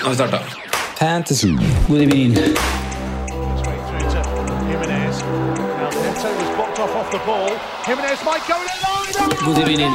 [0.00, 0.38] Nå har vi starta.
[0.98, 1.48] Fantasy.
[1.88, 2.34] God evening.
[9.44, 9.92] God evening.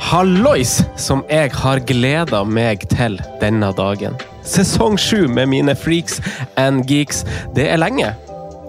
[0.00, 4.20] Hallois, som jeg har gleda meg til denne dagen.
[4.44, 6.20] Sesong sju med mine freaks
[6.56, 7.24] and geeks.
[7.56, 8.27] Det er lenge.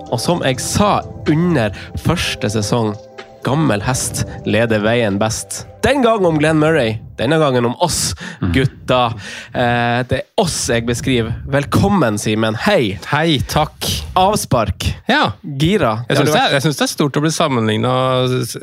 [0.10, 2.96] Og som jeg sa under første sesong,
[3.46, 5.66] gammel hest leder veien best.
[5.82, 8.12] Den gang om Glenn Murray, denne gangen om oss
[8.54, 9.14] gutta.
[9.56, 11.32] Eh, det er oss jeg beskriver.
[11.48, 12.58] Velkommen, Simen.
[12.66, 12.98] Hei.
[13.08, 13.88] Hei, takk.
[14.20, 14.84] Avspark.
[15.08, 15.94] Ja, Gira.
[16.10, 17.94] jeg syns det, er- jeg det er stort å bli sammenligna,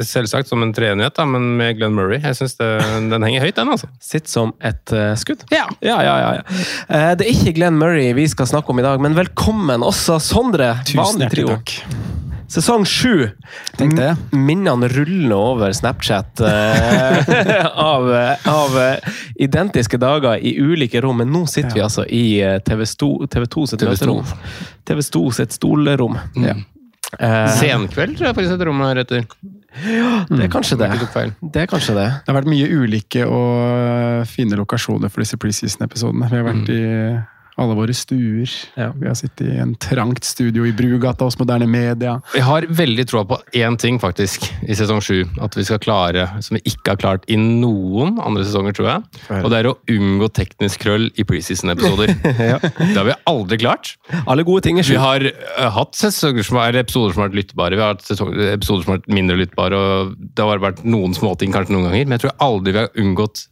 [0.04, 2.20] selvsagt som en treenighet, da, men med Glenn Murray.
[2.20, 2.70] Jeg synes det,
[3.10, 3.88] Den henger høyt, den, altså.
[4.00, 5.46] Sitt som et eh, skudd.
[5.50, 5.64] Ja.
[5.80, 6.42] Ja, ja, ja, ja.
[6.90, 10.20] Eh, det er ikke Glenn Murray vi skal snakke om i dag, men velkommen også,
[10.20, 10.74] Sondre.
[10.84, 11.56] Tusen Vanlig hjertelig trio.
[11.56, 12.04] takk.
[12.48, 13.28] Sesong sju.
[14.30, 18.06] Minnene ruller over Snapchat eh, av,
[18.44, 23.10] av eh, identiske dager i ulike rom, men nå sitter vi altså i eh, TV2,
[23.32, 24.24] TV2 sitt møterom.
[24.86, 26.18] TV2 sitt stolerom.
[26.38, 26.54] Ja.
[27.18, 29.26] Eh, Senkveld, tror jeg faktisk et rom her etter.
[29.76, 30.90] det er kanskje det.
[31.40, 32.08] Det er kanskje det.
[32.22, 36.30] Det har vært mye ulike og fine lokasjoner for disse preseason-episodene.
[36.30, 36.82] Vi har vært i
[37.56, 38.50] alle våre stuer.
[38.76, 38.90] Ja.
[38.96, 42.18] Vi har sittet i en trangt studio i Brugata hos Moderne Media.
[42.36, 45.22] Jeg har veldig troa på én ting, faktisk, i sesong sju.
[45.42, 49.40] At vi skal klare, som vi ikke har klart i noen andre sesonger, tror jeg.
[49.40, 52.12] Og det er å unngå teknisk krøll i preseason-episoder.
[52.86, 53.94] Det har vi aldri klart.
[54.28, 57.40] Alle gode ting er Vi har eh, hatt sesonger som er, episoder som har vært
[57.40, 61.16] lyttbare, vi har hatt episoder som har vært mindre lyttbare, og det har vært noen
[61.16, 63.46] småting kanskje noen ganger, men jeg tror aldri vi har unngått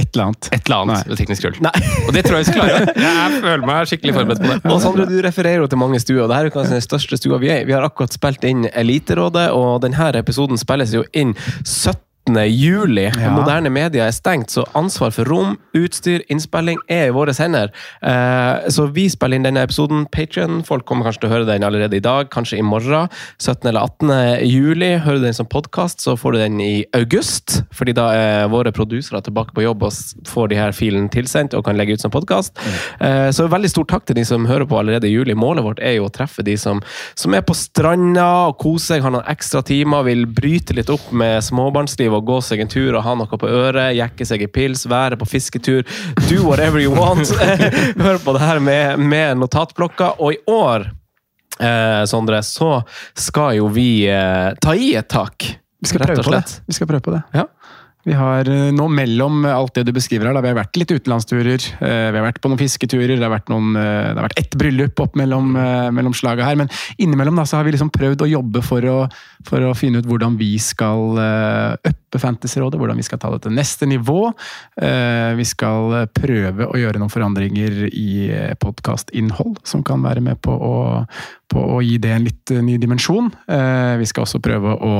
[0.00, 0.50] Et eller annet.
[0.50, 1.18] et eller annet Nei.
[1.20, 1.58] teknisk krøll.
[2.06, 2.94] Og det tror jeg vi skal klare.
[3.06, 4.58] Jeg føler meg skikkelig forberedt på det.
[4.72, 6.22] Og Sandre, du refererer jo til mange stuer.
[6.24, 7.66] og Dette er kanskje den største stua vi er i.
[7.68, 12.00] Vi har akkurat spilt inn Eliterådet, og denne episoden spilles jo inn 17.
[12.36, 13.06] juli.
[13.08, 13.32] Ja.
[13.34, 17.72] Moderne media er stengt, så ansvar for rom, utstyr, innspilling er i våre hender.
[18.02, 20.06] Eh, så vi spiller inn denne episoden.
[20.12, 23.08] Patreon, folk kommer kanskje til å høre den allerede i dag, kanskje i morgen.
[23.40, 23.68] 17.
[23.70, 24.44] eller 18.
[24.48, 24.92] juli.
[25.00, 27.62] Hører du den som podkast, så får du den i august.
[27.76, 31.64] Fordi da er våre produsere tilbake på jobb og får de her filene tilsendt og
[31.68, 32.58] kan legge ut som podkast.
[33.00, 35.36] Eh, så veldig stor takk til de som hører på allerede i juli.
[35.38, 36.82] Målet vårt er jo å treffe de som,
[37.18, 41.10] som er på stranda og koser seg, har noen ekstra timer, vil bryte litt opp
[41.16, 44.50] med småbarnsliv og gå seg en tur og ha noe på øret, jekke seg i
[44.52, 45.82] pils, være på fisketur.
[46.28, 47.32] Do whatever you want.
[48.04, 50.14] Hør på det her med, med notatblokka.
[50.20, 50.90] Og i år,
[51.60, 52.80] eh, Sondre, så
[53.18, 55.48] skal jo vi eh, ta i et tak.
[55.80, 56.44] Vi skal prøve på det.
[56.68, 57.22] Vi skal prøve på det.
[57.32, 57.46] Ja.
[58.08, 60.92] Vi har eh, nå mellom alt det du beskriver her, da, vi har vært litt
[60.94, 64.28] utenlandsturer, eh, vi har vært på noen fisketurer, det har vært, noen, eh, det har
[64.30, 65.52] vært ett bryllup opp mellom,
[65.92, 68.96] mellom slaga her, men innimellom da, så har vi liksom prøvd å jobbe for å,
[69.48, 73.54] for å finne ut hvordan vi skal uppe Fantasyrådet, hvordan vi skal ta det til
[73.54, 74.32] neste nivå.
[75.38, 78.10] Vi skal prøve å gjøre noen forandringer i
[78.60, 80.74] podkastinnhold som kan være med på å,
[81.50, 83.30] på å gi det en litt ny dimensjon.
[84.00, 84.96] Vi skal også prøve å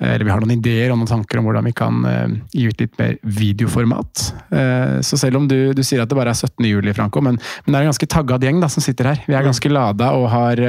[0.00, 2.82] eller vi har noen ideer og noen tanker om hvordan vi kan eh, gi ut
[2.82, 4.24] litt mer videoformat.
[4.48, 6.66] Eh, så selv om du, du sier at det bare er 17.
[6.68, 9.22] juli, Franco, men, men det er en ganske taggad gjeng da, som sitter her.
[9.28, 10.64] Vi er ganske lada og har,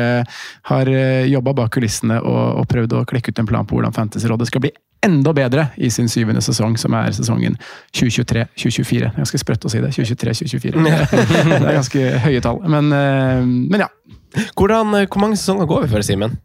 [0.70, 0.96] har
[1.32, 4.66] jobba bak kulissene og, og prøvd å klekke ut en plan på hvordan Fantasyrådet skal
[4.68, 4.74] bli
[5.06, 7.58] enda bedre i sin syvende sesong, som er sesongen
[7.98, 9.00] 2023-2024.
[9.00, 9.94] Det er ganske sprøtt å si det.
[9.98, 10.84] 2023-2024.
[10.86, 12.62] det er ganske høye tall.
[12.70, 13.90] Men, eh, men ja.
[14.56, 16.38] Hvordan, eh, hvor mange sesonger går vi for, Simen?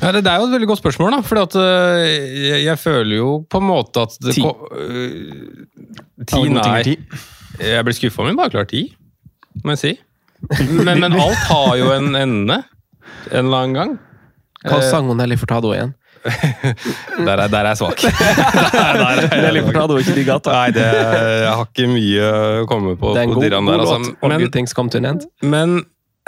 [0.00, 1.20] Ja, det, det er jo et veldig godt spørsmål, da.
[1.26, 4.44] For jeg, jeg føler jo på en måte at det Ti.
[4.44, 5.66] øh,
[6.26, 6.82] Ti, nei.
[6.86, 6.94] ti.
[7.60, 8.84] Jeg blir skuffa om vi bare klarer ti,
[9.64, 9.92] må jeg si.
[10.84, 12.56] Men, men alt har jo en ende
[13.30, 13.92] en eller annen gang.
[14.64, 15.92] Hva Eh, sang hun Nelly Furtado igjen?
[16.24, 18.00] der, er, der er jeg svak.
[18.72, 20.54] der, der, Nelly Furtado ikke de gata.
[20.56, 22.30] Nei, det, jeg har ikke mye
[22.62, 23.12] å komme på.
[23.12, 23.98] Det er en på god, god der, altså.
[25.44, 25.74] Men, men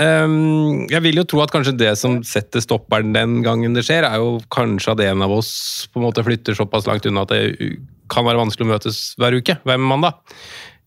[0.02, 4.06] ehm, jeg vil jo tro at kanskje det som setter stopperen den gangen det skjer,
[4.08, 5.52] er jo kanskje at en av oss
[5.92, 7.76] på en måte flytter såpass langt unna at det
[8.12, 10.20] kan være vanskelig å møtes hver uke, hver mandag.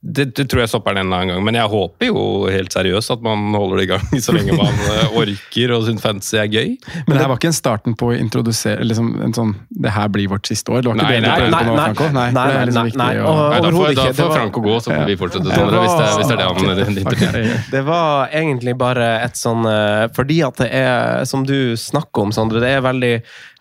[0.01, 2.71] Det, det tror jeg stopper den en eller annen gang, men jeg håper jo helt
[2.71, 6.37] seriøst at man holder det i gang så lenge man eh, orker og syns fantasy
[6.39, 6.69] er gøy.
[7.03, 10.07] Men det her var ikke en starten på å introdusere liksom, en sånn Det her
[10.13, 10.85] blir vårt siste år.
[10.85, 11.83] Det var ikke Nei, det du nei, prøvde nei, på nå, nei.
[11.89, 12.07] Franco?
[12.15, 14.77] Nei, Nei, det er liksom nei, nei, og- Nei, da får, da får Franco gå,
[14.79, 16.71] så får vi fortsette sånn, hvis, det, hvis det er det han
[17.03, 17.67] interesserer.
[17.75, 22.31] Det var egentlig bare et sånn eh, Fordi at det er, som du snakker om,
[22.35, 23.13] Sondre, det er veldig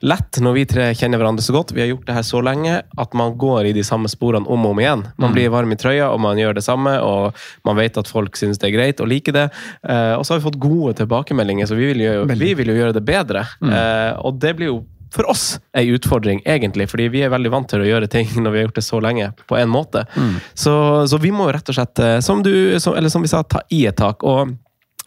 [0.06, 2.76] lett når vi tre kjenner hverandre så godt, vi har gjort det her så lenge,
[3.02, 5.00] at man går i de samme sporene om og om igjen.
[5.18, 8.36] Man blir varm i trøya, og man gjør det samme, og man vet at folk
[8.36, 9.46] syns det er greit og liker det.
[9.88, 12.78] Eh, og så har vi fått gode tilbakemeldinger, så vi vil jo, vi vil jo
[12.82, 13.46] gjøre det bedre.
[13.64, 14.78] Eh, og det blir jo
[15.14, 18.52] for oss ei utfordring, egentlig, fordi vi er veldig vant til å gjøre ting når
[18.52, 20.04] vi har gjort det så lenge, på en måte.
[20.52, 20.74] Så,
[21.08, 22.52] så vi må jo rett og slett, eh, som, du,
[22.82, 24.26] som, eller som vi sa, ta i et tak.
[24.26, 24.56] og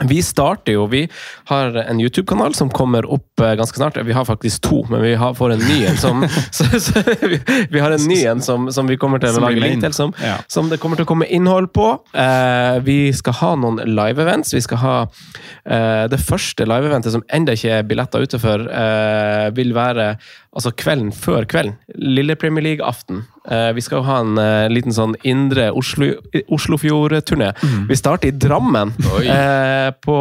[0.10, 1.04] vi starter jo, vi
[1.52, 3.98] har en YouTube-kanal som kommer opp eh, ganske snart.
[4.06, 7.40] Vi har faktisk to, men vi har, får en ny en som så, så, vi,
[7.70, 10.14] vi har en ny en som, som vi kommer til å lage link til, som,
[10.24, 10.38] Ja.
[10.52, 11.88] som det kommer til å komme innhold på.
[12.14, 14.54] Eh, vi skal ha noen live-events.
[14.56, 19.50] Vi skal ha eh, det første live-eventet som enda ikke er billetter ute for, eh,
[19.58, 20.16] vil være
[20.52, 21.78] altså kvelden før kvelden.
[21.96, 23.24] Lille Premier League-aften.
[23.52, 26.14] Eh, vi skal jo ha en eh, liten sånn indre Oslo,
[26.56, 27.52] Oslofjord-turné.
[27.90, 28.94] Vi starter i Drammen.
[29.22, 30.20] Eh, på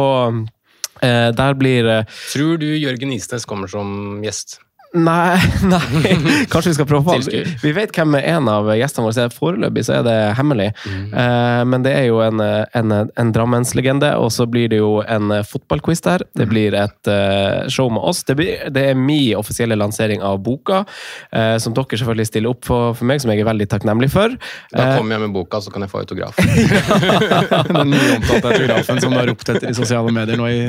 [1.01, 1.87] Der blir
[2.29, 4.59] Tror du Jørgen Isnes kommer som gjest?
[4.91, 5.39] Nei,
[5.71, 6.15] nei.
[6.51, 9.23] kanskje vi skal prøve på Vi vet hvem er en av gjestene våre.
[9.23, 9.31] er.
[9.31, 10.71] Foreløpig så er det hemmelig.
[10.83, 15.31] Eh, men det er jo en, en, en Drammenslegende, og så blir det jo en
[15.47, 16.25] fotballquiz der.
[16.35, 18.25] Det blir et eh, show med oss.
[18.27, 20.83] Det, blir, det er min offisielle lansering av boka,
[21.31, 24.35] eh, som dere selvfølgelig stiller opp for, for meg, som jeg er veldig takknemlig for.
[24.75, 26.35] Da kommer jeg med boka, så kan jeg få autograf.
[27.79, 30.59] Den mye omtalte autografen som du har ropt etter i sosiale medier nå i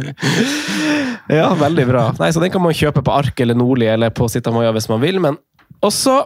[1.33, 2.07] Ja, veldig bra.
[2.21, 5.01] Nei, så Den kan man kjøpe på Ark eller Nordli eller på Sitamoya hvis man
[5.03, 5.19] vil.
[5.21, 5.37] Men
[5.83, 6.21] også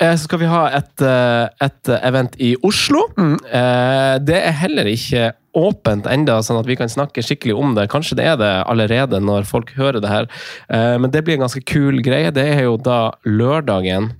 [0.00, 3.04] eh, så skal vi ha et, eh, et event i Oslo.
[3.18, 7.90] Eh, Det er heller ikke åpent enda, sånn at vi kan snakke skikkelig om det.
[7.92, 10.26] Kanskje det er det allerede når folk hører det her.
[10.70, 12.32] Eh, Men det blir en ganske kul greie.
[12.32, 14.12] Det er jo da lørdagen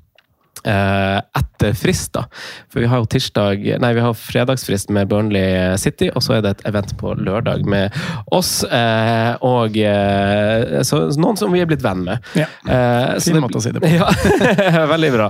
[0.68, 2.24] etter frist, da.
[2.72, 6.44] For vi har jo tirsdag Nei, vi har fredagsfrist med Burnley City, og så er
[6.44, 7.94] det et event på lørdag med
[8.34, 12.22] oss eh, og eh, så, noen som vi er blitt venn med.
[12.38, 12.46] Ja.
[12.66, 13.90] Eh, så Fin det- måte å si det på.
[14.72, 15.28] Ja, veldig bra.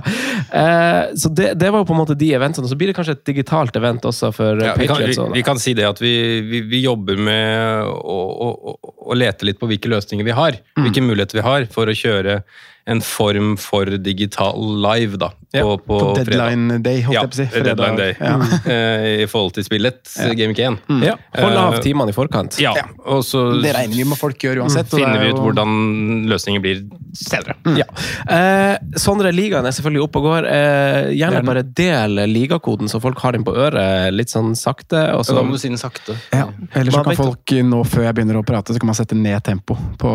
[0.53, 2.69] Eh, så det, det var jo på en måte de eventene.
[2.69, 5.59] Så blir det kanskje et digitalt event også for Ja, vi, kan, vi, vi kan
[5.61, 6.13] si det at vi,
[6.47, 10.59] vi, vi jobber med å, å, å, å lete litt på hvilke løsninger vi har.
[10.77, 10.85] Mm.
[10.87, 12.41] Hvilke muligheter vi har for å kjøre
[12.85, 16.25] en form for digital live da, på, Ja, på, På fredag.
[16.33, 17.61] deadline day, holdt Ja, jeg på å si.
[17.63, 18.15] deadline day.
[18.19, 18.33] Ja.
[18.73, 19.99] Eh, I forhold til spillet,
[20.35, 20.77] Game Week 1.
[21.03, 22.57] ja, Hold av Eh, timene i forkant.
[22.59, 22.73] Ja,
[23.05, 24.89] og så Det regner vi med folk gjør uansett.
[24.91, 26.81] Så finner er vi ut hvordan løsningen blir
[27.15, 27.55] senere.
[27.77, 27.85] Ja.
[28.27, 30.47] Eh, Sondre, ligaen er selvfølgelig oppe og går.
[30.49, 35.05] Eh, gjerne er bare del ligakoden, så folk har den på øret litt sånn sakte.
[35.15, 36.17] Og Så så, da må du si den sakte.
[36.33, 36.47] Ja.
[36.73, 39.39] Eller så kan folk nå, før jeg begynner å prate, så kan man sette ned
[39.43, 40.13] tempo på,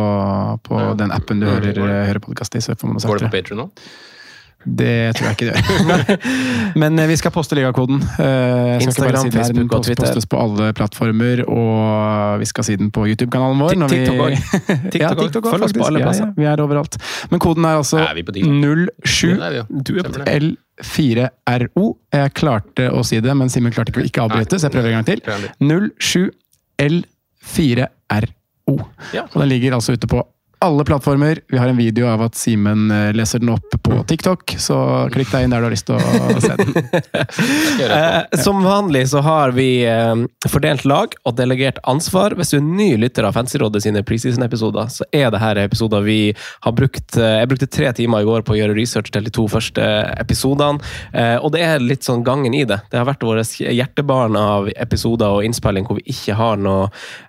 [0.69, 1.79] på den appen du hører,
[2.11, 2.58] hører podkast i.
[2.65, 3.35] Så får man Går det på.
[3.39, 3.69] Patreon nå?
[4.67, 6.17] Det tror jeg ikke det gjør.
[6.83, 8.01] Men eh, vi skal poste ligakoden.
[8.19, 10.03] Eh, jeg Instagram, si Facebook og Twitter.
[10.09, 13.77] postes på alle plattformer, og vi skal si den på YouTube-kanalen vår.
[13.79, 14.19] når vi- TikTok
[14.99, 15.13] ja.
[15.15, 16.27] TikTok også, Følg oss på alle plasser.
[16.27, 16.99] ja, vi er overalt.
[17.31, 18.51] Men koden er altså Er vi på TikTok?
[18.59, 19.65] Det er vi jo.
[19.71, 20.27] Du er på det.
[20.83, 21.87] L4RO.
[22.19, 24.91] Jeg klarte å si det, men Simen klarte ikke å ikke avbryte, så jeg prøver
[24.91, 25.23] en gang til.
[27.39, 28.75] 07L4RO.
[28.75, 30.19] Og den ligger altså ute på
[30.61, 31.41] alle plattformer.
[31.49, 34.79] Vi har en video av at Simen eh, leser den opp på TikTok, så
[35.13, 36.75] klikk deg inn der du har lyst til å se den.
[37.89, 40.15] Eh, som vanlig så har vi eh,
[40.51, 42.35] fordelt lag og delegert ansvar.
[42.39, 46.19] Hvis du er ny lytter av Fancyrådet sine preseason-episoder, så er det her episoder vi
[46.67, 49.35] har brukt eh, Jeg brukte tre timer i går på å gjøre research til de
[49.35, 49.85] to første
[50.19, 52.81] episodene, eh, og det er litt sånn gangen i det.
[52.91, 56.89] Det har vært vårt hjertebarn av episoder og innspilling hvor vi ikke har noe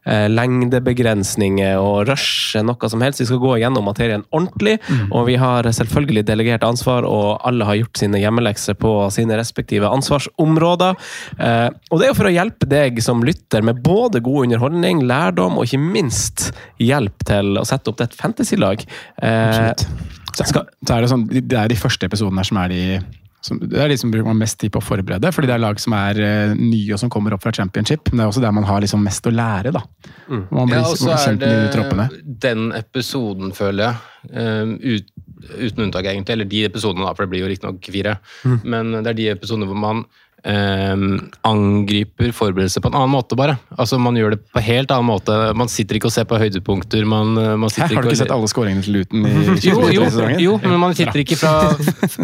[0.10, 3.19] lengdebegrensninger og rush noe som helst.
[3.20, 4.78] Vi skal gå gjennom materien ordentlig,
[5.12, 9.90] og vi har selvfølgelig delegert ansvar, og alle har gjort sine hjemmelekser på sine respektive
[9.92, 10.96] ansvarsområder.
[11.40, 15.04] Eh, og det er jo for å hjelpe deg som lytter med både god underholdning,
[15.10, 16.50] lærdom og ikke minst
[16.80, 18.86] hjelp til å sette opp ditt fantasy-lag.
[19.22, 19.74] Eh,
[20.40, 22.84] Så, så er det, sånn, det er de første episodene her som er de
[23.42, 25.62] som, det er de som bruker man mest tid på å forberede, fordi det er
[25.64, 28.10] lag som er uh, nye og som kommer opp fra championship.
[28.12, 29.84] Men det er også der man har liksom mest å lære, da.
[30.28, 32.10] Man blir Ja, og så er troppene.
[32.12, 33.96] det den episoden, føler jeg.
[34.36, 35.06] Um, ut,
[35.56, 38.60] uten unntak egentlig, eller de episodene, da, for det blir jo riktignok fire, Mm.
[38.64, 40.04] men det er de episodene hvor man
[40.44, 40.96] eh,
[41.48, 43.58] angriper forberedelser på en annen måte, bare.
[43.78, 45.36] Altså Man gjør det på helt annen måte.
[45.58, 47.06] Man sitter ikke og ser på høydepunkter.
[47.10, 49.24] Man, man Her, har du og- ikke sett alle skåringene til Luton
[49.64, 50.04] jo, jo,
[50.40, 51.54] jo, men man sitter, fra,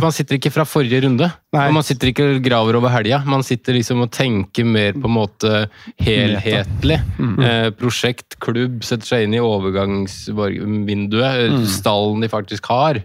[0.01, 1.31] man sitter ikke fra forrige runde.
[1.55, 3.21] Og man sitter ikke og graver over helga.
[3.25, 5.51] Man sitter liksom og tenker mer på en måte
[6.03, 6.99] helhetlig.
[7.19, 11.51] Eh, prosjekt, klubb, setter seg inn i overgangsvinduet.
[11.55, 11.65] Mm.
[11.69, 12.95] Stallen de faktisk har.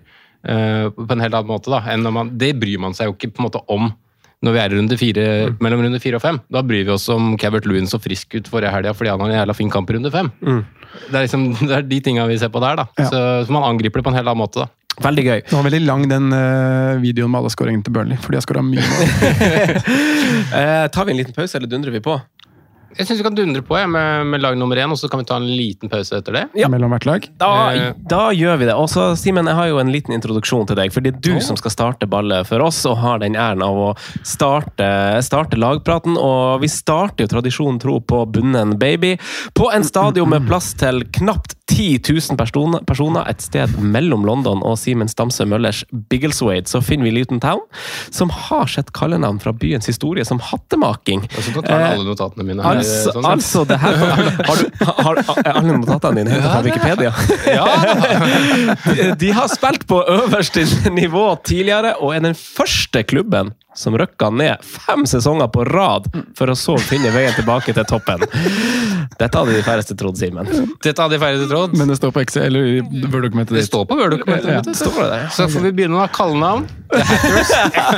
[0.43, 3.43] eh, på en helt annen måte da, man, Det bryr man seg jo ikke på
[3.43, 3.91] en måte om
[4.43, 5.57] når vi er i runde fire, Mm.
[5.61, 6.39] mellom runde fire og fem.
[6.51, 9.29] Da bryr vi oss om Cavert Lewin så frisk ut forrige helga fordi han har
[9.29, 10.31] en jævla fin kamp i runde fem.
[10.41, 12.77] Det, er liksom, det er de tinga vi ser på der.
[12.81, 12.87] da.
[12.97, 13.05] Mm.
[13.05, 13.09] Ja.
[13.11, 14.65] Så, så man angriper det på en helt annen måte.
[14.65, 14.71] da.
[15.01, 15.41] Veldig gøy.
[15.49, 18.45] Det var veldig lang den uh, videoen med alle skåringene til Burnley, for de har
[18.45, 19.09] skåra mye mål.
[20.51, 22.15] Eh, tar vi en liten pause, eller dundrer vi på?
[22.99, 25.21] Jeg syns vi kan dundre på jeg, med, med lag nummer én, og så kan
[25.23, 26.45] vi ta en liten pause etter det.
[26.59, 26.69] Ja.
[26.69, 27.29] mellom hvert lag.
[27.39, 27.93] Da, Eh.
[28.11, 28.75] da gjør vi det.
[28.75, 30.93] Og så, Simen, jeg har jo en liten introduksjon til deg.
[30.93, 33.79] For det er du som skal starte ballet for oss, og har den æren av
[33.79, 33.89] å
[34.27, 34.89] starte,
[35.23, 36.17] starte lagpraten.
[36.19, 39.17] Og vi starter jo tradisjonen tro på Bunnen Baby.
[39.55, 44.63] På en stadion med plass til knapt 10 000 personer, personer et sted mellom London
[44.67, 47.61] og Simen Stamse Møllers Biggleswade, så finner vi Luton Town,
[48.11, 51.23] som har sett kallenavn fra byens historie som hattemaking.
[51.31, 52.65] Og så tar jeg alle notatene mine.
[52.67, 53.97] her, Altså, sånn altså det her
[54.49, 57.13] har du, har, Er alle notatene dine hentet fra Wikipedia?
[58.91, 64.31] de, de har spilt på øverste nivå tidligere, og er den første klubben som røkka
[64.35, 66.09] ned fem sesonger på rad,
[66.39, 68.25] for å så finne veien tilbake til toppen.
[69.21, 70.49] Dette hadde de færreste trodd, Simen.
[70.81, 71.77] Dette hadde de færreste trodd.
[71.79, 74.49] Men det står på Excel, eller Word-dokumentet Det står på Word-dokumentet.
[74.49, 74.63] Ja.
[74.65, 75.31] ja.
[75.35, 76.67] Så får vi begynne med kallenavn.
[76.91, 77.51] The Hatters.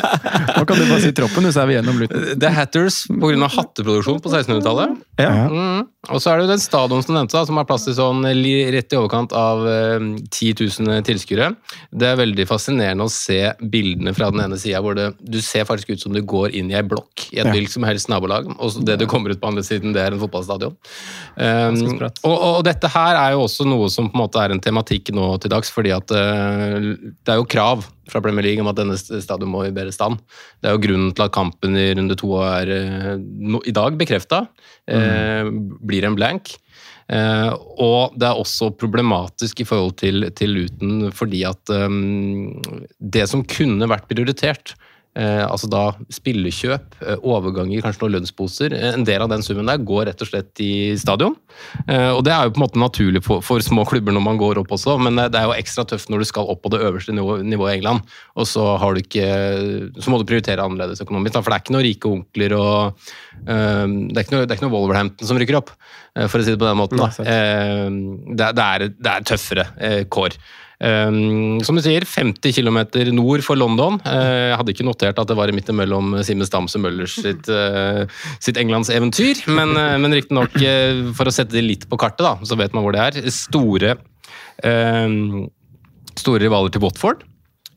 [0.58, 2.26] Nå kan du bare si troppen, så er vi gjennom Luton.
[2.42, 3.48] The Hatters pga.
[3.54, 4.98] hatteproduksjon på 1600-tallet.
[5.20, 5.30] Ja.
[5.48, 5.86] Mm.
[6.10, 8.26] Og så er det jo den stadion som du nevnte, som har plass til sånn
[8.74, 11.52] rett i overkant av eh, 10 000 tilskuere.
[11.94, 15.61] Det er veldig fascinerende å se bildene fra den ene sida, hvor det, du ser
[15.68, 17.52] faktisk ut som du går inn i ei blokk i et Ja.
[17.52, 20.20] hvilket som helst nabolag, og det du kommer ut på andre siden, det er en
[20.20, 20.76] fotballstadion.
[21.36, 21.80] Um,
[22.24, 25.12] og, og dette her er jo også noe som på en måte er en tematikk
[25.14, 28.76] nå til dags, fordi at uh, det er jo krav fra Premier League om at
[28.76, 30.18] denne stadion må i bedre stand.
[30.60, 33.96] Det er jo grunnen til at kampen i runde to er uh, no, i dag
[34.00, 34.46] bekrefta.
[34.90, 35.46] Eh,
[35.86, 36.56] blir en blank.
[37.12, 37.52] Uh,
[37.82, 42.54] og det er også problematisk i forhold til, til Luton, fordi at um,
[42.98, 44.72] det som kunne vært prioritert,
[45.12, 48.72] Eh, altså da spillekjøp, eh, overganger, kanskje noen lønnsposer.
[48.72, 51.34] eh, En del av den summen der går rett og slett i stadion.
[51.86, 54.38] Eh, og det er jo på en måte naturlig for, for små klubber når man
[54.40, 56.72] går opp også, men eh, det er jo ekstra tøft når du skal opp på
[56.72, 58.00] det øverste nivå- nivået i England,
[58.40, 59.26] og så har du ikke
[60.00, 62.96] Så må du prioritere annerledes økonomisk, da, for det er ikke noen rike onkler og
[63.44, 65.74] eh, det, er ikke noe, det er ikke noe Wolverhampton som rykker opp,
[66.16, 67.00] for å si det på den måten.
[67.00, 67.08] Da.
[68.36, 69.68] Det, det, er, det er tøffere
[70.12, 70.36] kår.
[70.82, 72.80] Um, som du sier, 50 km
[73.14, 74.00] nord for London.
[74.02, 78.02] Uh, jeg hadde ikke notert at det var midt imellom Simen Stamse Møllers sitt, uh,
[78.42, 80.58] sitt englandseventyr, men, uh, men riktignok,
[81.14, 83.30] for å sette det litt på kartet, da, så vet man hvor det er.
[83.34, 83.94] Store,
[84.66, 85.44] um,
[86.18, 87.22] store rivaler til Watford.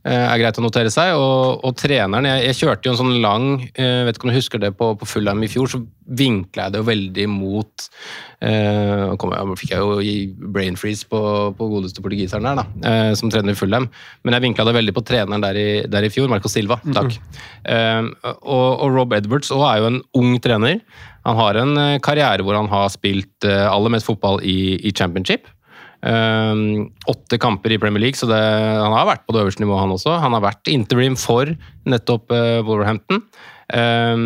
[0.06, 3.20] Uh, er greit å notere seg, og, og treneren jeg, jeg kjørte jo en sånn
[3.24, 6.68] lang jeg vet ikke om du husker det på, på Fullheim i fjor, så vinkla
[6.68, 7.86] jeg det jo veldig mot
[8.46, 10.16] eh, kom jeg, fikk jeg jo i
[10.54, 11.22] brain freeze på,
[11.58, 13.88] på godeste portugiseren der, da, eh, som trener i Fullheim.
[14.24, 16.78] Men jeg vinkla det veldig på treneren der i, der i fjor, Marco Silva.
[16.86, 17.18] Takk.
[17.66, 18.12] Uh,
[18.44, 20.80] og, og Rob Edwards òg er jo en ung trener.
[21.26, 25.50] Han har en uh, karriere hvor han har spilt aller mest fotball i, i championship.
[26.06, 29.82] Um, åtte kamper i Premier League, så det, han har vært på det øverste nivået,
[29.82, 30.20] han også.
[30.22, 31.50] Han har vært interim for
[31.90, 33.24] nettopp uh, Wolverhampton.
[33.74, 34.26] Um,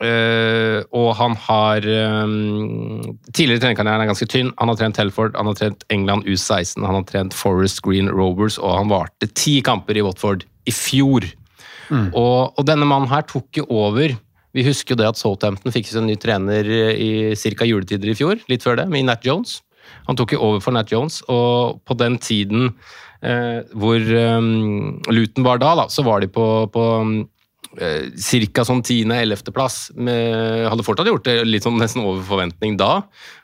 [0.00, 1.84] uh, og han har
[2.24, 4.54] um, Tidligere trenerkarrieren er ganske tynn.
[4.56, 8.56] Han har trent Telford, han har trent England U16, han har trent Forest Green Rovers,
[8.56, 11.28] og han varte ti kamper i Watford i fjor.
[11.88, 14.12] Og, og denne mannen her tok jo over
[14.52, 17.64] Vi husker jo det at Southampton fikk seg en ny trener i ca.
[17.64, 19.60] juletider i fjor, litt før det, med Nat Jones.
[20.08, 22.70] Han tok jo over for Nat Jones, og på den tiden
[23.22, 26.84] eh, hvor um, Luton var da, da, så var de på, på
[27.76, 28.08] eh,
[28.54, 28.64] ca.
[28.64, 29.76] sånn 10.-11.-plass.
[29.98, 33.02] Hadde fortsatt gjort det litt sånn nesten over forventning da,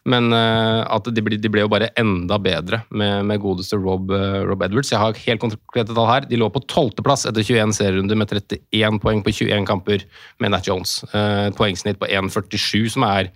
[0.09, 4.09] men eh, at de ble, de ble jo bare enda bedre med, med godeste Rob,
[4.49, 4.94] Rob Edwards.
[4.94, 6.30] Jeg har helt konkrete tall her.
[6.30, 10.09] De lå på 12.-plass etter 21 serierunder med 31 poeng på 21 kamper
[10.40, 11.02] med Nat Jones.
[11.12, 13.35] Et poengsnitt på 1,47, som er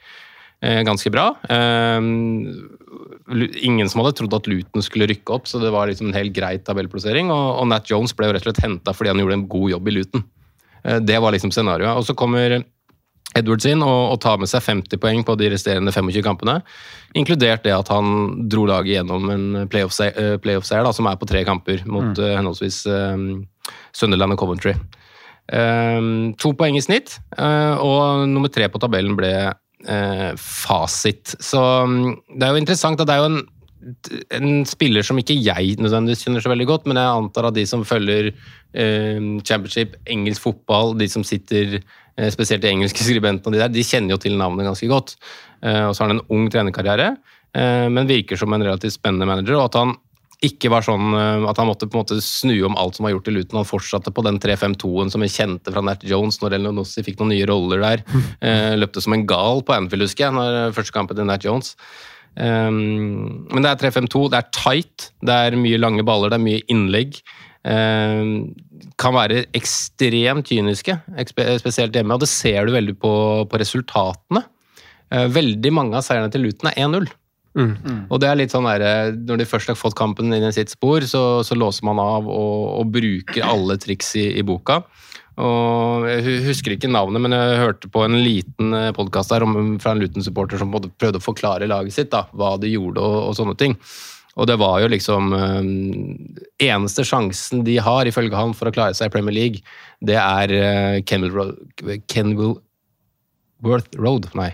[0.61, 1.29] ganske bra.
[1.49, 2.01] Eh,
[3.63, 6.35] ingen som hadde trodd at Luton skulle rykke opp, så det var liksom en helt
[6.37, 7.31] grei tabellplassering.
[7.35, 9.89] Og, Nat Jones ble jo rett og slett henta fordi han gjorde en god jobb
[9.89, 10.25] i Luton.
[10.85, 11.97] Eh, Det var liksom scenarioet.
[11.97, 12.63] Og så kommer
[13.37, 16.63] Edwards inn og, og tar med seg 50 poeng på de resterende 25 kampene.
[17.15, 21.85] Inkludert det at han dro laget gjennom en playoff-seier, playoff som er på tre kamper,
[21.87, 22.23] mot mm.
[22.25, 23.45] uh, henholdsvis um,
[23.93, 24.75] Sunderland og Coventry.
[25.53, 29.31] Um, to poeng i snitt, og nummer tre på tabellen ble
[30.43, 31.37] fasit.
[31.39, 33.39] Så um, det er jo interessant at det er jo en
[34.35, 37.65] en spiller som ikke jeg nødvendigvis kjenner så veldig godt, men jeg antar at de
[37.69, 43.63] som følger eh, championship, engelsk fotball, de som sitter eh, spesielt de engelske skribentene, de
[43.63, 45.17] der, de kjenner jo til navnet ganske godt.
[45.63, 47.13] Eh, og så har han en ung trenerkarriere,
[47.55, 49.59] eh, men virker som en relativt spennende manager.
[49.61, 49.97] og at han
[50.45, 53.15] ikke var sånn eh, at han måtte på en måte snu om alt som var
[53.17, 53.59] gjort i Luton.
[53.59, 57.35] Han fortsatte på den 3-5-2-en som vi kjente fra Nat Jones når Elionossi fikk noen
[57.35, 58.05] nye roller der.
[58.49, 61.73] Eh, løpte som en gal på Anfield, husker jeg, når første kampen til Nat Jones.
[62.39, 66.45] Um, men det er 3-5-2, det er tight, det er mye lange baller, det er
[66.45, 67.19] mye innlegg.
[67.67, 68.31] Um,
[69.01, 70.95] kan være ekstremt kyniske,
[71.59, 73.13] spesielt hjemme, og det ser du veldig på,
[73.51, 74.45] på resultatene.
[75.35, 77.11] Veldig mange av seierne til Luton er 1-0.
[77.57, 77.75] Mm.
[77.83, 78.01] Mm.
[78.13, 80.71] Og det er litt sånn der, Når de først har fått kampen inn i sitt
[80.71, 84.83] spor, så, så låser man av og, og bruker alle triks i, i boka.
[85.39, 90.01] Og jeg husker ikke navnet, men jeg hørte på en liten eh, podkast fra en
[90.03, 93.77] Luton-supporter som prøvde å forklare laget sitt, da, hva de gjorde og, og, sånne ting.
[94.39, 95.69] Og det var jo liksom øh,
[96.63, 99.63] Eneste sjansen de har, ifølge han, for å klare seg i Premier League,
[100.03, 101.53] det er øh, Kenville,
[102.11, 102.57] Kenville
[103.63, 104.53] Worth Road, nei.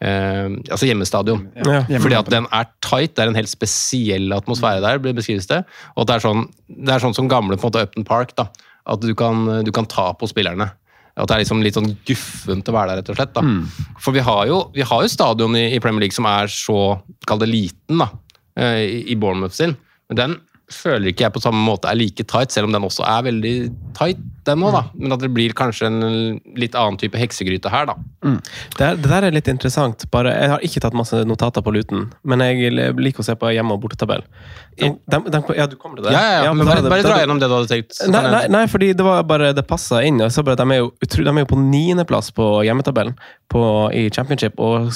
[0.00, 1.42] Uh, altså hjemmestadion.
[1.60, 5.60] Ja, Fordi at den er tight, det er en helt spesiell atmosfære der, beskrives det.
[5.94, 8.36] Og det er sånn, det er sånn som gamle på en måte Upton Park.
[8.40, 8.48] da
[8.88, 10.70] at du kan, du kan ta på spillerne.
[11.18, 13.40] At det er liksom litt sånn guffent å være der, rett og slett.
[13.44, 13.96] Mm.
[14.00, 16.78] For vi har jo, vi har jo stadion i, i, Premier League som er så,
[17.28, 18.08] kall det liten, da,
[18.56, 19.76] eh, i, i Bournemouth sin.
[20.10, 20.38] Men den
[20.74, 23.54] føler ikke jeg på samme måte er like tight, selv om den også er veldig
[23.96, 24.82] tight, den òg, da.
[24.96, 25.98] Men at det blir kanskje en
[26.58, 27.96] litt annen type heksegryte her, da.
[28.24, 28.38] Mm.
[28.78, 30.06] Det, det, der er litt interessant.
[30.14, 33.52] Bare, jeg har ikke tatt masse notater på Luton, men jeg liker å se på
[33.54, 34.24] hjemme- og bortetabell.
[34.80, 36.14] De, de, de, ja, du kommer til det?
[36.16, 36.54] Ja, ja, ja.
[36.56, 38.00] men bare, bare dra gjennom det du hadde tenkt.
[38.08, 40.22] Nei, nei, nei, fordi det var bare det passa inn.
[40.24, 43.18] Jeg så bare, de, er jo, de er jo på niendeplass på hjemmetabellen
[43.52, 43.62] på,
[43.92, 44.60] i championship.
[44.60, 44.94] og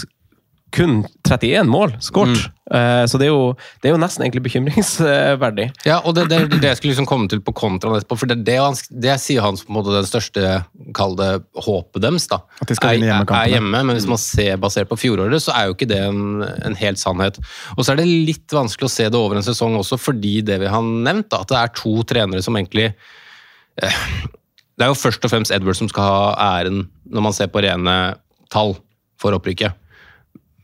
[0.75, 2.41] kun 31 mål skåret.
[2.41, 2.51] Mm.
[2.65, 5.67] Uh, så det er, jo, det er, jo, nesten egentlig bekymringsverdig.
[5.89, 8.39] Ja, og det, det, det jeg skulle liksom komme til på kontraen etterpå, for det,
[8.47, 8.57] det,
[9.05, 10.55] det sier han på en måte den største
[10.97, 11.31] kall det
[11.67, 12.27] håpet deres.
[12.31, 12.41] da.
[12.59, 13.43] At de skal vinne hjemmekampene.
[13.45, 16.25] Er hjemme, men hvis man ser basert på fjoråret, så er jo ikke det en,
[16.43, 17.39] en helt sannhet.
[17.77, 20.59] Og så er det litt vanskelig å se det over en sesong også, fordi det
[20.65, 24.03] vi har nevnt, da, at det er to trenere som egentlig eh,
[24.75, 27.63] Det er jo først og fremst Edward som skal ha æren når man ser på
[27.63, 28.17] rene
[28.51, 28.75] tall
[29.21, 29.84] for opprykket.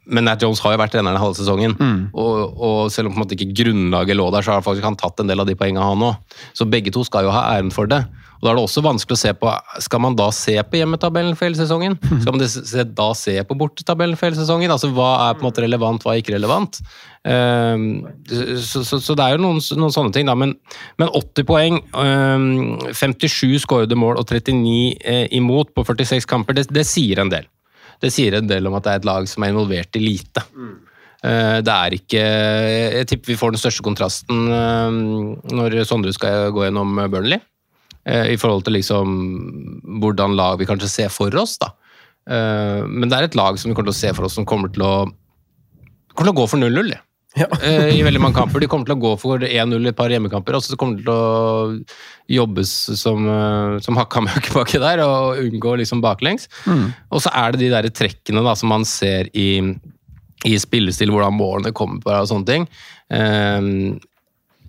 [0.07, 1.77] Men Nat Jones har jo vært treneren halve sesongen.
[1.79, 2.01] Mm.
[2.15, 4.99] Og, og, selv om på en måte ikke grunnlaget lå der, så har faktisk han
[5.01, 6.41] tatt en del av de poengene, han òg.
[6.57, 8.03] Så begge to skal jo ha æren for det.
[8.41, 9.51] Og Da er det også vanskelig å se på
[9.85, 11.99] Skal man da se på hjemmetabellen for hele sesongen?
[12.01, 12.21] Mm.
[12.23, 14.73] Skal man da se på bortetabellen for hele sesongen?
[14.73, 16.81] Altså Hva er på en måte relevant, hva er ikke relevant?
[17.21, 20.33] Um, så, så, så, det er jo noen, noen sånne ting, da.
[20.41, 20.55] Men,
[20.97, 26.71] men 80 poeng, um, 57 skårede mål og 39 eh, imot på 46 kamper, det,
[26.73, 27.45] det sier en del
[28.01, 30.45] det sier en del om at det er et lag som er involvert i lite.
[30.57, 30.79] Mm.
[31.21, 32.21] Det er ikke
[32.97, 34.95] Jeg tipper vi får den største kontrasten eh,
[35.53, 37.43] når Sondre skal gå gjennom Burnley.
[38.09, 39.19] Eh, I forhold til liksom
[40.01, 41.75] hvordan lag vi kanskje ser for oss, da.
[42.31, 44.71] Men det er et lag som vi kommer til å se for oss som kommer
[44.71, 44.93] til å,
[46.15, 46.93] kommer til å gå for 0-0.
[47.39, 47.47] Ja.
[47.63, 48.63] Eh, i veldig mange kamper.
[48.63, 51.07] De kommer til å gå for 1-0 i et par hjemmekamper, og så kommer det
[51.07, 56.49] til å jobbes som, eh, som hakka møkk baki der, og unngå liksom baklengs.
[56.67, 56.91] Mm.
[57.11, 59.63] Og så er det de der trekkene da, som man ser i,
[60.49, 62.69] i spillestil, hvordan målene kommer på og sånne ting.
[63.15, 64.01] Eh,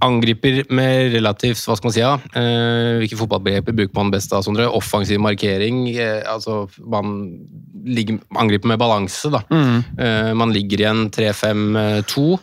[0.02, 2.02] angriper med relativt Hva skal man si?
[2.02, 2.13] Ja?
[2.38, 4.69] Eh, hvilke fotballbegreper bruker man best da, Sondre?
[4.69, 5.84] Offensiv markering.
[5.93, 7.39] Eh, altså Man
[7.86, 9.43] ligger, angriper med balanse, da.
[9.50, 9.84] Mm.
[9.97, 12.39] Eh, man ligger igjen 3-5-2.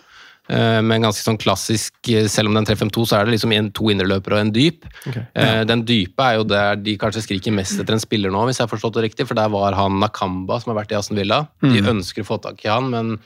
[0.48, 3.34] Eh, med en ganske sånn klassisk Selv om det er en 3-5-2, så er det
[3.34, 4.86] liksom en, to indreløpere og en dyp.
[5.02, 5.26] Okay.
[5.36, 5.64] Ja.
[5.68, 8.64] Den dype er jo der de kanskje skriker mest etter en spiller nå, hvis jeg
[8.64, 9.28] har forstått det riktig.
[9.28, 11.42] For der var han Nakamba, som har vært i Aston Villa.
[11.60, 11.92] De mm.
[11.96, 13.18] ønsker å få tak i han, men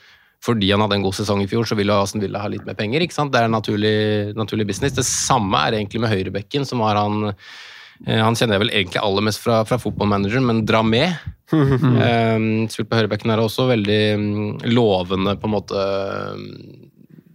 [0.43, 2.75] fordi han hadde en god sesong i fjor, så vil Aston Villa ha litt mer
[2.75, 3.05] penger.
[3.05, 3.31] ikke sant?
[3.31, 3.95] Det er naturlig,
[4.35, 4.97] naturlig business.
[4.97, 7.37] Det samme er egentlig med høyrebekken, som var han
[8.03, 11.13] han kjenner jeg vel egentlig aller mest fra, fra fotballmanageren, men dra med.
[11.53, 11.83] Mm.
[11.85, 14.25] um, Spilt på høyrebekken er også veldig um,
[14.65, 15.85] lovende, på en måte.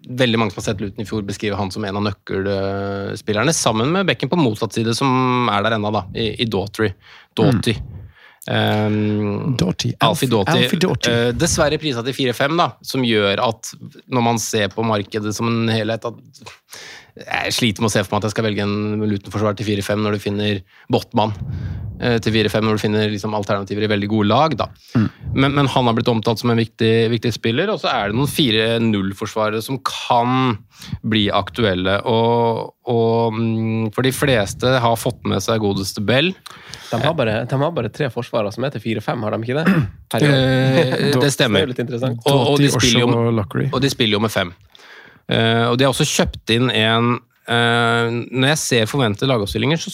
[0.08, 3.92] Veldig mange som har sett Luton i fjor, beskriver han som en av nøkkelspillerne, sammen
[3.92, 6.94] med bekken på motsatt side, som er der ennå, da, i, i Daughtry.
[7.36, 7.76] Doughty.
[8.48, 9.92] Um, Doughty.
[10.00, 11.10] Alfie Doughty.
[11.10, 13.74] Uh, dessverre prisa til 4-5, da, som gjør at
[14.08, 16.24] når man ser på markedet som en helhet at
[17.18, 20.04] Jeg sliter med å se for meg at jeg skal velge en Luton-forsvarer til 4-5
[20.04, 20.60] når du finner
[20.92, 21.34] Botman
[21.98, 24.54] til 4-5 når du finner liksom alternativer i veldig gode lag.
[24.58, 24.68] Da.
[25.34, 28.18] Men, men han har blitt omtalt som en viktig, viktig spiller, og så er det
[28.18, 30.58] noen 4-0-forsvarere som kan
[31.02, 31.98] bli aktuelle.
[32.08, 36.32] Og, og mm, for de fleste har fått med seg godeste Bell.
[36.88, 39.78] De har bare, de har bare tre forsvarere som heter 4-5, har de ikke det?
[40.08, 41.68] Eh, det er stemmer.
[41.68, 43.08] Og, og, de spiller jo,
[43.68, 44.54] og de spiller jo med fem.
[45.28, 49.92] Eh, og de har også kjøpt inn en eh, Når jeg ser forventede lagoppstillinger, så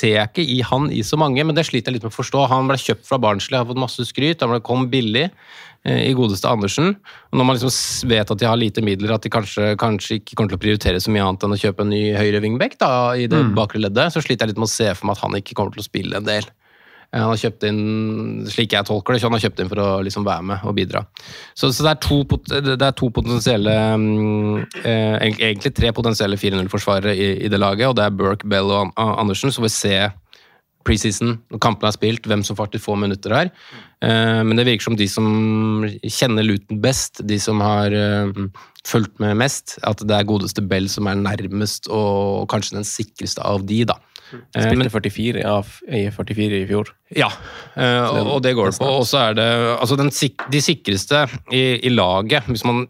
[0.00, 2.18] ser jeg ikke i han i så mange, men det sliter jeg litt med å
[2.18, 2.44] forstå.
[2.52, 6.12] Han ble kjøpt fra Barnsley, har fått masse skryt, han ble kom billig eh, i
[6.16, 6.92] godeste Andersen.
[7.30, 10.36] Og når man liksom vet at de har lite midler, at de kanskje, kanskje ikke
[10.36, 12.92] kommer til å prioritere så mye annet enn å kjøpe en ny høyre wingback da,
[13.16, 15.40] i det bakre leddet, så sliter jeg litt med å se for meg at han
[15.40, 16.52] ikke kommer til å spille en del.
[17.12, 17.80] Han har kjøpt inn,
[18.46, 20.76] slik jeg tolker det, så han har kjøpt inn for å liksom være med og
[20.76, 21.02] bidra.
[21.58, 22.20] Så, så det, er to,
[22.70, 27.98] det er to potensielle mm, eh, Egentlig tre potensielle 4-0-forsvarere i, i det laget, og
[27.98, 29.50] det er Burke, Bell og An- An- Andersen.
[29.50, 29.96] Så vi se
[30.86, 33.50] preseason, når kampene er spilt, hvem som faktisk får minutter her.
[34.06, 35.26] Eh, men det virker som de som
[36.06, 38.30] kjenner Luton best, de som har eh,
[38.88, 43.44] fulgt med mest, at det er godeste Bell som er nærmest og kanskje den sikreste
[43.44, 43.98] av de, da.
[44.34, 46.92] Eh, Spilte 44 av i 44 i fjor.
[47.16, 47.30] ja,
[47.74, 48.92] eh, og, det går det på.
[49.00, 52.86] Og så er det altså den, de sikreste i, i laget, hvis man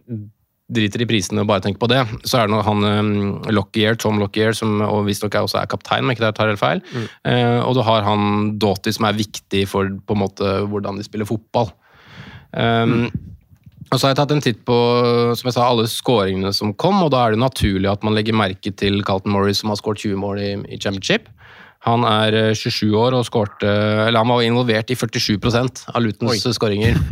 [0.71, 3.15] driter i prisene og bare tenker på det, så er det han um,
[3.51, 6.83] Lockyer, Tom Lockyer, som og visstnok også er kaptein, om ikke det tar helt feil.
[7.27, 11.07] Eh, og du har han Doughty, som er viktig for på en måte hvordan de
[11.07, 11.73] spiller fotball.
[12.55, 13.09] Um,
[13.91, 14.77] og så har jeg tatt en titt på
[15.35, 18.37] som jeg sa, alle skåringene som kom, og da er det naturlig at man legger
[18.39, 21.27] merke til Carlton Morris, som har skåret 20 mål i, i championship.
[21.89, 23.65] Han er eh, 27 år og skårte
[24.05, 25.39] Eller han var involvert i 47
[25.95, 27.01] av Lutens skåringer.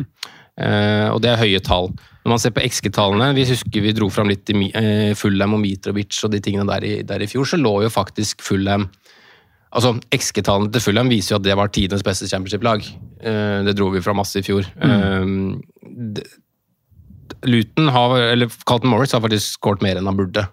[0.59, 1.93] Eh, og det er høye tall.
[2.25, 5.61] Når man ser på XG-tallene, vi husker vi dro fram litt i eh, Fulham og
[5.63, 8.89] Mitrovic og de tingene der i, der i fjor, så lå jo faktisk Fulham
[9.69, 12.83] Altså, XG-tallene til Fulham viser jo at det var tidenes beste championship-lag.
[13.21, 14.65] Eh, det dro vi fra masse i fjor.
[14.65, 15.31] Eh,
[16.17, 16.25] det,
[17.47, 20.47] Luton har, eller Carlton Morris har faktisk skåret mer enn han burde.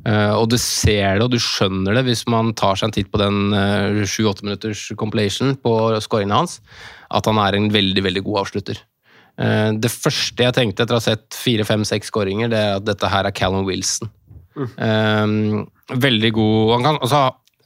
[0.00, 3.10] Uh, og du ser det, og du skjønner det hvis man tar seg en titt
[3.12, 3.52] på den
[4.08, 6.60] sju-åtte minutters compilation på skåringene hans,
[7.12, 8.80] at han er en veldig, veldig god avslutter.
[9.40, 12.80] Uh, det første jeg tenkte etter å ha sett fire, fem, seks skåringer, det er
[12.80, 14.10] at dette her er Callum Wilson.
[14.58, 15.26] Eh,
[15.94, 17.20] veldig god han, kan, altså,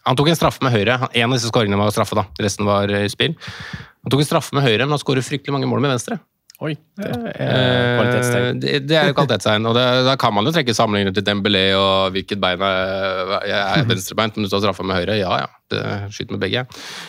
[0.04, 0.98] han tok en straffe med høyre.
[1.10, 2.26] En av disse skåringene var straffe, da.
[2.44, 3.34] Resten var spill.
[4.04, 6.20] Han tok en straffe med høyre, men han skårer fryktelig mange mål med venstre.
[6.62, 8.60] Oi, det er Eh, kvalitetstegn.
[8.62, 11.64] Det, det er jo kvalitetstegn, og det, da kan man jo trekke sammenligninger til Dembélé
[11.74, 15.16] og hvilket bein er, jeg er venstrebeint, men du står straffa med høyre.
[15.18, 15.82] Ja ja, det
[16.14, 16.62] skyter med begge.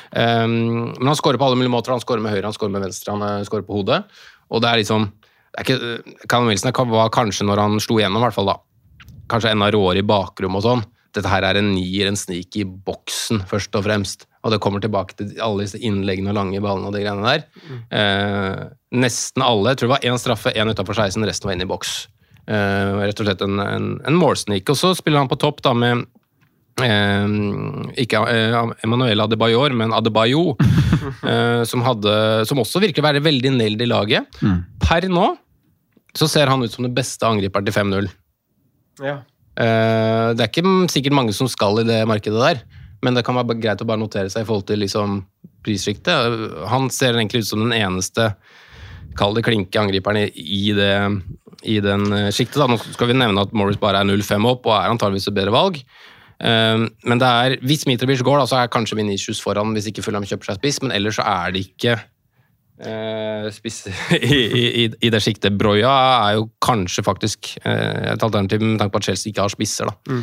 [0.09, 1.93] Um, men han skårer på alle mulige måter.
[1.93, 4.01] Han skårer med høyre, han skårer med venstre, han eh, skårer på hodet.
[4.49, 5.11] Og det er liksom
[6.27, 8.57] Callum Wilson var kanskje når han slo igjennom, i hvert fall da.
[9.31, 10.85] Kanskje enda råere i bakrommet og sånn.
[11.15, 14.27] Dette her er en nier, en snik i boksen, først og fremst.
[14.45, 17.45] Og det kommer tilbake til alle disse innleggene og lange ballene og de greiene der.
[17.89, 19.73] Eh, nesten alle.
[19.73, 21.95] Jeg tror det var én straffe, én utafor 16, resten var inne i boks.
[22.45, 24.69] Eh, rett og slett en, en, en målsnik.
[24.69, 26.05] Og så spiller han på topp da med
[26.85, 27.25] eh,
[28.05, 30.51] ikke eh, Emanuel Adebayor, men Adebayo,
[31.31, 32.13] eh, som, hadde,
[32.45, 34.43] som også virker å være veldig nailed i laget.
[34.85, 35.31] Per nå
[36.15, 38.13] så ser han ut som den beste angriperen til 5-0.
[39.03, 39.19] Ja.
[39.55, 42.61] Eh, det er ikke sikkert mange som skal i det markedet der,
[43.05, 45.19] men det kan være greit å bare notere seg i forhold til liksom
[45.65, 46.45] prissjiktet.
[46.71, 48.31] Han ser egentlig ut som den eneste
[49.15, 50.95] kall det klinke angriperen i, det,
[51.63, 52.59] i den eh, sjiktet.
[52.69, 55.53] Nå skal vi nevne at Morris bare er 0-5 opp og er antageligvis et bedre
[55.55, 55.79] valg.
[56.43, 60.03] Eh, men det er, hvis Mitrovic går, da, så er kanskje Vinicius foran hvis ikke
[60.05, 63.85] Fulham kjøper seg spiss, men ellers så er det ikke eh, spiss
[64.19, 64.41] i,
[64.83, 65.55] i, i det sjiktet.
[65.59, 65.95] Broya
[66.27, 69.91] er jo kanskje faktisk et alternativ med tanke på at Chelsea ikke har spisser.
[69.91, 70.21] da.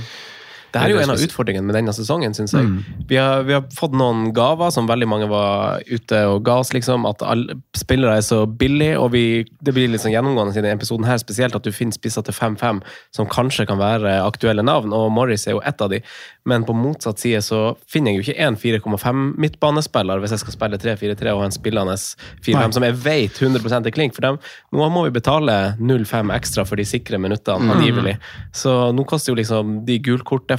[0.72, 2.68] Det er jo en av utfordringene med denne sesongen, syns jeg.
[3.11, 6.72] Vi, har, vi har fått noen gaver som veldig mange var ute og ga oss,
[6.72, 7.06] liksom.
[7.08, 11.06] At alle spillere er så billige, og vi, det blir liksom gjennomgående i denne episoden
[11.08, 12.80] her spesielt at du finner spisser til 5-5
[13.14, 16.00] som kanskje kan være aktuelle navn, og Morris er jo ett av de.
[16.48, 20.56] Men på motsatt side så finner jeg jo ikke en 4,5 midtbanespiller hvis jeg skal
[20.56, 24.16] spille 3-4-3 og en spillende 4-5 som jeg vet 100 er klink.
[24.16, 24.40] For dem,
[24.74, 28.16] nå må vi betale 0-5 ekstra for de sikre minuttene, angivelig.
[28.56, 30.00] Så nå koster jo liksom de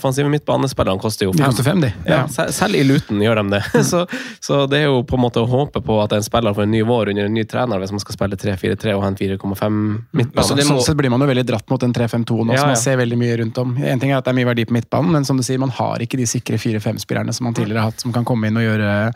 [0.04, 1.46] gulkortdefensive midtbanespillerne koster jo fem.
[1.46, 1.84] koster fem.
[2.06, 3.64] Ja, selv i Luton gjør de det.
[3.94, 4.06] Så,
[4.40, 6.72] så det er jo på en måte å håpe på at en spiller får en
[6.72, 9.80] ny vår under en ny trener hvis man skal spille 3-4-3 og ha en 4,5
[10.12, 10.46] midtbane.
[10.48, 12.64] Så det må- Sånn sett blir man jo veldig dratt mot en 3-5-2 nå, Ja,
[12.64, 13.76] som man ser veldig mye rundt om.
[13.78, 15.70] En ting er at det er mye verdi på midtbanen, men som du sier, man
[15.70, 18.64] har ikke de sikre 4-5-spillerne som man tidligere har hatt, som kan komme inn og
[18.64, 19.14] gjøre,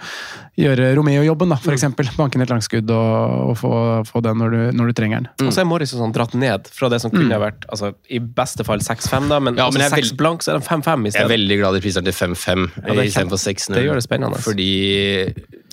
[0.57, 1.95] gjøre Romeo-jobben, da, for Mm.
[2.17, 3.71] Banke ned et langskudd og, og få,
[4.07, 5.47] få den når du, når du trenger den.
[5.47, 7.41] Og så er Morris sånn dratt ned fra det som kunne mm.
[7.43, 10.41] vært altså, i beste fall 6-5, da, men, Ja, altså, men jeg 6 vil- blank,
[10.43, 12.95] så er de 5-5 i Jeg er veldig glad de priser den til 5-5 Ja,
[13.03, 13.73] istedenfor 6-0.
[13.75, 14.41] det gjør det spennende.
[14.45, 14.69] Fordi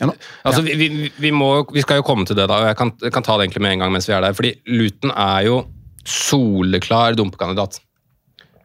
[0.01, 0.11] Ja,
[0.45, 2.61] Altså, vi, vi, vi, må, vi skal jo komme til det, da.
[2.61, 4.33] og Jeg kan, jeg kan ta det egentlig med en gang mens vi er der.
[4.37, 5.65] Fordi Luton er jo
[6.05, 7.81] soleklar dumpekandidat.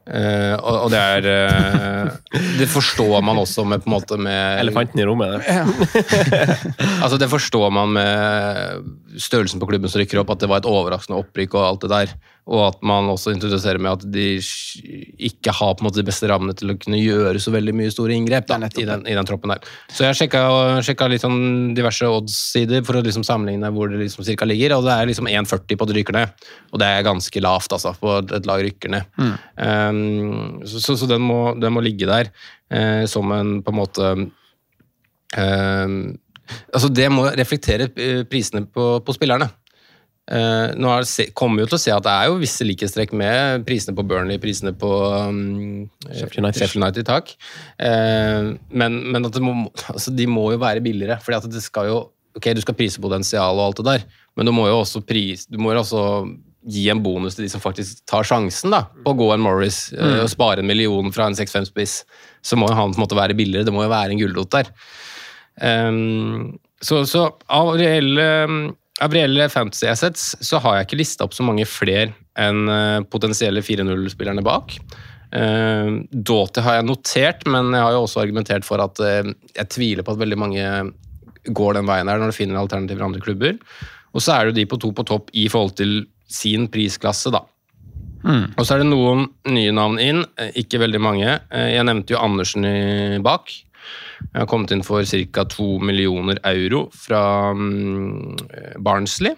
[0.10, 4.58] Uh, og, og det er uh, Det forstår man også med på en måte med
[4.64, 5.36] Elefanten i rommet.
[5.38, 5.44] der.
[7.04, 10.70] Altså Det forstår man med størrelsen på klubben som rykker opp, at det var et
[10.70, 12.16] overraskende opprykk og alt det der.
[12.50, 14.26] Og at man også introduserer med at de
[15.30, 17.92] ikke har på en måte de beste rammene til å kunne gjøre så veldig mye
[17.94, 19.62] store inngrep da, i, den, i den troppen der.
[19.94, 20.42] Så jeg sjekka,
[20.86, 24.88] sjekka litt sånn diverse odds-sider for å liksom sammenligne hvor det liksom cirka ligger, og
[24.88, 26.48] det er liksom 1,40 på at det rykker ned.
[26.74, 29.22] Og det er ganske lavt altså, på at et lag rykker ned.
[29.60, 32.34] Um, så, så, så den, må, den må ligge der
[32.74, 34.12] uh, som en på en måte
[35.38, 36.02] um,
[36.74, 39.52] altså Det må reflektere eh, prisene på, på spillerne.
[40.30, 43.16] Eh, nå er, kommer vi jo til å se at det er jo visse likhetstrekk
[43.18, 44.90] med prisene på Burnley, prisene på
[45.26, 46.60] um, Sheffield United.
[46.60, 47.34] Sheffield United, takk.
[47.82, 49.56] Uh, men men må,
[49.90, 51.18] altså de må jo være billigere.
[51.24, 52.00] fordi at det skal jo
[52.38, 54.04] Ok, du skal prise potensial og alt det der,
[54.38, 56.02] men du må jo også, pris, du må jo også
[56.70, 59.80] gi en bonus til de som faktisk tar sjansen da, på å gå en Morris
[59.98, 61.96] eh, og spare en million fra en 6-5-spiss.
[62.46, 63.66] Så må jo han på en måte være billigere.
[63.68, 64.70] Det må jo være en gulrot der.
[65.60, 68.28] Um, så, så av reelle,
[69.04, 73.02] av reelle fantasy assets så har jeg ikke lista opp så mange flere enn eh,
[73.12, 74.76] potensielle 4-0-spillerne bak.
[75.30, 79.70] Uh, Doughty har jeg notert, men jeg har jo også argumentert for at uh, jeg
[79.70, 80.64] tviler på at veldig mange
[81.46, 83.60] går den veien her når de finner alternativer i andre klubber.
[84.10, 85.94] Og så er det jo de på to på topp i forhold til
[86.30, 87.44] sin prisklasse, da.
[88.58, 91.38] Og så er det noen nye navn inn, eh, ikke veldig mange.
[91.54, 93.54] Uh, Jeg nevnte jo Andersen i bak.
[94.30, 95.46] Jeg har kommet inn for ca.
[95.50, 97.22] 2 millioner euro fra
[97.56, 99.36] mm, Barnsley.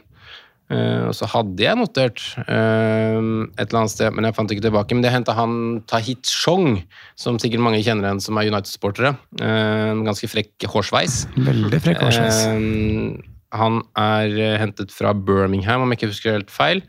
[0.71, 4.65] Eh, og så hadde jeg notert eh, et eller annet sted, men jeg fant ikke
[4.67, 4.95] tilbake.
[4.95, 6.79] Men det henta han Tahit Chong,
[7.19, 9.15] som sikkert mange kjenner igjen som er United-sportere.
[9.41, 11.25] Eh, en ganske frekk hårsveis.
[11.35, 12.45] Veldig frekk hårsveis.
[12.47, 13.27] Eh,
[13.59, 16.83] han er eh, hentet fra Birmingham, om jeg ikke husker helt feil.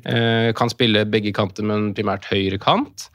[0.00, 3.10] Eh, kan spille begge kanter, men primært høyre kant.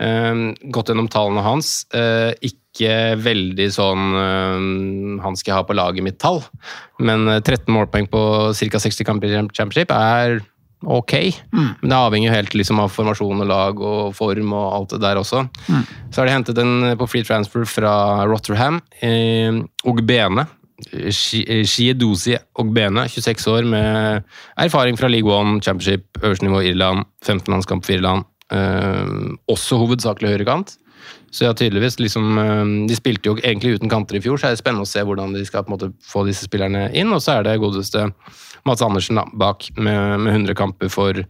[0.00, 0.32] Eh,
[0.72, 1.82] gått gjennom tallene hans.
[1.92, 2.32] Eh,
[2.76, 4.66] ikke veldig sånn eh,
[5.24, 6.42] han skal jeg ha på laget mitt-tall,
[7.00, 8.20] men eh, 13 målpoeng på
[8.52, 8.82] ca.
[8.84, 10.38] 60 kamper i championship er
[10.84, 11.14] ok.
[11.80, 15.00] Men det avhenger jo helt liksom av formasjon og lag og form og alt det
[15.02, 15.46] der også.
[16.12, 17.94] Så har de hentet en på free transfer fra
[18.28, 18.82] Rotterham.
[19.00, 19.56] Eh,
[19.88, 20.44] Ogbene.
[20.76, 24.26] Shiedozi Ogbene, 26 år, med
[24.60, 28.26] erfaring fra League One, Championship, øverste nivå Irland, 15 landskamp for Irland.
[28.52, 29.06] Eh,
[29.48, 30.76] også hovedsakelig høyrekant.
[31.36, 34.54] Så ja, tydeligvis liksom eh, De spilte jo egentlig uten kanter i fjor, så er
[34.54, 37.12] det spennende å se hvordan de skal på en måte få disse spillerne inn.
[37.12, 38.06] Og så er det godeste
[38.66, 41.20] Mats Andersen da, bak, med, med 100 kamper for,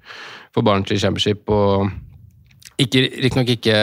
[0.55, 1.43] for Barnsley Championship.
[1.51, 1.91] Og
[2.79, 3.81] ikke, riktignok ikke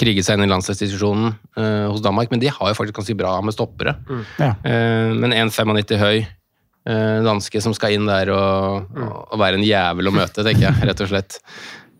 [0.00, 1.28] kriget seg inn i landslagsdiskusjonen
[1.58, 3.94] uh, hos Danmark, men de har jo faktisk ganske bra med stoppere.
[4.40, 4.54] Ja.
[4.64, 9.66] Uh, men 1,95 høy uh, danske som skal inn der og, og, og være en
[9.66, 11.38] jævel å møte, tenker jeg, rett og slett.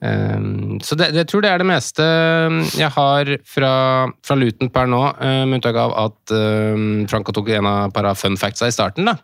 [0.05, 0.40] Eh,
[0.85, 2.05] så det, jeg tror det er det meste
[2.77, 3.73] jeg har fra,
[4.27, 8.14] fra Luton per nå, eh, med unntak av at eh, Franco tok en av para
[8.19, 9.09] fun factsa i starten.
[9.11, 9.19] da.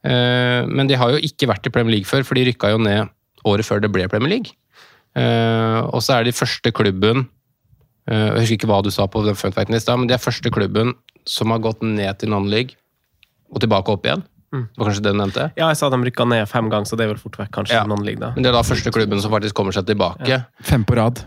[0.00, 3.10] Men de har jo ikke vært i Premier League før, for de rykka jo ned
[3.44, 4.54] året før det ble Premier League.
[5.12, 7.26] Og så er de første klubben
[8.08, 10.22] Jeg husker ikke hva du sa på den fun facten i stad, men de er
[10.22, 10.94] første klubben
[11.28, 12.80] som har gått ned til non-league
[13.52, 14.24] og tilbake opp igjen.
[14.50, 15.44] Det var kanskje det du nevnte?
[15.56, 17.52] Ja, jeg sa at de rykka ned fem ganger, så det er vel fort vekk
[17.54, 17.84] kanskje Ja.
[17.86, 18.32] non-ligg da.
[18.34, 20.40] Men det er da første klubben som faktisk kommer seg tilbake.
[20.66, 21.22] Fem på rad.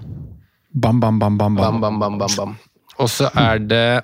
[0.74, 1.56] Bam, bam, bam, bam.
[1.56, 1.82] Bam, bam.
[1.82, 2.58] bam, bam, bam, bam.
[3.00, 4.04] Og så er det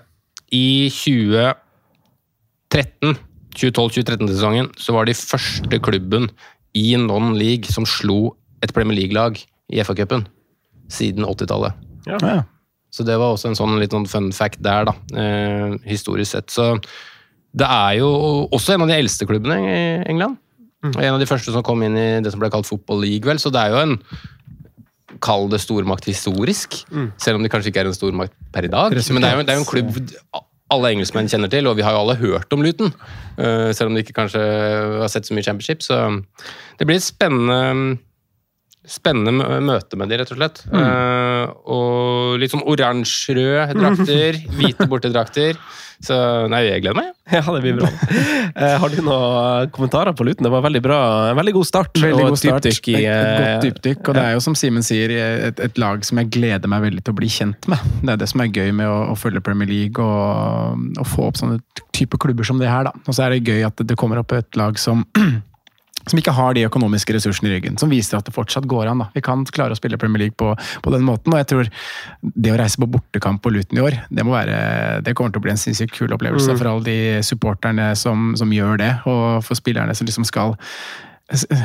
[0.56, 3.18] i 2013,
[3.60, 6.30] 2012-2013-sesongen, så var de første klubben
[6.78, 9.40] i non-league som slo et Premier League-lag
[9.74, 10.28] i FA-cupen
[10.90, 11.74] siden 80-tallet.
[12.08, 12.44] Ja.
[12.90, 14.94] Så det var også en sånn litt sånn fun fact der, da.
[15.14, 16.50] Eh, historisk sett.
[16.54, 16.72] Så
[17.58, 18.10] det er jo
[18.54, 20.38] også en av de eldste klubbene i England.
[20.80, 20.94] Mm.
[20.96, 23.40] en av de første som kom inn i det som ble kalt Football League, vel.
[23.42, 23.98] Så det er jo en
[25.20, 26.78] Kall det stormakt historisk,
[27.20, 28.94] selv om det kanskje ikke er en stormakt per i dag.
[28.94, 29.98] Men det er jo, det er jo en klubb
[30.70, 32.94] alle engelskmenn kjenner til, og vi har jo alle hørt om Luton.
[33.40, 34.44] Uh, selv om de ikke kanskje
[35.02, 35.82] har sett så mye championship.
[35.84, 35.98] Så
[36.80, 37.98] det blir et spennende
[38.90, 40.62] spennende møte med de, rett og slett.
[40.66, 41.29] Eh,
[41.70, 45.60] og litt sånn oransje-røde drakter, hvite bortedrakter.
[46.00, 46.16] Så
[46.48, 47.08] nei, jeg gleder meg.
[47.30, 47.90] Ja, det blir bra.
[48.50, 50.46] Eh, har du noen kommentarer på luten?
[50.48, 51.00] Det var veldig bra.
[51.30, 52.00] En veldig god start.
[52.00, 52.64] Veldig god start.
[52.64, 54.02] dypdykk i Et, et eh, godt dypdykk.
[54.08, 55.12] Og det er jo som Simen sier,
[55.50, 57.84] et, et lag som jeg gleder meg veldig til å bli kjent med.
[58.00, 61.28] Det er det som er gøy med å, å følge Premier League og, og få
[61.28, 61.60] opp sånne
[61.96, 62.88] type klubber som det her.
[62.88, 62.96] da.
[63.04, 65.04] Og så er det gøy at det kommer opp et lag som
[66.08, 67.78] som ikke har de økonomiske ressursene i ryggen.
[67.82, 69.04] Som viser at det fortsatt går an.
[69.04, 69.10] da.
[69.14, 71.34] Vi kan klare å spille Premier League på, på den måten.
[71.34, 71.70] Og jeg tror
[72.22, 75.42] det å reise på bortekamp på Luton i år, det, må være, det kommer til
[75.44, 76.58] å bli en sinnssykt kul opplevelse Mm.
[76.58, 80.56] for alle de supporterne som, som gjør det, og for spillerne som liksom skal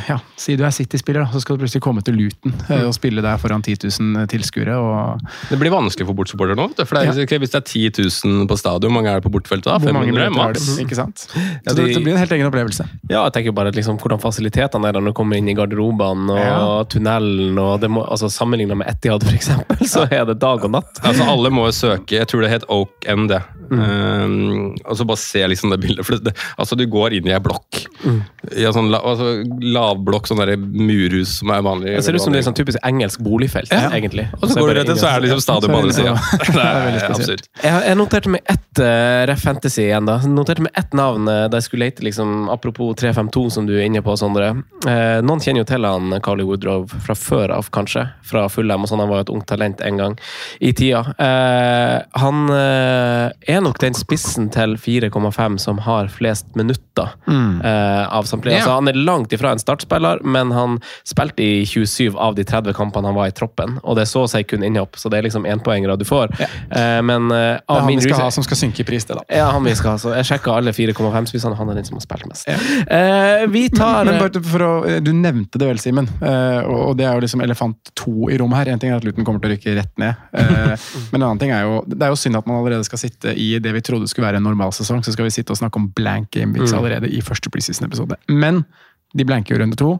[0.08, 3.22] ja, Si du er City-spiller, så skal du plutselig komme til Luton eh, og spille
[3.24, 4.74] der foran 10 000 tilskuere.
[4.76, 6.66] og Det blir vanskelig for bortsupporter nå.
[6.84, 9.32] For det er, Hvis det er 10 000 på stadion, hvor mange er det på
[9.32, 9.78] bortefeltet da?
[9.80, 10.66] Hvor mange 500 minutter har maks?
[10.76, 10.84] det?
[10.84, 11.24] Ikke sant?
[11.34, 12.86] Ja, det, de- det blir en helt egen opplevelse.
[13.08, 16.36] Ja, jeg tenker bare liksom, hvordan fasilitetene er da når du kommer inn i garderobene
[16.36, 16.84] og Ja.
[16.92, 17.56] tunnelen.
[17.58, 21.00] og det må, altså Sammenlignet med Etihad, eksempel, så er det dag og natt.
[21.04, 23.28] Altså Alle må søke Jeg tror det het Oak End.
[23.32, 23.40] det.
[23.72, 26.04] Um, og så bare se liksom det bildet.
[26.06, 27.80] For det, altså Du går inn i ei blokk.
[28.04, 31.94] I en sånn altså, lavblokk, sånn der murhus som er vanlig.
[31.96, 33.90] Det ser ut som det er sånn typisk engelsk boligfelt, Ja.
[33.90, 34.28] egentlig.
[34.40, 36.14] Og så går du rett inn, så er det liksom stadion på andre sida.
[36.40, 37.46] det er absurd.
[37.62, 40.06] Jeg, noterte meg ett uh, Ref Fantasy igjen.
[40.06, 40.18] da.
[40.26, 43.86] Noterte meg ett navn uh, da jeg skulle lete, liksom, apropos 352, som du er
[43.86, 44.50] inne på, Sondre.
[44.86, 48.08] Uh, noen kjenner jo til han Carly Woodrow fra før av, kanskje.
[48.26, 49.02] Fra Fulham og sånn.
[49.04, 50.18] Han var jo et ungt talent en gang
[50.60, 51.02] i tida.
[51.18, 58.28] Eh, han eh, er nok den spissen til 4,5 som har flest minutter eh, av
[58.28, 58.60] samtlige.
[58.60, 62.72] Altså, han er langt ifra en startspiller, men han spilte i 27 av de 30
[62.74, 63.78] kampene han var i troppen.
[63.84, 66.32] Og det er så å si kun innhopp, så det er liksom énpoengere du får.
[66.40, 69.14] Eh, men eh, Det er han vi skal ha som skal synke i pris, det,
[69.16, 69.22] da.
[69.28, 69.98] ja, han vi skal ha.
[69.98, 71.54] Så jeg sjekka alle 4,5-spissene.
[71.56, 72.48] Han er den som har spilt mest.
[72.48, 76.08] Eh, vi tar Men men for å, Du nevnte det vel, Simen.
[76.22, 78.72] eh, og det er jo liksom elefant to i rommet her.
[78.72, 80.14] En ting er at Luton kommer til å rykke rett ned.
[80.32, 80.76] eh,
[81.12, 83.34] men en annen ting er jo Det er jo synd at man allerede skal sitte
[83.36, 85.02] i det vi trodde skulle være en normalsesong.
[85.04, 86.78] Så skal vi sitte og snakke om blank game weeks Mm.
[86.78, 88.16] allerede i første preseason-episode.
[88.28, 88.64] Men
[89.14, 89.94] de blanker jo runde to.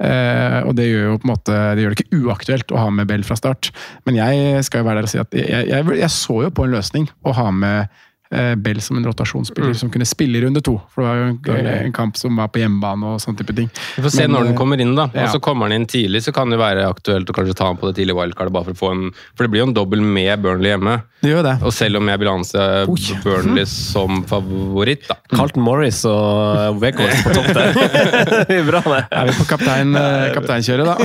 [0.00, 2.90] eh, og det gjør jo på en måte Det gjør det ikke uaktuelt å ha
[2.90, 3.70] med Bell fra start.
[4.08, 6.66] Men jeg skal jo være der og si at jeg, jeg, jeg så jo på
[6.66, 9.74] en løsning å ha med Bell som en rotasjonsspiller Mm.
[9.78, 10.76] som kunne spille i runde to.
[10.94, 13.68] For det var jo en, en kamp som var på hjemmebane og sånne type ting.
[13.96, 15.08] Vi får se Men, når den eh, kommer inn, da.
[15.14, 15.24] ja.
[15.26, 17.78] Og så kommer den inn tidlig, så kan det være aktuelt å kanskje ta den
[17.80, 18.52] på det tidlige wildcardet.
[18.54, 20.96] bare For å få en, for det blir jo en dobbel med Burnley hjemme.
[21.22, 21.54] Det gjør det.
[21.66, 22.64] Og selv om jeg vil anse
[23.24, 25.16] Burnley som favoritt, da.
[25.34, 27.72] Carlton Morris og Weghorst på topp der.
[28.50, 29.00] det er bra, det.
[29.10, 30.96] Er vi på kaptein, eh, kapteinkjøret, da?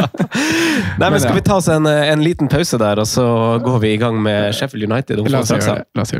[1.00, 3.24] Nei, men Skal vi ta oss en, en liten pause der, og så
[3.64, 5.20] går vi i gang med Sheffield United?
[5.20, 5.66] om få straks.
[5.96, 6.19] La oss gjøre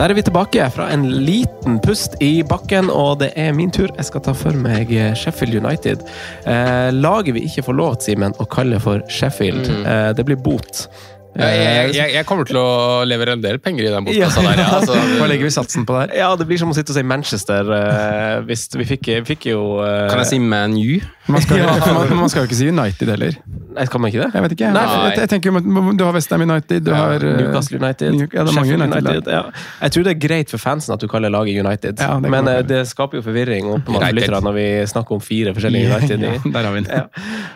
[0.00, 3.90] Der er vi tilbake fra en liten pust i bakken, og det er min tur.
[3.98, 6.06] Jeg skal ta for meg Sheffield United.
[6.48, 9.68] Eh, laget vi ikke får lov, Simen, å kalle for Sheffield.
[9.68, 10.86] Eh, det blir bot.
[11.30, 14.62] Jeg, jeg, jeg, jeg kommer til å levere en del penger i den botkassa der.
[14.64, 14.70] Ja.
[14.80, 16.14] Altså, Hva legger vi satsen på der?
[16.18, 17.70] Ja, det blir som å sitte og si Manchester.
[17.76, 20.96] eh, hvis vi fikk, vi fikk jo eh, kan jeg si Man U?
[21.30, 21.94] Man skal, Ja.
[21.94, 23.36] man, man skal jo ikke si United heller.
[23.70, 24.30] Nei, Skal man ikke det?
[24.34, 24.68] Jeg vet ikke.
[24.74, 25.54] Nei, jeg, jeg tenker
[25.94, 29.06] Du har Westham United, du har eh, Newcastle United, New- ja, det er mange United,
[29.06, 29.28] United.
[29.30, 29.42] Ja.
[29.84, 32.48] Jeg tror det er greit for fansen at du kaller laget United, Ja, det men
[32.50, 32.64] være.
[32.64, 33.70] eh, det skaper jo forvirring
[34.10, 36.18] lytterne når vi snakker om fire forskjellige United.
[36.26, 36.90] i- Ja, der har vi den.
[36.90, 37.06] Ja.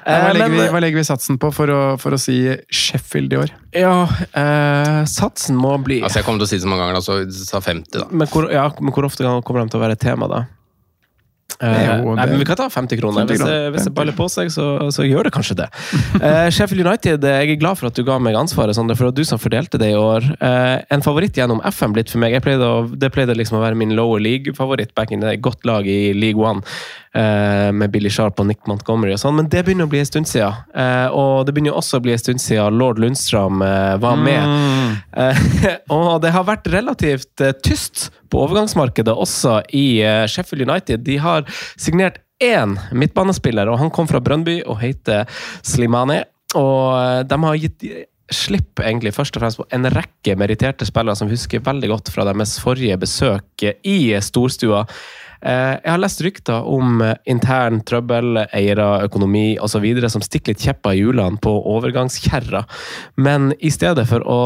[0.06, 2.38] Hva, Eh, legger vi, hva legger vi satsen på for å, for å si
[2.70, 3.50] Sheffield i år?
[3.74, 4.06] Ja,
[4.38, 7.00] eh, satsen må bli Altså, jeg kommer til å si det så mange ganger, da,
[7.02, 8.06] så sa 50, da.
[8.10, 10.44] men, hvor, ja, men hvor ofte kommer de til å være et tema, da?
[11.62, 13.24] Eh, jo nei, men vi kan ta 50 kroner.
[13.24, 13.74] 50 Hvis, det, kroner.
[13.74, 15.68] hvis det baller på seg, så, så gjør det kanskje det.
[16.18, 19.06] uh, Sheffield United, eh, jeg er glad for at du ga meg ansvaret, Sander, for
[19.06, 20.26] det var du som fordelte det i år.
[20.42, 22.36] Uh, en favoritt gjennom FM blitt for meg.
[22.44, 25.40] Pleide å, det pleide liksom å være min lower league-favoritt back in the day.
[25.40, 26.64] Godt lag i League One.
[27.14, 30.08] Eh, med Billy Sharp og Nick Montgomery og sånn, men det begynner å bli en
[30.08, 30.56] stund siden.
[30.74, 35.00] Eh, og det begynner også å bli en stund siden lord Lundstrøm eh, var med.
[35.16, 35.42] Eh,
[35.96, 39.86] og det har vært relativt tyst på overgangsmarkedet også i
[40.30, 41.04] Sheffield United.
[41.06, 45.30] De har signert én midtbanespiller, og han kom fra Brøndby og heter
[45.62, 46.24] Slimane.
[46.58, 47.86] Og de har gitt
[48.32, 52.24] slipp egentlig først og fremst på en rekke meritterte spillere som husker veldig godt fra
[52.26, 54.84] deres forrige besøk i storstua.
[55.44, 59.84] Eh, Jeg har lest rykter om eh, intern trøbbel, eiere, økonomi osv.
[60.08, 62.64] som stikker litt kjepper i hjulene på overgangskjerra.
[63.16, 64.40] Men i stedet for å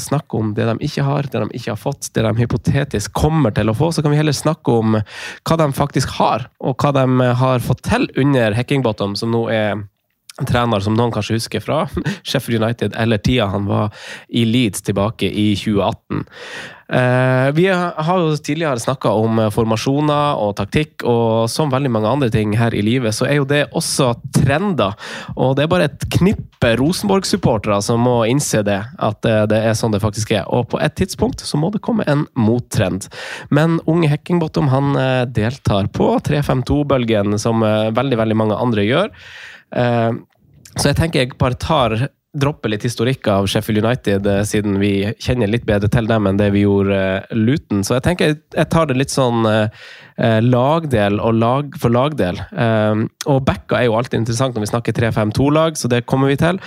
[0.00, 3.54] snakke om det de ikke har, det de ikke har fått, det de hypotetisk kommer
[3.54, 6.92] til å få, så kan vi heller snakke om hva de faktisk har, og hva
[6.98, 9.86] de har fått til under Hackingbottom, som nå er
[10.46, 11.84] trener som noen kanskje husker fra
[12.22, 13.94] Sheffield United, eller tida han var
[14.28, 16.24] i Leeds tilbake i 2018.
[16.90, 22.30] Eh, vi har jo tidligere snakka om formasjoner og taktikk, og som veldig mange andre
[22.34, 24.96] ting her i livet, så er jo det også trender.
[25.36, 29.78] Og det er bare et knippe Rosenborg-supportere som må innse det, at eh, det er
[29.78, 30.48] sånn det faktisk er.
[30.50, 33.06] Og på et tidspunkt så må det komme en mottrend.
[33.54, 39.14] Men unge Heckingbottom han eh, deltar på 3-5-2-bølgen, som veldig, veldig mange andre gjør.
[39.72, 40.10] Eh,
[40.76, 44.92] Så jeg tenker jeg bare tar droppe litt historikk av Sheffield United, eh, siden vi
[45.18, 47.82] kjenner litt bedre til dem enn det vi gjorde eh, Luton.
[47.86, 52.36] Så jeg tenker jeg tar det litt sånn eh, lagdel og lag for lagdel.
[53.32, 56.58] Og backa er jo alltid interessant når vi snakker 3-5-2-lag, så det kommer vi til.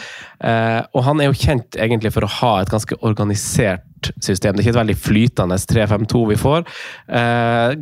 [0.41, 4.57] Og han er jo kjent egentlig for å ha et ganske organisert system.
[4.57, 6.65] Det er ikke et veldig flytende 3-5-2 vi får.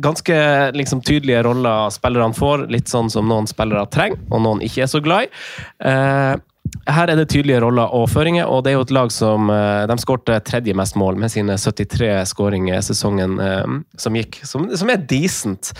[0.04, 0.38] ganske
[0.76, 4.92] liksom, tydelige roller spillerne får, litt sånn som noen spillere trenger, og noen ikke er
[4.92, 6.42] så glad i.
[6.82, 9.84] Her er det tydelige roller og føringer, og det er jo et lag som eh,
[9.86, 14.90] de skårte tredje mest mål med sine 73 skåringer sesongen eh, som gikk, som, som
[14.90, 15.70] er decent.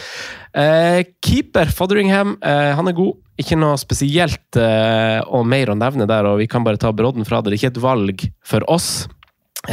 [0.54, 3.18] Eh, keeper Fotheringham, han er god.
[3.40, 7.40] Ikke noe spesielt og mer å nevne der, og vi kan bare ta brodden fra
[7.40, 7.50] det.
[7.50, 8.90] Det er ikke et valg for oss.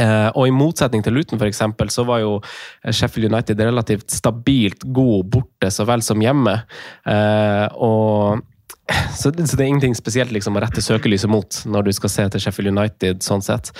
[0.00, 2.38] Og I motsetning til Luton eksempel, så var jo
[2.88, 6.56] Sheffield United relativt stabilt god borte så vel som hjemme.
[7.76, 8.40] Og
[9.14, 12.26] så, så, det er ingenting spesielt liksom, å rette søkelyset mot når du skal se
[12.32, 13.22] til Sheffield United.
[13.24, 13.72] sånn sett.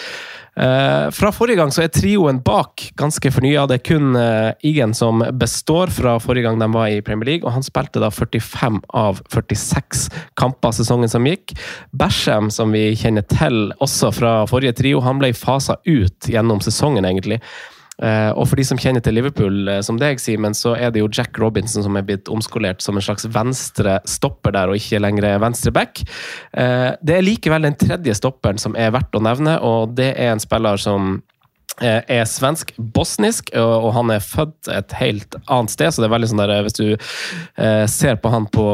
[0.59, 3.67] Uh, fra forrige gang så er trioen bak ganske fornya.
[3.71, 7.47] Det er kun uh, Igen som består fra forrige gang de var i Premier League,
[7.47, 10.09] og han spilte da 45 av 46
[10.41, 11.55] kamper sesongen som gikk.
[11.97, 17.07] Basham, som vi kjenner til også fra forrige trio, han ble fasa ut gjennom sesongen,
[17.09, 17.41] egentlig.
[18.01, 21.03] Uh, og for de som kjenner til Liverpool, uh, som deg, Simen, så er det
[21.03, 25.03] jo Jack Robinson som er blitt omskolert som en slags venstre stopper der, og ikke
[25.03, 26.01] lenger venstre back.
[26.57, 30.33] Uh, det er likevel den tredje stopperen som er verdt å nevne, og det er
[30.33, 31.19] en spiller som
[31.81, 35.89] er svensk-bosnisk, og han er født et helt annet sted.
[35.89, 37.07] Så det er veldig sånn der, hvis du
[37.89, 38.67] ser på han på,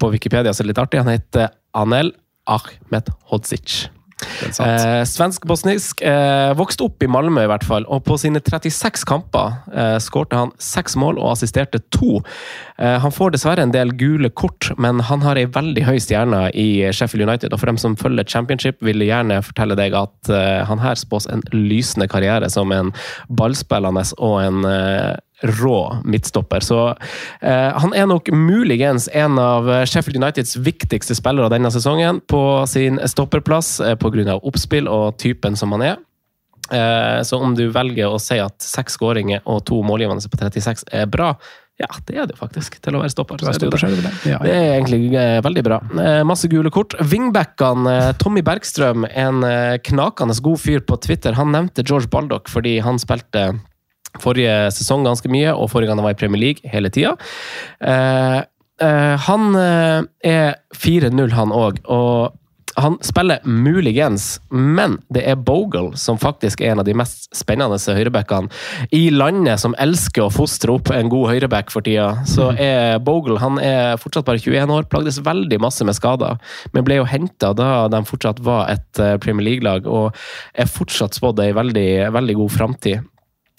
[0.00, 1.04] på Wikipedia, så er det litt artig.
[1.04, 2.10] Han heter Anel
[2.50, 3.84] Ahmed Hodzic.
[4.24, 6.02] Eh, Svensk-bosnisk.
[6.02, 7.86] Eh, vokste opp i Malmö, i hvert fall.
[7.92, 12.18] Og på sine 36 kamper eh, skårte han seks mål og assisterte to.
[12.78, 16.48] Eh, han får dessverre en del gule kort, men han har ei veldig høy stjerne
[16.54, 17.52] i Sheffield United.
[17.52, 21.28] Og for dem som følger championship, vil gjerne fortelle deg at eh, han her spås
[21.30, 22.92] en lysende karriere som en
[23.28, 26.64] ballspillende og en eh, rå midtstopper.
[26.64, 26.80] Så
[27.40, 32.98] eh, han er nok muligens en av Sheffield Uniteds viktigste spillere denne sesongen på sin
[33.06, 34.38] stopperplass eh, pga.
[34.42, 35.96] oppspill og typen som han er.
[36.72, 40.84] Eh, så om du velger å si at seks skåringer og to målgivende på 36
[40.92, 41.32] er bra,
[41.78, 43.38] ja, det er det jo faktisk, til å være stopper.
[43.38, 44.12] Er det, det.
[44.26, 45.78] Det, er egentlig eh, veldig bra.
[46.02, 46.96] Eh, masse gule kort.
[46.98, 52.50] Wingbackene, eh, Tommy Bergstrøm, en eh, knakende god fyr på Twitter, han nevnte George Baldock
[52.50, 53.52] fordi han spilte
[54.22, 57.16] forrige sesong ganske mye, og forrige gang han var i Premier League hele tida.
[57.80, 58.40] Eh,
[58.84, 61.82] eh, han uh, er 4-0, han òg.
[61.88, 62.36] Og
[62.78, 67.74] han spiller muligens, men det er Bogle som faktisk er en av de mest spennende
[67.74, 68.52] høyrebackene
[68.94, 72.22] i landet, som elsker å fostre opp en god høyreback for tida.
[72.28, 72.62] Så mm.
[72.62, 76.38] er Bogle han er fortsatt bare 21 år, plagdes veldig masse med skader,
[76.70, 80.14] men ble jo henta da de fortsatt var et Premier League-lag, og
[80.54, 83.14] er fortsatt spådd ei veldig, veldig god framtid.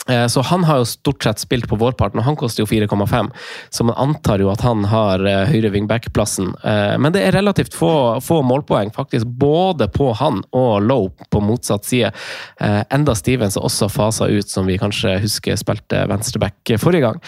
[0.10, 3.32] Eh, så han har jo stort sett spilt på vårparten, og han koster jo 4,5.
[3.70, 6.54] Så man antar jo at han har eh, høyre wingback-plassen.
[6.64, 7.92] Eh, men det er relativt få,
[8.26, 12.12] få, målpoeng, faktisk, både på han og Low på motsatt side.
[12.60, 17.22] Enda Stevens er også fasa ut, som vi kanskje husker spilte venstreback forrige gang.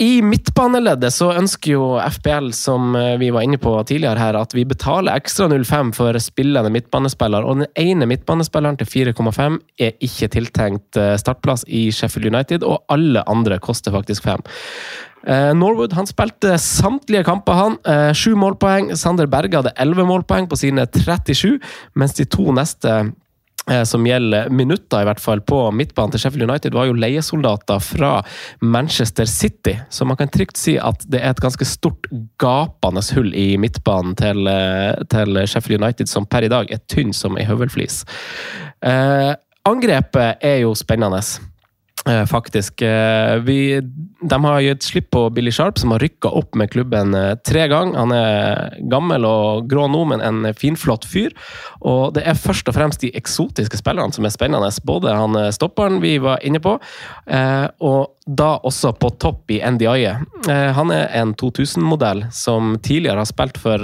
[0.00, 4.54] I midtbaneleddet så ønsker jo FPL, som eh, vi var inne på tidligere her, at
[4.54, 7.44] vi betaler ekstra 0,5 for spillende midtbanespiller.
[7.44, 12.84] Og den ene midtbanespilleren til 4,5 er ikke tiltenkt eh, startplass i Sheffield United, og
[12.94, 14.46] alle andre koster faktisk 5.
[15.26, 18.14] Eh, Norwood han spilte samtlige kamper, han.
[18.16, 18.94] Sju målpoeng.
[18.96, 21.58] Sander Berge hadde elleve målpoeng på sine 37,
[21.98, 23.02] mens de to neste
[23.86, 28.10] som gjelder minutter, i hvert fall, på midtbanen til Sheffield United, var jo leiesoldater fra
[28.58, 29.76] Manchester City.
[29.86, 32.08] Så man kan trygt si at det er et ganske stort,
[32.42, 37.14] gapende hull i midtbanen til, eh, til Sheffield United, som per i dag er tynn
[37.14, 38.02] som ei høvelflis.
[38.82, 39.30] Eh,
[39.64, 41.22] angrepet er jo spennende.
[42.08, 42.82] Eh, faktisk.
[42.82, 43.80] Eh, vi,
[44.20, 47.68] de har gitt slipp på Billy Sharp, som har rykka opp med klubben eh, tre
[47.70, 47.98] ganger.
[47.98, 51.30] Han er gammel og grå nå, men en finflott fyr.
[51.78, 54.72] Og det er først og fremst de eksotiske spillerne som er spennende.
[54.86, 56.74] Både han stopperen vi var inne på,
[57.82, 60.48] og da også på topp i NDI-et.
[60.76, 63.82] Han er en 2000-modell som tidligere har spilt for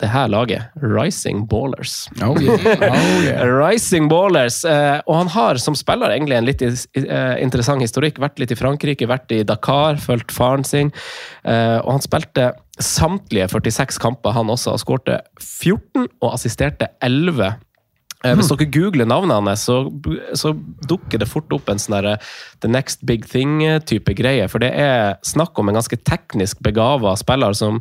[0.00, 0.70] det her laget.
[0.82, 2.08] Rising Ballers.
[2.22, 2.56] Oh yeah.
[2.88, 3.42] Oh yeah.
[3.62, 4.62] Rising Ballers.
[4.64, 8.20] Eh, og han har som spiller egentlig en litt eh, interessant historikk.
[8.22, 10.92] Vært litt i Frankrike, vært i Dakar, fulgt faren sin.
[11.44, 14.76] Eh, og han spilte samtlige 46 kamper, han også.
[14.78, 17.67] Skårte 14 og assisterte 11 Eh,
[18.18, 19.76] Hvis dere googler navnet hans, så,
[20.34, 20.50] så
[20.90, 22.24] dukker det fort opp en sånn der,
[22.64, 24.48] The Next Big Thing-type greie.
[24.50, 27.78] For det er snakk om en ganske teknisk begava spiller som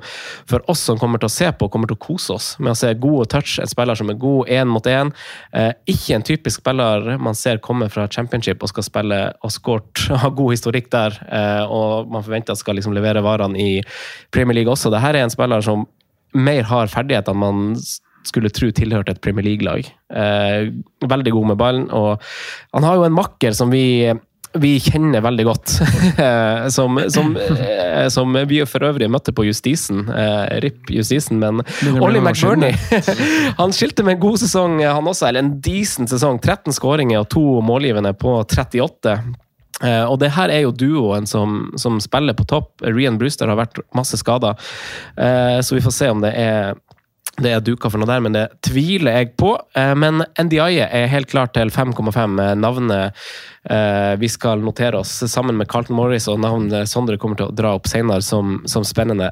[0.49, 2.77] for oss som kommer til å se på, kommer til å kose oss med å
[2.77, 3.57] se gode touch.
[3.63, 5.09] En spiller som er god én mot én.
[5.57, 10.05] Eh, ikke en typisk spiller man ser komme fra championship og skal spille og skåret,
[10.21, 11.17] ha god historikk der.
[11.27, 13.71] Eh, og man forventer at skal liksom levere varene i
[14.29, 14.93] Premier League også.
[14.93, 15.89] Dette er en spiller som
[16.37, 17.73] mer har ferdigheter man
[18.27, 19.87] skulle tro tilhørte et Premier League-lag.
[20.13, 20.71] Eh,
[21.07, 22.23] veldig god med ballen, og
[22.75, 24.13] han har jo en makker som vi
[24.57, 25.69] vi kjenner veldig godt.
[26.75, 30.07] som, som, eh, som, vi for øvrig møtte på Justisen.
[30.09, 31.61] Eh, RIP Justisen, men
[32.01, 32.73] Ollie McBurney
[33.61, 35.29] Han skilte med en god sesong, han også.
[35.29, 36.39] Eller en decent sesong.
[36.39, 39.19] 13 skåringer og to målgivende på 38.
[39.77, 42.71] Uh, og det her er jo duoen som, som spiller på topp.
[42.81, 44.55] Rian Brewster har vært masse skada,
[45.19, 46.71] uh, så vi får se om det er
[47.43, 49.53] det er duka for noe der, men det tviler jeg på.
[49.77, 52.37] Uh, men NDI er helt klart til 5,5.
[52.57, 53.17] Navnet
[54.17, 57.73] vi skal notere oss sammen med Carlton Morris og navnet Sondre kommer til å dra
[57.75, 59.27] opp senere som, som spennende.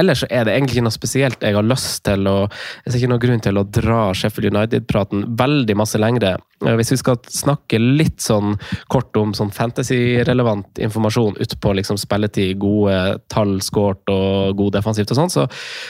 [0.00, 3.12] ellers er det egentlig ikke noe spesielt jeg har lyst til å Jeg ser ikke
[3.12, 6.36] noen grunn til å dra Sheffield United-praten veldig masse lengre.
[6.60, 8.58] Hvis vi skal snakke litt sånn
[8.92, 15.20] kort om sånn fantasy-relevant informasjon utpå liksom spilletid, gode tall skåret og god defensivt og
[15.22, 15.46] sånn, så,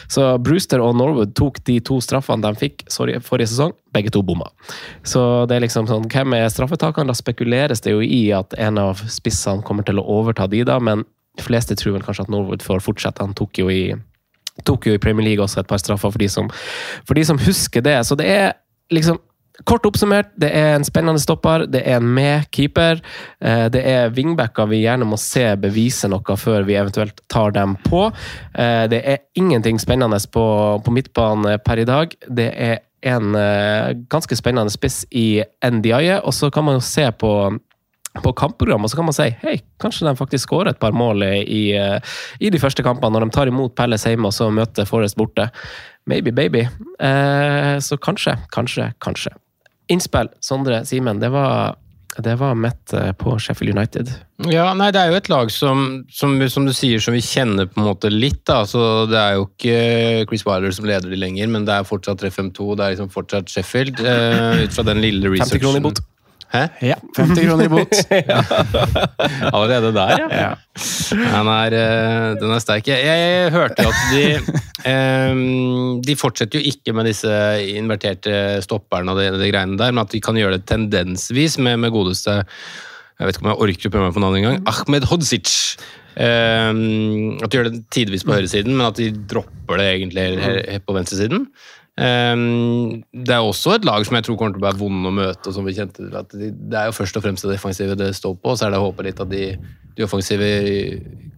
[0.06, 3.74] så, Brewster og Norwood tok de to straffene de fikk sorry, forrige sesong.
[3.94, 4.50] Begge to bomma.
[5.02, 7.10] Så det er liksom sånn, hvem er straffetakerne?
[7.10, 10.78] Da spekuleres det jo i at en av spissene kommer til å overta de, da,
[10.78, 11.02] men
[11.38, 13.24] de fleste tror vel kanskje at Norwood får fortsette.
[13.24, 13.82] Han tok jo i
[14.66, 16.50] tok jo i Premier League også et par straffer for de som,
[17.08, 17.96] for de som husker det.
[18.06, 18.54] Så det er
[18.92, 19.20] liksom
[19.68, 23.02] Kort oppsummert, det er en spennende stopper, det er en med keeper.
[23.44, 27.74] Eh, det er wingbacker vi gjerne må se bevise noe før vi eventuelt tar dem
[27.84, 28.06] på.
[28.54, 30.46] Eh, det er ingenting spennende på,
[30.80, 32.16] på midtbanen per i dag.
[32.24, 37.08] Det er en eh, ganske spennende spiss i NDI, og så kan man jo se
[37.12, 37.34] på
[38.10, 41.22] på kampprogram, og så kan man si hei, kanskje de faktisk skårer et par mål
[41.22, 45.14] i, i, de første kampene, når de tar imot Pelles hjemme og så møter Forest
[45.20, 45.46] borte.
[46.10, 46.64] Maybe, baby.
[46.98, 49.30] Eh, så kanskje, kanskje, kanskje.
[49.94, 51.22] Innspill, Sondre, Simen.
[51.22, 51.78] Det var,
[52.24, 54.12] det var mitt eh, på Sheffield United.
[54.48, 57.68] Ja, nei, det er jo et lag som, som, som, du sier, som vi kjenner
[57.68, 58.42] på en måte litt.
[58.48, 61.88] da, så Det er jo ikke Chris Wilder som leder de lenger, men det er
[61.88, 62.70] fortsatt 3-5-2.
[62.78, 64.00] Det er liksom fortsatt Sheffield.
[64.00, 65.60] Uh, ut fra den lille researchen.
[65.60, 66.02] 50 kroner i bot.
[66.50, 66.64] Hæ?
[66.82, 66.96] Ja.
[67.14, 67.92] 50 kroner i bot.
[68.32, 68.40] ja.
[69.54, 70.26] Allerede der, ja.
[70.34, 70.48] ja.
[71.12, 72.90] Den, er, eh, den er sterk.
[72.90, 74.24] Jeg, jeg hørte at de
[75.30, 77.30] um, De fortsetter jo ikke med disse
[77.70, 78.34] inverterte
[78.66, 81.94] stopperne og de, de, greiene der, men at de kan gjøre det tendensvis med, med
[81.94, 84.62] godeste Jeg vet ikke om jeg orker å prøve meg på navnet engang.
[84.74, 85.56] Ahmed Hodzic.
[86.20, 90.88] Um, at de gjør det tidvis på høyresiden, men at de dropper det egentlig helt
[90.88, 91.46] på venstresiden.
[92.00, 95.12] Um, det er også et lag som jeg tror kommer til å være vonde å
[95.12, 95.50] møte.
[95.50, 98.14] og som vi kjente at de, Det er jo først og fremst det defensive det
[98.16, 99.50] står på, og så er det å håpe litt at de,
[99.98, 100.48] de offensive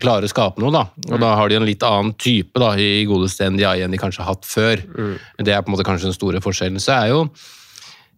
[0.02, 0.70] klarer å skape noe.
[0.70, 3.80] da, Og da har de en litt annen type da, i godeste enn de har
[3.80, 4.84] igjen de kanskje har hatt før.
[4.94, 5.16] Mm.
[5.42, 6.82] Det er på en måte kanskje den store forskjellen.
[6.82, 7.24] Så er jo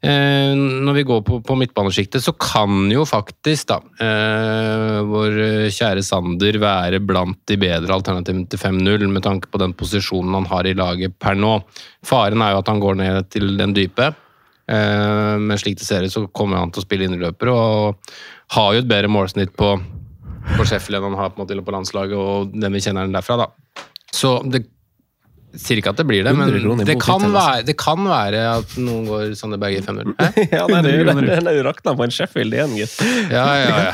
[0.05, 5.39] når vi går på, på midtbanesjiktet, så kan jo faktisk da eh, vår
[5.73, 10.51] kjære Sander være blant de bedre alternativene til 5-0, med tanke på den posisjonen han
[10.51, 11.57] har i laget per nå.
[12.05, 14.11] Faren er jo at han går ned til den dype,
[14.69, 18.15] eh, men slik det ser ut, så kommer han til å spille innløper, og
[18.59, 19.73] har jo et bedre målsnitt på,
[20.53, 23.47] på Sheffield enn han har på, på landslaget, og den vi kjenner den derfra.
[23.47, 23.85] da.
[24.15, 24.67] Så det
[25.55, 26.51] Sier ikke at det blir det, men
[26.83, 30.15] det kan, være, det kan være at noen går Sander Berge 5-0.
[30.57, 32.97] ja, nei, det, det, det, det rakna på en Sheffield igjen, gitt.
[33.31, 33.93] Ja, ja, ja.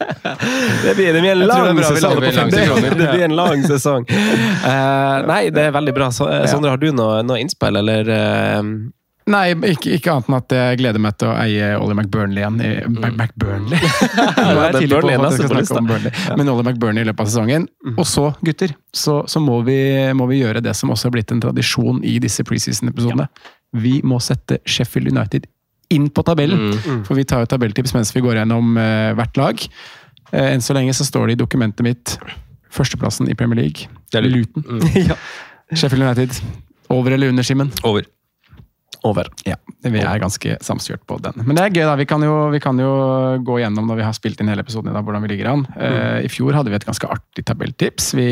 [0.84, 2.16] det, blir, det blir en lang sesong.
[2.20, 4.08] Det blir en lang sesong.
[4.08, 6.08] Uh, nei, det er veldig bra.
[6.14, 8.08] Sondre, har du noe, noe innspill, eller?
[8.08, 8.72] Uh,
[9.30, 12.56] Nei, ikke, ikke, annet enn at jeg gleder meg til å eie Ollie McBurnley igjen.
[12.64, 12.98] I, mm.
[13.12, 13.78] McBurnley?
[14.56, 16.14] Nå er tidlig på at jeg skal snakke om Burnley.
[16.40, 17.68] Men Ollie McBurnley i løpet av sesongen.
[17.86, 17.94] Mm.
[17.94, 19.78] Og så, gutter, så, så må, vi,
[20.18, 23.28] må, vi, gjøre det som også er blitt en tradisjon i disse preseason-episodene.
[23.78, 25.46] Vi må sette Sheffield United
[25.94, 26.70] inn på tabellen.
[26.74, 27.02] Mm.
[27.06, 29.66] For vi tar jo tabelltips mens vi går gjennom uh, hvert lag.
[30.30, 32.18] Uh, enn så lenge så står det i dokumentet mitt
[32.70, 33.90] førsteplassen i Premier League.
[34.10, 34.66] Det er Luton.
[34.66, 34.88] Mm.
[35.12, 35.18] ja.
[35.70, 36.40] Sheffield United.
[36.90, 37.70] Over eller under, Simen?
[37.86, 38.08] Over
[39.06, 39.28] over.
[39.46, 41.42] Ja, vi er ganske samstyrt på den.
[41.46, 41.96] Men det er gøy, da.
[41.98, 42.90] Vi kan, jo, vi kan jo
[43.46, 45.64] gå gjennom når vi har spilt inn hele episoden i dag, hvordan vi ligger an.
[45.70, 45.78] Mm.
[45.80, 48.12] Uh, I fjor hadde vi et ganske artig tabelltips.
[48.18, 48.28] Vi,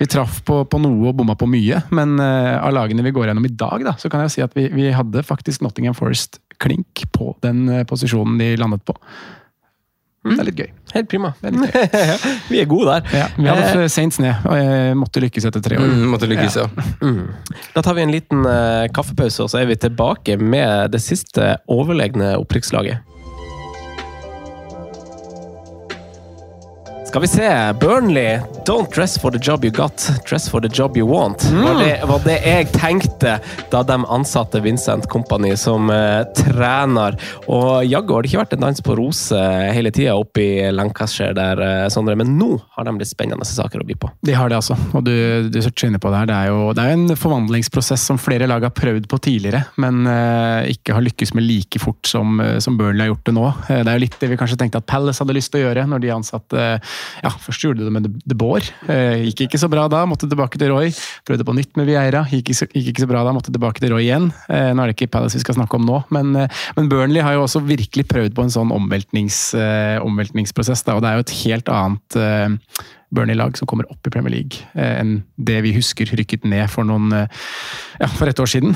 [0.00, 1.84] vi traff på, på, noe og bomma på mye.
[1.94, 4.56] Men uh, av lagene vi går gjennom i dag, da, så kan jeg si at
[4.58, 8.96] vi, vi hadde faktisk Nottingham Forest klink på den uh, posisjonen de landet på.
[10.24, 10.68] Det er litt gøy.
[10.94, 11.32] Helt prima.
[11.44, 12.28] Er litt gøy.
[12.52, 13.08] Vi er gode der.
[13.12, 15.90] Ja, vi hadde seint sne, og jeg måtte lykkes etter tre år.
[15.90, 16.68] Mm, måtte lykkes, ja.
[17.74, 21.56] Da tar vi en liten uh, kaffepause, og så er vi tilbake med det siste
[21.72, 23.13] overlegne opprykkslaget.
[27.14, 27.74] Skal vi se.
[27.80, 31.44] Burnley, don't dress for the job you got, dress for the job you want.
[31.44, 33.36] Var, det, var det jeg tenkte
[33.70, 37.14] da de ansatte Vincent Company som uh, trener.
[37.46, 41.36] Og jaggu har det ikke vært en dans på roser hele tida oppe i Lancashire
[41.38, 44.10] der, uh, Sondre, men nå har de litt spennende saker å by på.
[44.26, 44.74] De har det, altså.
[44.90, 45.14] Og du,
[45.54, 46.32] du toucher inne på det her.
[46.32, 50.02] Det er jo det er en forvandlingsprosess som flere lag har prøvd på tidligere, men
[50.10, 53.46] uh, ikke har lykkes med like fort som, eh, som Burnley har gjort det nå.
[53.68, 55.68] Eh, det er jo litt det vi kanskje tenkte at Palace hadde lyst til å
[55.68, 56.66] gjøre når de ansatte
[57.22, 58.64] Ja, først gjorde de det med De- Boer.
[58.90, 60.90] Eh, gikk ikke så bra da, måtte tilbake til Roy.
[61.26, 64.02] Prøvde på nytt med Vieira, gikk gikk ikke så bra da, måtte tilbake til Roy
[64.08, 64.30] igjen.
[64.48, 67.22] Eh, nå er det ikke Palace vi skal snakke om nå, men, eh, men Burnley
[67.22, 69.54] har jo også virkelig prøvd på en sånn omveltnings,
[70.04, 72.18] omveltningsprosess, da, og det er jo et helt annet
[73.14, 77.12] Burnley-lag som kommer opp i Premier League enn det vi husker rykket ned for noen
[77.14, 78.74] ja, for et år siden.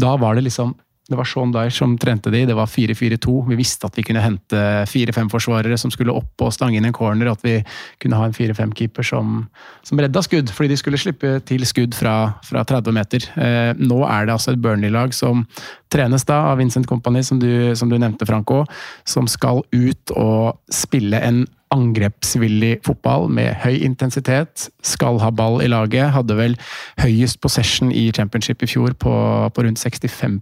[0.00, 0.74] Da var det liksom
[1.10, 3.34] det var Sean Dyer som trente de, det var 4-4-2.
[3.48, 6.94] Vi visste at vi kunne hente fire-fem forsvarere som skulle opp og stange inn en
[6.94, 7.56] corner, at vi
[8.02, 9.42] kunne ha en 4-5-keeper som,
[9.86, 12.14] som redda skudd, fordi de skulle slippe til skudd fra,
[12.46, 13.26] fra 30 meter.
[13.42, 15.42] Eh, nå er det altså et Burnley-lag som
[15.90, 18.62] trenes da av Vincent Company, som du, som du nevnte, Franco,
[19.02, 21.42] som skal ut og spille en
[21.74, 24.68] angrepsvillig fotball med høy intensitet.
[24.86, 26.12] Skal ha ball i laget.
[26.16, 26.58] Hadde vel
[27.00, 29.14] høyest possession i championship i fjor på,
[29.54, 30.40] på rundt 65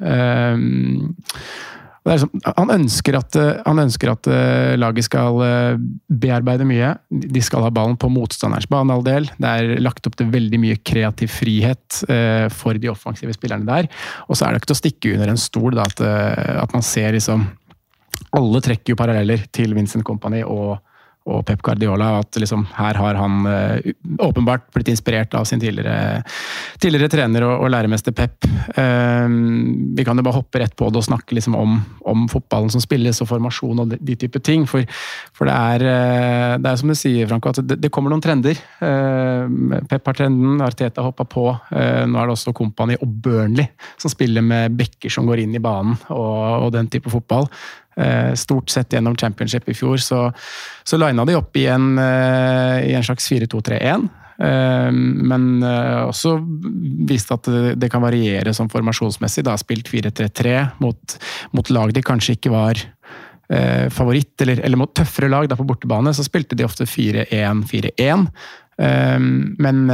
[0.00, 1.14] um,
[2.06, 3.36] liksom, han ønsker at,
[3.66, 6.94] han ønsker at eh, laget skal eh, bearbeide mye.
[7.10, 9.28] De skal ha ballen på motstanderens banehalvdel.
[9.36, 13.90] Det er lagt opp til veldig mye kreativ frihet uh, for de offensive spillerne der.
[14.30, 16.02] Og så er det ikke til å stikke under en stol da, at,
[16.64, 17.48] at man ser liksom
[18.36, 20.76] alle trekker jo paralleller til Vincent Company og,
[21.26, 22.20] og Pep Guardiola.
[22.20, 23.92] At liksom, her har han uh,
[24.22, 26.22] åpenbart blitt inspirert av sin tidligere,
[26.82, 28.46] tidligere trener og, og læremester Pep.
[28.76, 29.26] Uh,
[29.96, 32.82] vi kan jo bare hoppe rett på det og snakke liksom om, om fotballen som
[32.82, 34.66] spilles og formasjon og de, de type ting.
[34.70, 34.86] For,
[35.36, 38.24] for det, er, uh, det er som du sier, Franco, at det, det kommer noen
[38.24, 38.60] trender.
[39.86, 41.48] Pep har trenden, Arteta hoppa på.
[41.70, 43.66] nå er det også Company og Burnley
[44.00, 47.48] som spiller med bekker som går inn i banen og, og den type fotball.
[48.00, 50.28] Eh, stort sett gjennom championship i fjor så,
[50.84, 54.04] så lina de opp i en, eh, i en slags 4-2-3-1.
[54.36, 56.34] Eh, Men også
[57.08, 57.48] viste at
[57.80, 59.46] det, kan variere som formasjonsmessig.
[59.46, 61.16] Da spilt 4-3-3 mot,
[61.56, 62.84] mot lag de kanskje ikke var
[63.94, 68.24] favoritt, eller, eller mot tøffere lag da på bortebane, så spilte de ofte 4-1-4-1.
[68.82, 69.20] Eh,
[69.62, 69.84] men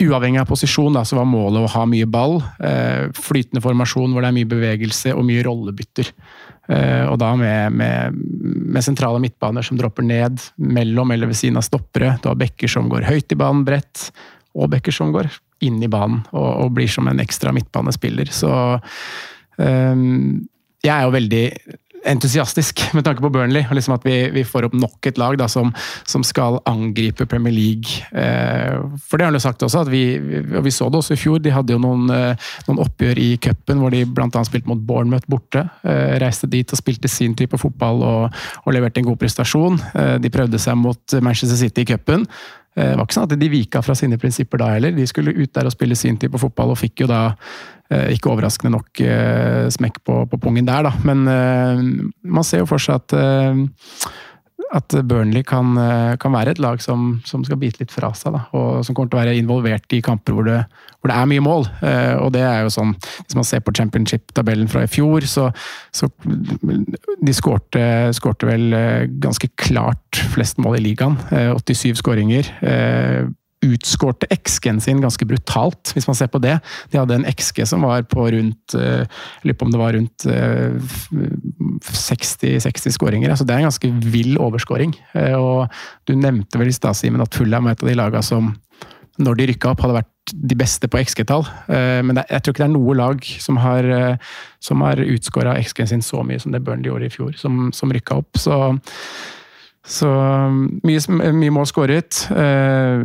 [0.00, 2.38] uavhengig av posisjon da, så var målet å ha mye ball.
[3.20, 6.08] Flytende formasjon hvor det er mye bevegelse og mye rollebytter.
[6.68, 8.18] Eh, og da med, med,
[8.74, 12.16] med sentrale midtbaner som dropper ned mellom eller ved siden av stoppere.
[12.22, 14.10] Du har bekker som går høyt i banen, bredt,
[14.58, 15.30] og bekker som går
[15.64, 18.30] inn i banen og, og blir som en ekstra midtbanespiller.
[18.34, 18.50] Så
[19.56, 20.46] um,
[20.84, 21.44] jeg er jo veldig
[22.08, 23.64] entusiastisk med tanke på Burnley.
[23.68, 25.72] og liksom At vi, vi får opp nok et lag da, som,
[26.08, 28.02] som skal angripe Premier League.
[28.12, 30.02] Eh, for det har han jo sagt også, at vi,
[30.56, 31.42] og vi så det også i fjor.
[31.44, 34.44] De hadde jo noen, eh, noen oppgjør i cupen hvor de bl.a.
[34.48, 35.66] spilte mot Bournemouth borte.
[35.84, 39.80] Eh, reiste dit og spilte sin type fotball og, og leverte en god prestasjon.
[39.94, 42.26] Eh, de prøvde seg mot Manchester City i cupen.
[42.78, 44.94] Det var ikke sånn at de vika fra sine prinsipper da heller.
[44.94, 47.22] De skulle ut der og spille sin type fotball, og fikk jo da
[47.90, 50.92] eh, ikke overraskende nok eh, smekk på, på pungen der, da.
[51.08, 51.82] Men eh,
[52.22, 53.18] man ser jo for seg at
[54.68, 55.70] at Burnley kan,
[56.20, 58.34] kan, være et lag som, som, skal bite litt fra seg.
[58.34, 60.58] Da, og som kommer til å være involvert i kamper hvor det,
[60.98, 61.66] hvor det er mye mål.
[62.18, 65.48] og det er jo sånn, Hvis man ser på championship-tabellen fra i fjor, så,
[65.94, 68.74] så De skårte, skårte, vel
[69.22, 71.18] ganske klart flest mål i ligaen.
[71.30, 72.50] 87 skåringer
[73.64, 76.58] utskårte XG-en sin ganske brutalt, hvis man ser på det.
[76.92, 79.08] De hadde en XG som var på rundt Jeg
[79.46, 80.26] lurer på om det var rundt
[81.88, 83.30] 60-60 skåringer.
[83.34, 84.94] Altså det er en ganske vill overskåring.
[85.38, 85.66] Og
[86.06, 88.54] du nevnte vel i stad, Simen, at Fulham er et av de lagene som
[89.18, 91.46] når de rykka opp, hadde vært de beste på XG-tall.
[91.68, 93.88] Men jeg tror ikke det er noe lag som har,
[94.62, 97.92] som har utskåra XG-en sin så mye som det Burnley gjorde i fjor, som, som
[97.94, 98.40] rykka opp.
[98.40, 98.58] Så
[99.88, 100.08] så
[100.84, 101.00] mye,
[101.32, 102.20] mye mål skåret.
[102.28, 103.04] Eh,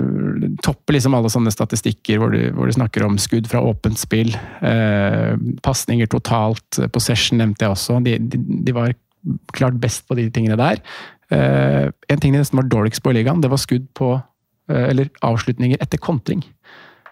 [0.66, 4.34] topper liksom alle sånne statistikker hvor du, hvor du, snakker om skudd fra åpent spill.
[4.60, 5.32] Eh,
[5.64, 6.82] Pasninger totalt.
[6.92, 8.02] Possession nevnte jeg også.
[8.04, 8.92] De, de, de, var
[9.56, 10.84] klart best på de tingene der.
[11.32, 14.90] Eh, en ting de nesten var dårligst på i ligaen, det var skudd på eh,
[14.90, 16.44] Eller avslutninger etter kontring.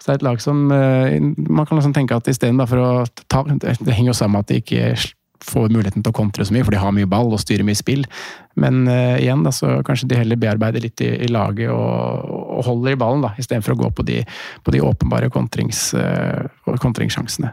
[0.02, 2.91] Så det er et lag som eh, Man kan liksom tenke at istedenfor å
[3.30, 6.54] ta Det henger jo sammen med at de ikke får muligheten til å kontre så
[6.54, 8.04] mye, for de har mye ball og styrer mye spill.
[8.62, 12.60] Men uh, igjen, da, så kanskje de heller bearbeider litt i, i laget og, og,
[12.68, 14.20] holder i ballen, da, istedenfor å gå på de,
[14.62, 16.45] på de åpenbare kontrings, uh,
[16.84, 17.49] kontringssjansene.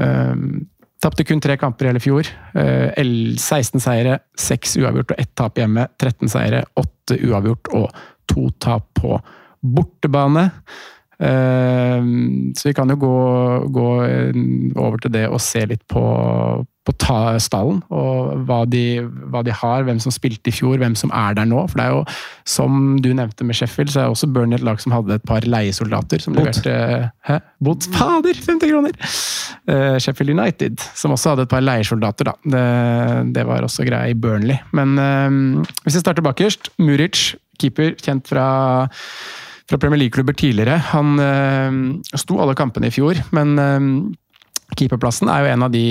[0.00, 0.62] Um,
[1.02, 2.28] Tapte kun tre kamper i hele fjor.
[2.56, 5.88] Uh, 16 seire, 6 uavgjort og 1 tap hjemme.
[6.00, 9.20] 13 seire, 8 uavgjort og 2 tap på
[9.62, 10.48] bortebane.
[11.22, 13.16] Ehm, så vi kan jo gå,
[13.70, 13.88] gå,
[14.74, 16.02] over til det og se litt på,
[16.82, 16.94] på
[17.42, 17.78] stallen.
[17.94, 21.46] Og hva de, hva de, har, hvem som spilte i fjor, hvem som er der
[21.48, 21.62] nå.
[21.70, 22.02] For det er jo,
[22.48, 25.46] som du nevnte med Sheffield, så er også Burnley et lag som hadde et par
[25.46, 26.22] leiesoldater.
[26.24, 26.48] som Bot.
[26.48, 27.38] leverte Hæ?
[27.62, 27.86] Bot?
[27.94, 28.42] Fader!
[28.48, 28.98] 50 kroner!
[29.70, 32.34] Uh, Sheffield United, som også hadde et par leiesoldater, da.
[32.42, 32.64] Det,
[33.36, 34.58] det var også greia i Burnley.
[34.74, 38.48] Men uh, hvis vi starter bakerst, Muric, keeper, kjent fra
[39.72, 40.76] fra Premier League-klubber tidligere.
[40.92, 43.86] Han øh, sto alle kampene i fjor, men øh,
[44.76, 45.84] keeperplassen er jo en av de,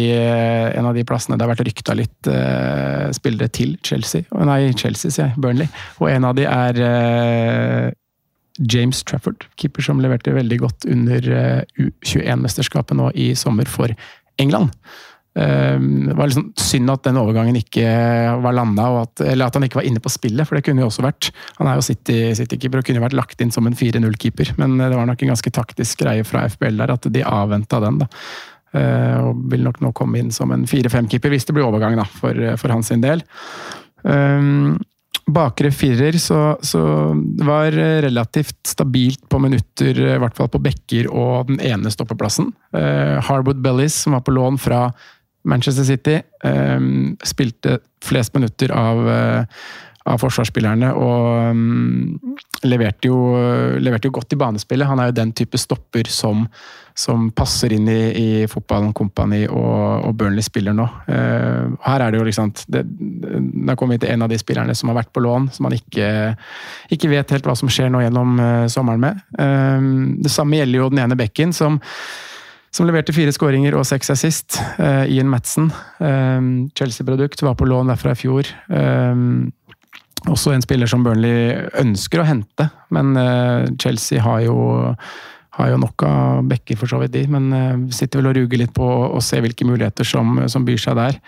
[0.77, 4.27] en av de plassene det har vært rykta litt øh, spillere til Chelsea.
[4.37, 5.41] Nei, Chelsea, sier jeg.
[5.41, 5.69] Burnley.
[5.99, 7.93] Og en av de er
[8.61, 11.29] James Trafford, keeper som leverte veldig godt under
[11.81, 13.93] U21-mesterskapet nå i sommer for
[14.41, 14.75] England.
[15.39, 17.87] Ehm, det var liksom synd at den overgangen ikke
[18.43, 18.89] var landa,
[19.23, 21.31] eller at han ikke var inne på spillet, for det kunne jo også vært.
[21.59, 25.07] Han er jo City-keeper og kunne vært lagt inn som en 4-0-keeper, men det var
[25.07, 28.01] nok en ganske taktisk greie fra FBL der at de avventa den.
[28.03, 28.09] da.
[28.75, 32.07] Ehm, og vil nok nå komme inn som en 4-5-keeper hvis det blir overgang da,
[32.19, 33.23] for, for hans del.
[34.01, 34.79] Um,
[35.31, 36.81] bakre firer så, så
[37.45, 42.49] var relativt stabilt på minutter, i hvert fall på bekker og den ene stoppeplassen.
[42.75, 44.87] Uh, Harwood Bellis, som var på lån fra
[45.43, 49.63] Manchester City um, spilte flest minutter av, uh,
[50.09, 52.35] av forsvarsspillerne og um,
[52.65, 53.17] leverte, jo,
[53.81, 54.87] leverte, jo, godt i banespillet.
[54.89, 56.43] Han er jo den type stopper som,
[56.97, 60.85] som passer inn i, i fotballen Company og, og, Burnley spiller nå.
[61.09, 64.77] Uh, her er det jo liksom det, det er kommet til en av de spillerne
[64.77, 66.09] som har vært på lån, som man ikke,
[66.93, 69.23] ikke vet helt hva som skjer nå gjennom uh, sommeren med.
[69.37, 71.81] Um, det samme gjelder jo den ene bekken, som
[72.71, 74.59] som leverte fire skåringer og seks assist.
[74.79, 75.69] Uh, Ian Madsen,
[75.99, 78.47] um, Chelsea-produkt, var på lån derfra i fjor.
[78.71, 79.51] Um,
[80.31, 84.55] også en spiller som Burnley ønsker å hente, men uh, Chelsea har jo,
[85.57, 87.25] har jo nok av bekker, for så vidt, de.
[87.33, 90.79] Men uh, sitter vel og ruger litt på å se hvilke muligheter som, som byr
[90.79, 91.19] seg der.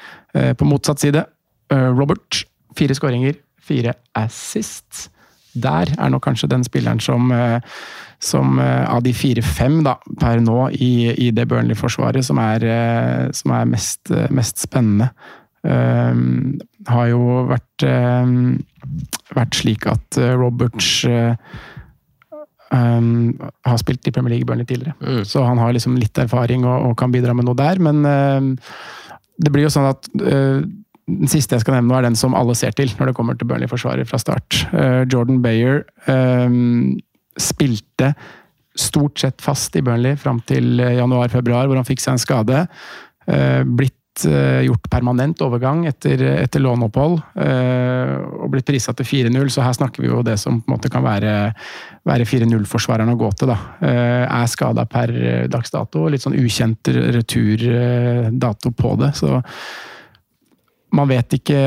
[0.58, 1.26] på motsatt side,
[1.70, 2.46] Robert.
[2.78, 5.10] Fire skåringer, fire assist.
[5.54, 7.30] Der er nok kanskje den spilleren som
[8.24, 9.82] som eh, av de fire-fem
[10.22, 15.12] per nå i, i det Burnley-forsvaret som er, eh, som er mest, eh, mest, spennende.
[15.64, 16.58] Um,
[16.90, 18.58] har jo vært, um,
[19.32, 21.38] vært slik at Roberts uh,
[22.68, 23.32] um,
[23.64, 24.98] har spilt i Premier League Burnley tidligere.
[25.00, 25.22] Mm.
[25.24, 28.04] Så han har liksom litt erfaring og, og, kan bidra med noe der, men
[29.40, 30.60] det blir jo sånn at uh,
[31.08, 33.48] den siste jeg skal nevne, er den som alle ser til når det kommer til
[33.48, 34.66] Burnley-forsvaret fra start.
[35.12, 35.86] Jordan Bayer
[37.40, 38.14] spilte
[38.76, 42.64] stort sett fast i Burnley fram til eh, januar-februar, hvor han fikk seg en skade.
[43.30, 49.66] Eh, blitt eh, gjort permanent overgang etter, etter låneopphold, og blitt prisa til 4-0, så
[49.66, 51.54] her snakker vi jo det som på en måte kan være,
[52.10, 53.54] være 4-0-forsvareren å gå til.
[53.54, 53.58] da.
[53.82, 55.14] Er skada per
[55.54, 59.14] dags dato, litt sånn ukjent returdato på det.
[59.18, 59.42] så
[60.94, 61.60] man vet ikke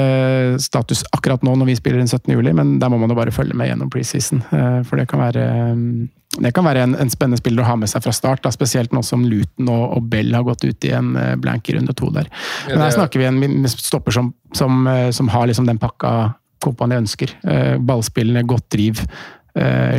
[0.63, 2.31] status akkurat nå når vi spiller den 17.
[2.31, 4.43] juli, men der må man jo bare følge med gjennom preseason.
[4.55, 7.77] Eh, for det kan være, mm, det kan være en, en, spennende spiller å ha
[7.81, 10.87] med seg fra start, da, spesielt nå som Luton og, og, Bell har gått ut
[10.87, 12.31] i en eh, blank i runde to der.
[12.71, 16.97] Men her snakker vi en stopper som, som, eh, som har liksom den pakka Kompani
[16.97, 17.31] ønsker.
[17.85, 19.03] Ballspillende, godt driv.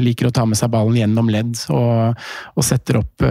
[0.02, 2.18] Liker å ta med seg ballen gjennom ledd og,
[2.58, 3.24] og setter opp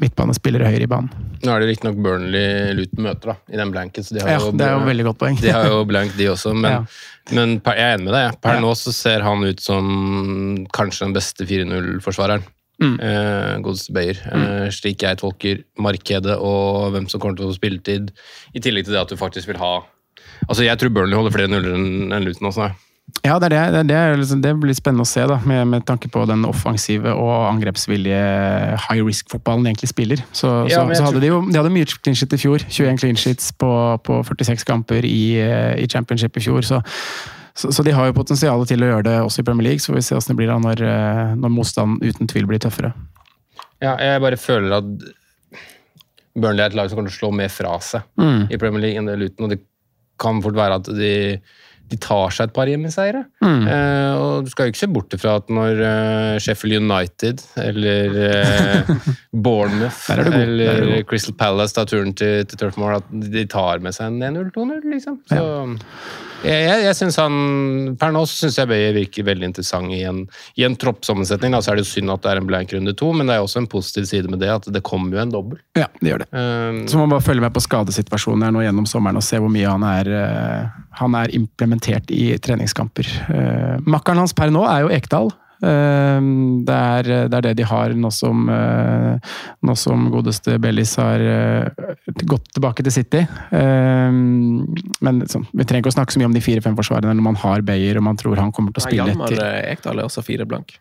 [0.00, 1.28] midtbanespillere høyere i banen.
[1.44, 4.06] Nå er det riktignok Burnley Luton møter da, i den blanken.
[4.06, 5.38] så de ja, jo, det er jo veldig godt poeng.
[5.44, 6.54] de har jo blank, de også.
[6.56, 7.36] Men, ja.
[7.38, 8.40] men per, jeg er enig med deg.
[8.42, 8.64] Per ja.
[8.64, 9.86] nå så ser han ut som
[10.74, 12.46] kanskje den beste 4-0-forsvareren.
[12.82, 12.94] Mm.
[12.98, 14.18] Eh, Godeste Beyer.
[14.26, 14.44] Mm.
[14.44, 18.10] Eh, slik jeg tolker markedet og hvem som kommer til å få spilletid.
[18.54, 19.76] I tillegg til det at du faktisk vil ha
[20.44, 22.66] Altså, Jeg tror Burnley holder flere nuller enn Luton også.
[23.24, 25.84] Ja, det, er det, det, er liksom, det, blir spennende å se, da, med, med,
[25.88, 28.24] tanke på den offensive og angrepsvillige
[28.84, 30.24] high risk-fotballen de egentlig spiller.
[30.32, 32.64] Så, ja, så, så hadde de jo de hadde mye clean shit i fjor.
[32.68, 33.70] 21 clean sheets på,
[34.04, 36.68] på 46 kamper i, i, championship i fjor.
[36.68, 36.80] Så,
[37.54, 39.84] så, de har jo potensial til å gjøre det også i Premier League.
[39.84, 40.86] Så får vi se hvordan det blir da når,
[41.40, 42.92] når motstanden uten tvil blir tøffere.
[43.84, 44.90] Ja, jeg bare føler at
[46.34, 48.48] Burnley er et lag som kommer til å slå mer fra seg mm.
[48.50, 49.46] i Premier League enn det Luton.
[49.46, 49.62] Og det
[50.20, 51.14] kan fort være at de
[51.94, 53.22] de tar seg et par hjemmeseiere.
[53.44, 53.64] Mm.
[53.70, 58.18] Eh, og du skal jo ikke se bort ifra at når uh, Sheffield United eller
[58.18, 59.08] uh,
[59.46, 61.00] Bournemouth er er eller.
[61.08, 64.86] Crystal Palace tar turen til, til Turf Moor, at de tar med seg en 1-0-2-0,
[64.94, 65.20] liksom.
[65.30, 65.42] Så
[66.44, 67.34] jeg, jeg, jeg synes han
[68.00, 70.22] Per nå syns jeg Bøye virker veldig interessant i en,
[70.60, 71.54] i en troppssammensetning.
[71.54, 73.44] Da, så er det synd at det er en blank runde to, men det er
[73.44, 75.60] også en positiv side med det at det kommer jo en dobbel.
[75.78, 76.30] Ja, det gjør det.
[76.32, 79.40] Um, Så må man bare følge med på skadesituasjonen her nå gjennom sommeren og se
[79.42, 83.08] hvor mye han er, eh, han er implementert i treningskamper.
[83.28, 85.32] Uh, Makkeren hans per nå er jo Ekdal.
[85.62, 86.20] Eh,
[86.64, 89.18] Det er, det er det de har nå som, eh,
[89.62, 91.68] nå som godeste Bellis har eh,
[92.24, 93.22] gått tilbake til City.
[93.52, 97.22] Eh, Men liksom, vi trenger ikke å snakke så mye om de fire-fem forsvarerne når
[97.32, 99.44] man har Bayer og man tror han kommer til å spille Hjalmar etter.
[99.44, 100.78] eh, Ekdal er også fire blank.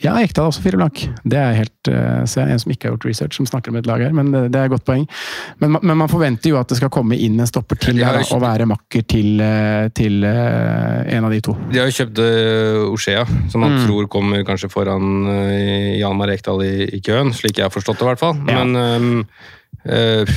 [0.00, 1.02] Ja, Ekdal er også fire blank.
[1.28, 3.72] Det er helt, eh, så jeg er en som ikke har gjort research, som snakker
[3.72, 5.04] om et lag her, men det, det er et godt poeng.
[5.60, 8.40] Men, men man forventer jo at det skal komme inn en stopper til her, og
[8.42, 11.56] være makker til, eh, til eh, en av de to.
[11.70, 12.22] De har jo kjøpt
[12.90, 13.86] Oshea, som man Mm.
[13.86, 18.06] tror kommer kanskje foran uh, Hjalmar Ekdal i, i køen, slik jeg har forstått det
[18.06, 18.36] i hvert fall.
[18.48, 18.64] Ja.
[18.64, 19.24] Men um,
[19.88, 20.30] uh,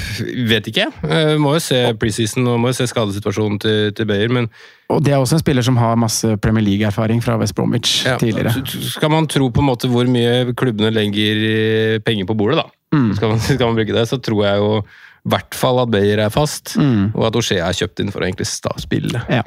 [0.50, 0.88] vet ikke.
[1.04, 4.50] Uh, må jo se preseason og må jo se skadesituasjonen til, til Bayer, men
[4.94, 8.18] Og det er også en spiller som har masse Premier League-erfaring fra West Bromwich ja,
[8.22, 8.54] tidligere.
[8.68, 12.68] skal man tro på en måte hvor mye klubbene legger eh, penger på bordet, da.
[12.94, 13.10] Mm.
[13.18, 14.70] Skal, man, skal man bruke det, så tror jeg jo
[15.24, 17.14] i hvert fall at Bayer er fast, Mm.
[17.16, 19.22] og at Oshea er kjøpt inn for å egentlig spille.
[19.32, 19.44] Ja.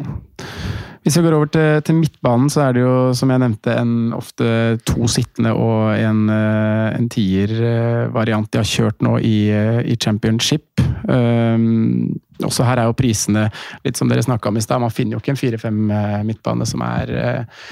[1.07, 4.11] Hvis vi går over til, til midtbanen, så er det jo, som jeg nevnte, en,
[4.17, 4.47] ofte
[4.91, 10.83] to sittende og en, eh, en tier-variant de har kjørt nå i, eh, i championship.
[11.07, 12.11] Um,
[12.43, 13.45] også her er jo prisene
[13.87, 14.83] litt som dere snakka om i stad.
[14.83, 17.63] Man finner jo ikke en fire-fem eh, midtbane som er eh,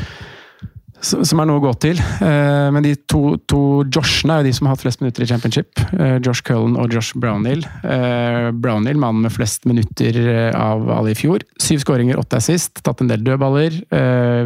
[1.05, 2.00] som er noe å gå til.
[2.00, 3.61] Eh, Men de to, to
[3.92, 5.80] Joshene er jo de som har hatt flest minutter i championship.
[5.92, 7.64] Eh, Josh Cullen og Josh Brownhill.
[7.84, 10.18] Eh, Brownhill, mannen med flest minutter
[10.57, 11.44] av alle i fjor.
[11.62, 12.80] Syv skåringer, åtte assist.
[12.82, 13.82] Tatt en del dødballer.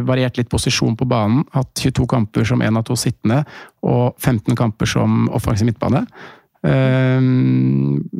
[0.07, 1.45] Variert litt posisjon på banen.
[1.55, 3.43] Hatt 22 kamper som én av to sittende,
[3.85, 6.05] og 15 kamper som offensiv midtbane.
[6.59, 7.23] Uh,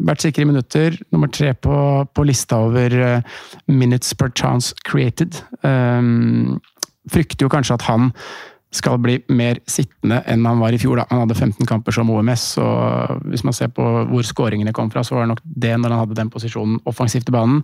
[0.07, 0.95] vært sikre i minutter.
[1.11, 1.75] Nummer tre på,
[2.15, 5.41] på lista over uh, minutes per chance created.
[5.59, 5.99] Eh,
[7.12, 8.12] frykter jo kanskje at han
[8.76, 10.99] skal bli mer sittende enn han var i fjor.
[10.99, 11.07] Da.
[11.10, 15.01] Han hadde 15 kamper som OMS, og hvis man ser på hvor skåringene kom fra,
[15.05, 17.64] så var det nok det når han hadde den posisjonen offensivt i banen.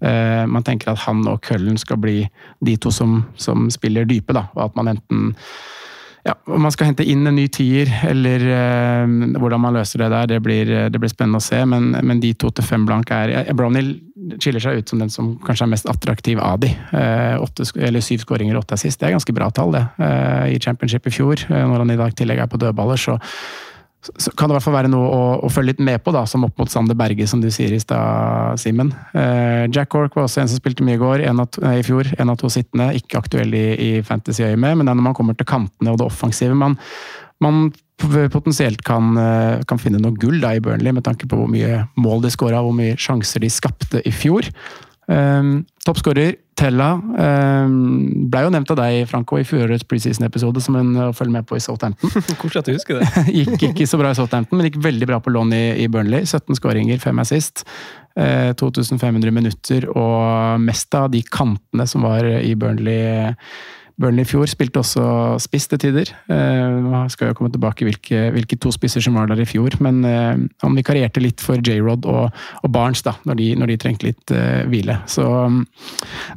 [0.00, 2.22] Eh, man tenker at han og Køllen skal bli
[2.64, 5.34] de to som, som spiller dype, da, og at man enten
[6.26, 10.10] ja, om man skal hente inn en ny tier, eller eh, hvordan man løser det
[10.10, 11.60] der, det blir, det blir spennende å se.
[11.68, 13.94] Men, men de to til fem blank er ja, Brownhill
[14.40, 16.72] skiller seg ut som den som kanskje er mest attraktiv av de.
[16.72, 19.00] Eh, åtte, eller syv skåringer, åtte assist.
[19.00, 19.84] Det er ganske bra tall, det.
[20.02, 23.18] Eh, I championship i fjor, eh, når han i dag tillegg er på dødballer, så
[24.16, 26.24] så kan det i hvert fall være noe å, å følge litt med på, da,
[26.28, 28.92] som opp mot Sander Berge, som du sier i stad, Simen.
[29.16, 32.10] Eh, Jack Cork var også en som spilte mye i går, av nei, i fjor.
[32.20, 32.92] En av to sittende.
[32.98, 36.08] Ikke aktuell i, i fantasy-øyet men det er når man kommer til kantene og det
[36.08, 36.78] offensive man,
[37.42, 41.48] man potensielt kan, eh, kan finne noe gull da, i Burnley, med tanke på hvor
[41.48, 44.48] mye mål de skåra, hvor mye sjanser de skapte i fjor.
[45.06, 47.74] Um, Toppskårer Tella um,
[48.32, 51.58] ble jo nevnt av deg, Franco, i fjorårets preseason-episode som en å følge med på
[51.58, 52.10] i Southampton.
[52.40, 53.26] Koselig at du husker det.
[53.42, 56.24] gikk ikke så bra i Southampton, men gikk veldig bra på lån i, i Burnley.
[56.24, 57.66] 17 skåringer, 5 assist.
[58.16, 63.36] Eh, 2500 minutter, og mest av de kantene som var i Burnley
[63.96, 65.04] Burnley i fjor spilte også
[65.40, 66.10] spiss til tider.
[66.32, 69.48] Eh, Nå skal jeg komme tilbake til hvilke, hvilke to spisser som var der i
[69.48, 72.28] fjor, men eh, han vikarierte litt for J-Rod og,
[72.60, 74.98] og Barnes da, når de, når de trengte litt eh, hvile.
[75.08, 75.62] Så um,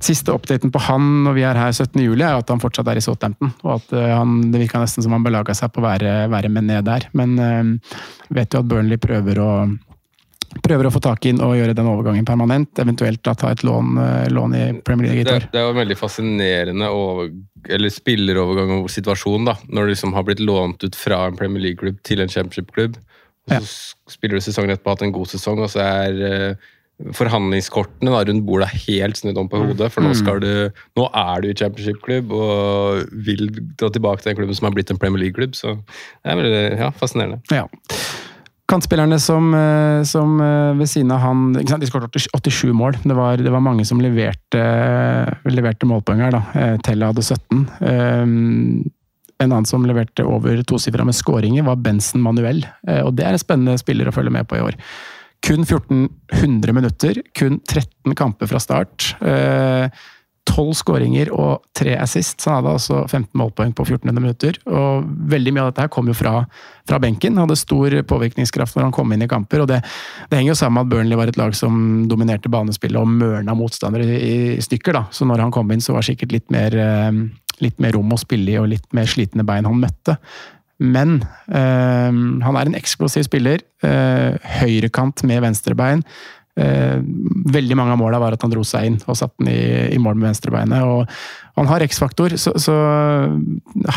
[0.03, 1.99] Siste updaten på han når vi er her 17.
[2.05, 3.51] juli, er at han fortsatt er i Southampton.
[3.66, 6.53] og at eh, han, Det virka nesten som han belaga seg på å være, være
[6.53, 7.10] med ned der.
[7.18, 7.99] Men eh,
[8.39, 9.51] vet jo at Burnley prøver å
[10.66, 12.72] prøver å få tak inn og gjøre den overgangen permanent.
[12.82, 15.82] Eventuelt da ta et lån, eh, lån i Premier League Det, det er jo en
[15.82, 17.30] veldig fascinerende over,
[17.70, 19.56] eller spillerovergang og situasjon, da.
[19.70, 22.97] Når du liksom har blitt lånt ut fra en Premier League-klubb til en championship-klubb.
[23.50, 23.62] Så ja.
[24.14, 26.70] spiller du sesongen etterpå hatt en god sesong, og så er eh,
[27.16, 29.88] forhandlingskortene da, rundt bordet helt snudd om på hodet.
[29.93, 30.52] For nå, skal du,
[31.00, 33.47] nå er du i championship-klubb og vil
[33.80, 35.56] dra tilbake til den klubben som har blitt en Premier League-klubb.
[35.58, 37.39] Så det er veldig ja, fascinerende.
[37.54, 37.66] Ja.
[38.70, 41.53] Kantspillerne som, eh, som eh, ved siden av han?
[41.57, 42.99] De skåret 87 mål.
[43.03, 44.61] Det var, det var mange som leverte,
[45.49, 46.38] leverte målpoeng her.
[46.53, 47.65] Eh, Tella hadde 17.
[47.82, 48.86] Um,
[49.39, 52.59] en annen som leverte over tosifra med skåringer, var Benson Manuel.
[53.05, 54.76] Og Det er en spennende spiller å følge med på i år.
[55.39, 59.13] Kun 1400 minutter, kun 13 kamper fra start.
[59.24, 59.88] Eh,
[60.50, 64.60] 12 skåringer og 3 assist, så han hadde altså 15 målpoeng på 1400 minutter.
[64.70, 66.34] Og veldig mye av dette her kom jo fra,
[66.89, 67.38] fra benken.
[67.39, 69.64] Hadde stor påvirkningskraft når han kom inn i kamper.
[69.64, 69.82] og det,
[70.30, 73.58] det henger jo sammen med at Burnley var et lag som dominerte banespillet og mørna
[73.58, 74.97] motstandere i, i stykker.
[74.97, 77.12] da, Så når han kom inn, så var det sikkert litt mer, eh,
[77.64, 80.18] litt mer rom å spille i og litt mer slitne bein han møtte.
[80.80, 81.18] Men
[81.52, 83.64] øh, han er en eksplosiv spiller.
[83.84, 86.04] Øh, høyrekant med venstrebein.
[86.60, 86.99] Eh,
[87.53, 89.62] veldig mange av måla var at han dro seg inn og satte den i,
[89.95, 90.84] i mål med venstrebeinet.
[90.84, 91.07] og
[91.55, 92.76] Han har X-faktor, så, så,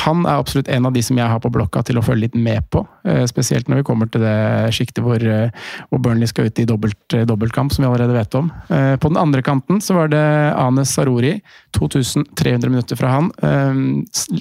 [0.04, 2.38] han er absolutt en av de som jeg har på blokka til å følge litt
[2.38, 2.84] med på.
[3.08, 4.36] Eh, spesielt når vi kommer til det
[4.76, 5.50] sjiktet hvor, eh,
[5.90, 8.50] hvor, Burnley skal ut i dobbelt, dobbeltkamp, som vi allerede vet om.
[8.70, 10.22] På den andre kanten så var det
[10.58, 11.36] Anes Sarori.
[11.76, 13.30] 2300 minutter fra han.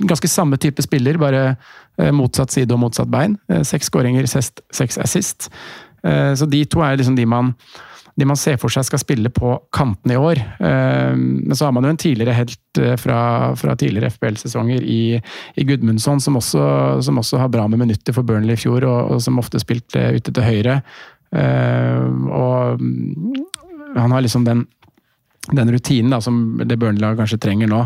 [0.10, 1.56] Ganske samme type spiller, bare
[2.14, 3.38] motsatt side og motsatt bein.
[3.68, 5.48] Seks skåringer, seks assist.
[6.02, 7.54] Så de to er liksom de man
[8.22, 10.42] de man ser for seg skal spille på kantene i år.
[10.62, 13.22] Eh, men så har man jo en tidligere helt eh, fra,
[13.58, 15.04] fra tidligere FBL-sesonger i,
[15.58, 16.66] i Gudmundsson, som også,
[17.06, 20.12] som også, har bra med minutter for Burnley i fjor, og, og som ofte spilte
[20.18, 20.82] ute til høyre.
[21.32, 23.42] Og mm,
[23.96, 24.68] han har liksom den
[25.58, 27.80] den rutinen da, som det Burnley kanskje trenger nå,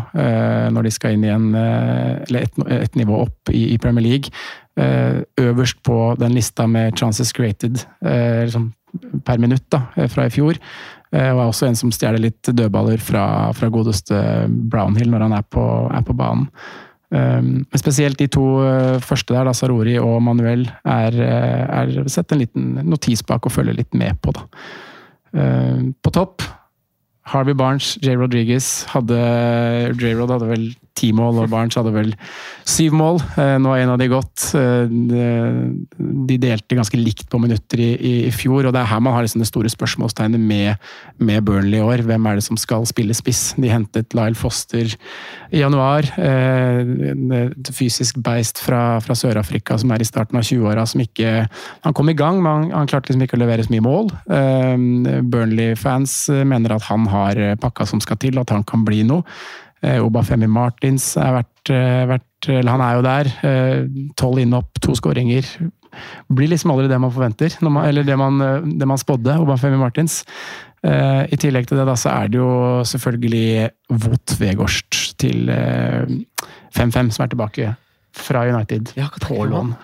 [0.74, 4.28] når de skal inn i en, eller et, et nivå opp i, i Premier League.
[5.40, 8.68] øverst på den lista med chances created, liksom
[9.24, 10.58] per minutt da, eh, fra i fjor.
[11.12, 14.18] Eh, og er også en som stjeler litt dødballer fra, fra godeste
[14.48, 16.50] Brownhill når han er på, er på banen.
[17.06, 22.72] Um, spesielt de to uh, første der, Sarori og Manuel, er, er sett en liten
[22.82, 24.34] notis bak og følger litt med på.
[24.34, 24.42] da.
[25.30, 26.42] Uh, på topp
[27.30, 28.16] Harvey Barnes, J.
[28.18, 29.18] Rodriguez hadde
[29.98, 30.66] J-Rod hadde vel
[30.96, 32.12] ti mål, og Barnes hadde vel
[32.66, 33.20] syv mål.
[33.36, 34.48] Eh, nå har en av de gått.
[34.56, 37.90] Eh, de delte ganske likt på minutter i,
[38.26, 40.88] i fjor, og det er her man har liksom det store spørsmålstegnet med,
[41.18, 42.04] med, Burnley i år.
[42.06, 43.50] Hvem er det som skal spille spiss?
[43.60, 44.96] De hentet Lyle Foster
[45.52, 46.08] i januar.
[46.16, 46.80] Eh,
[47.42, 51.46] et fysisk beist fra, fra Sør-Afrika som er i starten av 20-åra, som ikke
[51.84, 54.08] Han kom i gang, men han, han klarte liksom ikke å levere så mye mål.
[55.30, 56.16] Burnley-fans
[56.48, 59.26] mener at han har pakka som skal til, at han kan bli noe.
[59.84, 63.32] Eh, Obafemi Martins er vært, eh, vært, eller han er jo der.
[63.44, 65.44] Eh, tolv innhopp, to skåringer.
[66.32, 68.38] Blir liksom aldri det man forventer, man, eller det man,
[68.78, 69.40] det man spådde.
[69.40, 70.24] Obafemi Martins.
[70.86, 73.70] I tillegg til det da, så er det jo selvfølgelig
[74.04, 77.72] Wot Vegårst til 5-5 som er tilbake
[78.14, 79.74] fra United ja, på lån.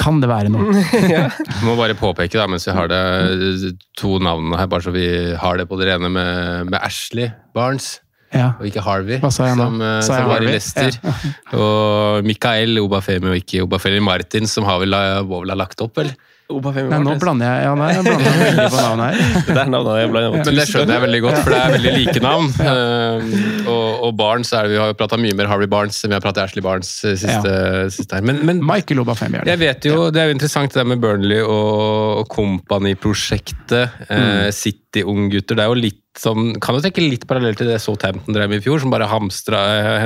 [0.00, 0.74] Kan det være noe?
[1.14, 1.28] ja.
[1.62, 5.06] Må bare påpeke da, mens vi har det, to navnene her, bare så vi
[5.38, 8.00] har det på det rene med, med Ashley Barnes.
[8.34, 8.50] Ja.
[8.58, 11.00] og ikke Harvey, som, uh, som var i Leicester.
[11.00, 11.14] Ja.
[11.56, 14.96] og Mikael Obafemi og ikke Obafemi Martin, som har vel,
[15.30, 16.14] vel har lagt opp, vel?
[16.44, 19.36] Nei, nå blander jeg ja, nei, jeg blander veldig på navnet her.
[19.46, 21.94] det er navnet jeg blander Men det skjønner jeg veldig godt, for det er veldig
[21.96, 22.50] like navn.
[22.58, 26.12] Uh, og, og, Barnes er det, Vi har jo prata mye mer Harvey Barnes enn
[26.12, 27.88] vi har pratet Ashley Barnes eh, siste, ja.
[27.88, 28.28] siste her.
[28.28, 29.54] Men, men, Michael Obafemi er det.
[29.54, 34.04] Jeg vet jo, Det er jo interessant det der med Burnley og, og Company-prosjektet.
[34.04, 34.54] Uh, mm.
[34.60, 35.56] City unggutter.
[35.56, 38.62] Det er jo litt som Kan jo tenke litt parallelt til det Southampton drev med
[38.62, 39.60] i fjor, som bare hamstra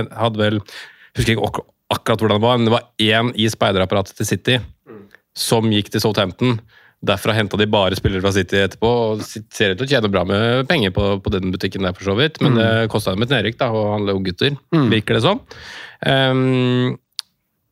[0.07, 0.61] Hadde vel
[1.19, 4.59] Husker ikke akkurat hvordan det var, men det var én i speiderapparatet til City
[5.39, 6.59] som gikk til Southampton.
[7.09, 10.25] Derfra henta de bare spillere fra City etterpå, og ser ut til å tjene bra
[10.27, 12.41] med penger på, på den butikken der, for så vidt.
[12.43, 12.59] Men mm.
[12.59, 14.89] det kosta dem et nedrykk å handle unggutter, mm.
[14.91, 15.43] virker det sånn.
[16.03, 16.99] Um,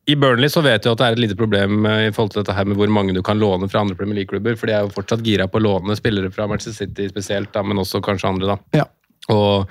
[0.07, 2.55] I Burnley så vet jeg at det er et lite problem i forhold til dette
[2.55, 4.95] her med hvor mange du kan låne fra andre Premier League-klubber, for de er jo
[4.95, 8.55] fortsatt gira på å låne spillere fra Manchester City spesielt, da, men også kanskje andre.
[8.55, 8.83] da.
[8.85, 8.87] Ja.
[9.35, 9.67] Og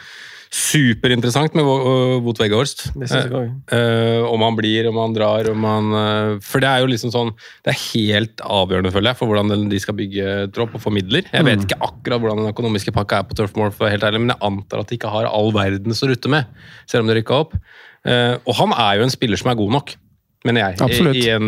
[0.52, 2.84] superinteressant med Wout Weghorst.
[3.00, 5.96] Uh, om han blir, om han drar, om han
[6.44, 7.32] For det er jo liksom sånn
[7.66, 11.26] Det er helt avgjørende, føler jeg, for hvordan de skal bygge tropp og formidler.
[11.32, 11.66] Jeg vet mm.
[11.66, 14.84] ikke akkurat hvordan den økonomiske pakka er på Turfmore, for helt ærlig, men jeg antar
[14.84, 17.60] at de ikke har all verdens å rutte med, selv om de rykka opp.
[18.06, 19.96] Og han er jo en spiller som er god nok
[20.44, 20.78] mener jeg.
[20.84, 21.16] Absolutt.
[21.16, 21.46] I, i en,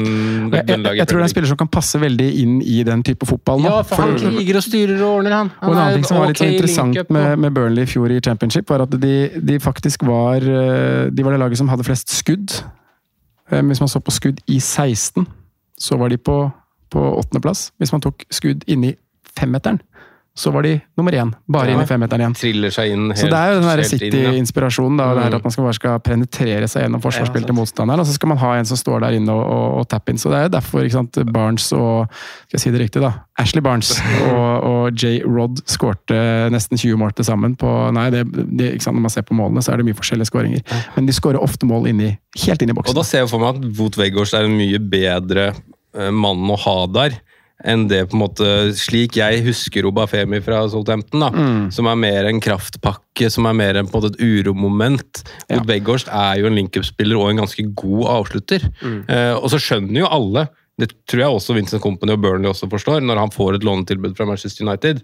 [0.52, 3.02] jeg, jeg, jeg, tror det er en spiller som kan passe veldig inn i den
[3.06, 3.62] type fotball.
[3.62, 3.70] Nå.
[3.70, 5.52] Ja, for, for han kriger og styrer og ordner, han.
[5.60, 8.14] han og En annen ting som var litt okay, interessant med, med, Burnley i fjor
[8.14, 9.14] i championship, var at de,
[9.50, 12.60] de, faktisk var eh, De var det laget som hadde flest skudd.
[13.50, 15.26] Eh, hvis man så på skudd i 16,
[15.78, 16.40] så var de på,
[16.90, 17.68] på åttendeplass.
[17.78, 18.94] Hvis man tok skudd inni
[19.38, 19.80] femmeteren,
[20.38, 21.32] så var de nummer én.
[21.50, 22.34] Bare ja, inn i femmeteren igjen.
[22.38, 25.00] Triller seg inn helt, så det er jo den City-inspirasjonen.
[25.02, 25.26] Ja.
[25.26, 25.34] Mm.
[25.40, 28.04] At man skal bare skal penetrere seg gjennom forsvarsspillet til motstanderen.
[28.04, 30.20] Og så skal man ha en som står der inne og, og, og tappe inn.
[30.22, 33.10] Så det er jo derfor ikke sant, Barnes og skal jeg si det riktig da,
[33.42, 33.90] Ashley Barnes
[34.30, 35.24] og, og J.
[35.26, 36.20] Rod skårte
[36.54, 37.56] nesten 20 mål til sammen.
[37.58, 39.98] På, nei, det, det, ikke sant, Når man ser på målene, så er det mye
[39.98, 40.76] forskjellige skåringer.
[40.94, 42.12] Men de skårer ofte mål inni,
[42.44, 42.94] helt inn i boksen.
[42.94, 46.46] Og da ser jeg for meg at Wout Weghorst er en mye bedre eh, mann
[46.46, 47.18] å ha der
[47.66, 48.48] enn det på en måte
[48.78, 51.20] slik jeg husker Obafemi fra Southampton.
[51.20, 51.72] da, Mm.
[51.74, 55.24] Som er mer en kraftpakke, som er mer en, på en måte et uromoment.
[55.50, 55.62] Ja.
[55.66, 58.62] Weghorst er jo en link-up-spiller og en ganske god avslutter.
[59.08, 60.48] Eh, og så skjønner jo alle,
[60.78, 64.14] det tror jeg også Vincent Company og Burnley også forstår, når han får et lånetilbud
[64.16, 65.02] fra Manchester United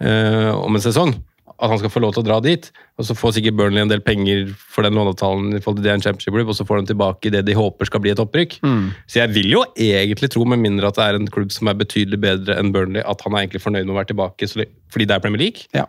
[0.00, 1.16] eh, om en sesong,
[1.56, 2.68] at han skal få lov til å dra dit.
[2.96, 5.94] Og så får sikkert Burnley en del penger for den låneavtalen, i forhold til det
[5.94, 8.58] en championship-klubb, og så får de tilbake i det de håper skal bli et opprykk.
[8.64, 8.86] Mm.
[9.04, 11.76] Så jeg vil jo egentlig tro, med mindre at det er en klubb som er
[11.80, 15.16] betydelig bedre enn Burnley, at han er egentlig fornøyd med å være tilbake fordi det
[15.16, 15.66] er Premier League.
[15.76, 15.84] Ja.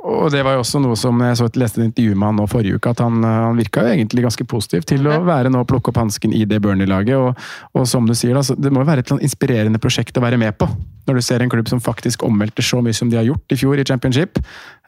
[0.00, 2.38] Og det var jo også noe som jeg så et leste et intervju med han
[2.40, 5.60] nå forrige uke, at han, han virka jo egentlig ganske positiv til å være nå
[5.68, 7.20] plukke opp hansken i det Burnley-laget.
[7.20, 10.24] Og, og som du sier, da, så det må jo være et inspirerende prosjekt å
[10.24, 10.70] være med på.
[11.08, 13.60] Når du ser en klubb som faktisk omvelter så mye som de har gjort i
[13.60, 14.40] fjor i championship.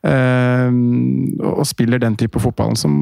[0.09, 0.69] Eh,
[1.43, 2.97] og spiller den type fotballen som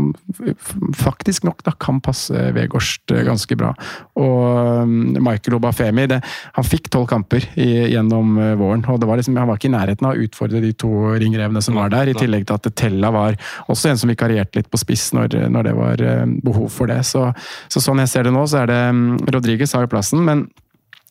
[0.96, 3.72] faktisk nok da kan passe Vegårst eh, ganske bra.
[4.20, 6.20] Og um, Michael Obafemi, det,
[6.56, 8.84] han fikk tolv kamper i, gjennom eh, våren.
[8.88, 11.62] og det var liksom, Han var ikke i nærheten av å utfordre de to ringrevene
[11.64, 13.38] som var der, i tillegg til at Tella var
[13.70, 17.02] også en som vikarierte litt på spiss når, når det var eh, behov for det.
[17.08, 17.28] Så,
[17.72, 20.48] så sånn jeg ser det nå, så er det um, Rodriguez har jo plassen, men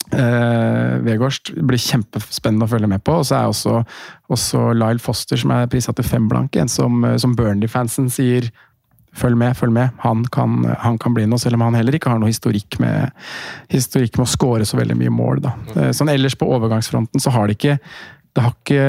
[0.10, 3.20] Uh, Vegårst blir kjempespennende å følge med på.
[3.22, 3.84] Og så er også,
[4.34, 8.52] også Lyle Foster, som er prisa til fem blanke, en som, eh, som Burnley-fansen sier
[9.20, 9.96] Følg med, følg med.
[10.04, 13.10] Han kan, han kan bli noe, selv om han heller ikke har noe historikk med,
[13.74, 15.42] historikk med å skåre så veldig mye mål.
[15.48, 15.56] Da.
[15.74, 17.80] Uh, sånn ellers på overgangsfronten så har det ikke
[18.36, 18.84] det har, ikke,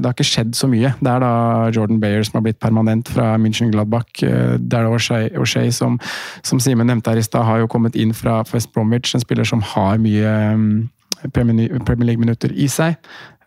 [0.00, 0.94] det har ikke skjedd så mye.
[0.98, 1.32] Det er da
[1.74, 4.08] Jordan Bayer som har blitt permanent fra München Gladbach.
[4.18, 5.98] Det er O'Shea som,
[6.42, 9.14] som Simen nevnte her i stad, har jo kommet inn fra West Bromwich.
[9.14, 10.34] En spiller som har mye
[11.32, 12.96] Premier Premier League-minutter i seg.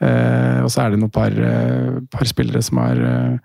[0.02, 3.38] Eh, og så er det noen par, eh, par spillere som har eh,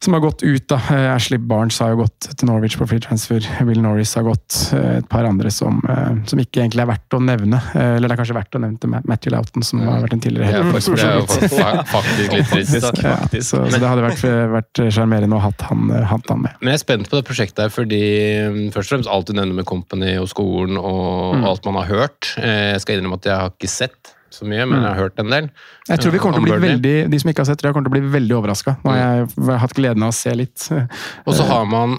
[0.00, 0.66] som har gått ut.
[0.68, 0.76] da.
[0.90, 3.40] Eh, Ashley Barnes har jo gått til Norwich på free transfer.
[3.66, 4.72] Will Norris har gått.
[4.72, 7.60] eh, Et par andre som, eh, som ikke egentlig er verdt å nevne.
[7.74, 10.62] Eller det er kanskje verdt å nevne Matthew Loughton, som har vært en tidligere Ja,
[10.62, 13.02] helt faktisk, det er jo faktisk litt trist.
[13.02, 16.54] Ja, så, så det hadde vært, sjarmerende å ha hatt han, hatt han med.
[16.60, 18.02] Men jeg er spent på det prosjektet her, fordi
[18.48, 21.44] mm, først og fremst alt du nevner med Company og skolen og Mm.
[21.44, 22.34] alt man har hørt.
[22.38, 24.84] Eh, Jeg skal innrømme at jeg har ikke sett så mye, men Mm.
[24.84, 25.50] jeg har hørt en del.
[25.88, 27.88] Jeg tror vi kommer til å bli veldig, De som ikke har sett, jeg kommer
[27.90, 28.76] til å bli veldig overraska.
[28.84, 30.68] Nå har jeg hatt gleden av å se litt.
[31.26, 31.98] Og så har man,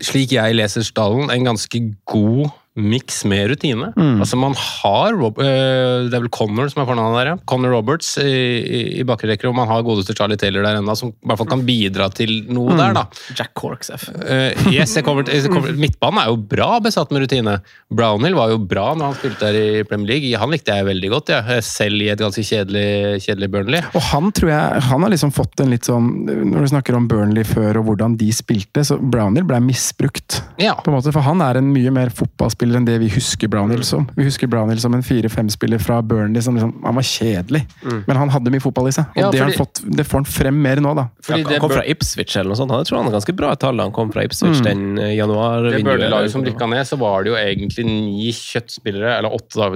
[0.00, 2.50] slik jeg leser stallen, en ganske god
[2.82, 3.90] miks med rutine.
[3.96, 4.20] Mm.
[4.24, 7.36] Altså Man har Rob, eh, Det er vel Connor som er fornavnet der, ja.
[7.50, 11.10] Connor Roberts i, i, i bakkerekker, og man har godeste Charlie Taylor der ennå, som
[11.12, 12.78] i hvert fall kan bidra til noe Mm.
[12.78, 13.04] der, da.
[13.36, 14.08] Jack Corks F.
[14.22, 17.56] Eh, yes, jeg kommer, jeg kommer, Midtbanen er jo bra besatt med rutine.
[17.90, 20.38] Brownhill var jo bra når han spilte der i Premier League.
[20.38, 21.60] Han likte jeg veldig godt, ja.
[21.64, 23.82] selv i et ganske kjedelig, kjedelig Burnley.
[23.98, 27.08] Og han tror jeg han har liksom fått en litt sånn Når du snakker om
[27.10, 30.42] Burnley før og hvordan de spilte, så Brownhill ble misbrukt.
[30.62, 30.76] Ja.
[30.78, 33.82] På en måte, For han er en mye mer fotballspiller enn det vi husker Brownhill
[33.84, 34.08] som.
[34.16, 37.62] Vi husker Brownhill som en fire-fem-spiller fra Burnley som liksom, han var kjedelig.
[38.06, 40.18] Men han hadde mye fotball i seg, og Ja, det, fordi- han fått, det får
[40.20, 41.08] han frem mer nå, da.
[41.30, 42.70] Han kom fra Ipswich eller noe sånt.
[42.70, 44.64] Jeg tror han har ganske bra tall da han kom fra Ipswich Mm.
[44.64, 49.18] den eh, januar Det Burnley-laget som rykka ned, så var det jo egentlig ni kjøttspillere,
[49.18, 49.70] eller åtte, da,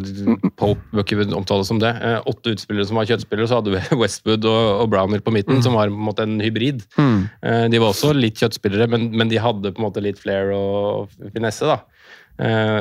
[0.56, 1.94] Pope ikke omtales som det.
[2.02, 5.54] eh, Åtte utspillere som var kjøttspillere, så hadde vi Westwood og, og Brownhill på midten,
[5.56, 5.62] Mm.
[5.62, 6.82] som var på en måte en hybrid.
[6.98, 7.28] Mm.
[7.42, 10.50] Eh, De var også litt kjøttspillere, men, men de hadde på en måte litt flair
[10.54, 11.78] og finesse, da.
[12.38, 12.80] Eh,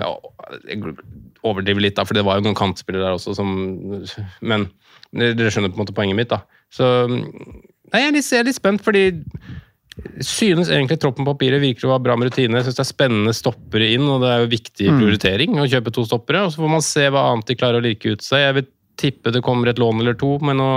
[0.70, 0.96] Jeg
[1.44, 3.50] overdriver litt, da, for det var jo noen kantspillere der også som
[4.42, 4.70] Men
[5.14, 6.42] dere skjønner på en måte poenget mitt, da.
[6.74, 9.04] Så Nei, jeg er litt, jeg er litt spent, fordi
[10.26, 12.58] synes egentlig troppen på papiret virker å ha bra med rutine.
[12.58, 14.98] Jeg synes det er spennende stoppere inn, og det er jo viktig Mm.
[15.00, 16.46] prioritering å kjøpe to stoppere.
[16.46, 18.40] og Så får man se hva annet de klarer å lirke ut seg.
[18.42, 18.68] Jeg vil
[19.00, 20.72] tippe det kommer et lån eller to, men å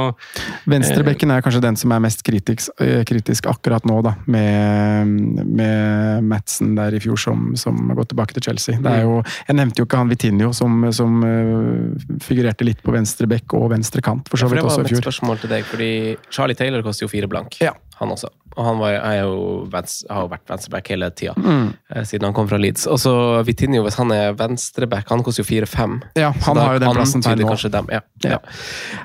[0.70, 4.14] Venstrebekken er kanskje den som er mest kritisk, eh, kritisk akkurat nå, da.
[4.30, 8.80] Med, med Madsen der i fjor som, som har gått tilbake til Chelsea.
[8.82, 12.94] Det er jo, jeg nevnte jo ikke han Vitinho som, som eh, figurerte litt på
[12.94, 15.08] venstre bekk og venstre kant, for så vidt også i vidt det var mitt fjor.
[15.08, 15.90] spørsmål til deg, fordi
[16.30, 17.60] Charlie Taylor koster jo fire blank.
[18.00, 18.28] Han også.
[18.56, 19.32] Og han var, jo
[19.72, 21.74] venstre, har jo vært venstreback hele tida, Mm.
[21.94, 22.86] eh, siden han kom fra Leeds.
[22.92, 23.12] Og så
[23.44, 25.98] Vitinho, hvis han er venstreback, han koster jo fire-fem.
[26.16, 27.56] Ja, han har jo den plassen til nå.
[27.72, 28.00] Dem, ja.
[28.24, 28.38] ja.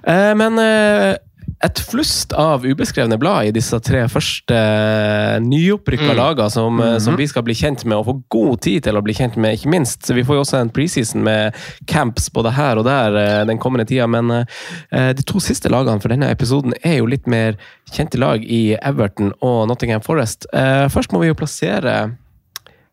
[0.08, 1.16] Uh, men eh,
[1.64, 6.18] et flust av ubeskrevne blad i disse tre første eh, nyopprykka Mm.
[6.18, 7.18] lagene som, eh, som Mhm.
[7.18, 9.70] vi skal bli kjent med, og få god tid til å bli kjent med, ikke
[9.70, 10.02] minst.
[10.02, 11.54] Så vi får jo også en preseason med
[11.86, 14.08] camps både her og der eh, den kommende tida.
[14.10, 14.46] Men
[14.92, 17.56] de to siste lagene for denne episoden er jo litt mer
[17.92, 20.46] kjente lag i Everton og Nottingham Forest.
[20.54, 22.18] Først må vi jo plassere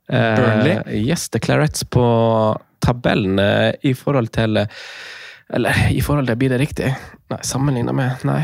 [0.09, 0.83] Burnley.
[1.07, 3.39] Yes, The Clarets på tabellen
[3.83, 4.67] i forhold til
[5.55, 6.91] Eller i forhold til, blir det riktig?
[7.33, 8.43] Nei, sammenligna med Nei.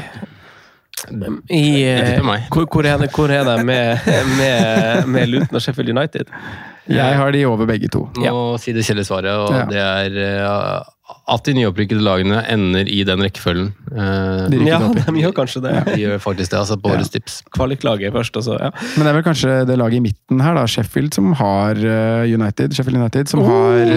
[1.53, 4.07] I, eh, hvor, hvor, er det, hvor er det med,
[4.39, 6.31] med, med Luton og Sheffield United?
[6.89, 8.07] Jeg har de over begge to.
[8.21, 9.65] Nå sier det kjedelige svaret, og Ja.
[9.69, 10.89] det er eh,
[11.29, 13.73] at de nyopprykkede lagene ender i den rekkefølgen.
[13.93, 14.79] Eh, De Ja,
[15.13, 15.73] de gjør kanskje det.
[15.91, 17.43] de gjør faktisk det, altså på årets tips.
[17.53, 18.57] Kvaliklaget først, altså.
[18.61, 18.71] ja.
[18.97, 22.25] Men det er vel kanskje det laget i midten her, da, Sheffield, som har eh,
[22.33, 22.73] United.
[22.77, 23.53] Sheffield United, som har
[23.85, 23.97] Ja, det det-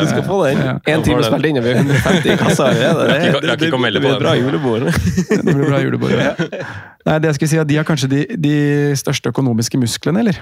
[0.00, 0.58] Du skal få- den.
[0.64, 0.78] Ja.
[0.94, 3.06] En time spilt inn, og vi har 150 i kassa allerede.
[3.08, 3.16] Det,
[3.52, 4.82] rakk det, å melde på blir bra julebord.
[5.28, 6.12] Det blir bra julebord.
[6.22, 6.32] Ja.
[7.06, 8.56] Nei, det jeg skulle si at De har kanskje de, de
[8.98, 10.38] største økonomiske musklene, eller?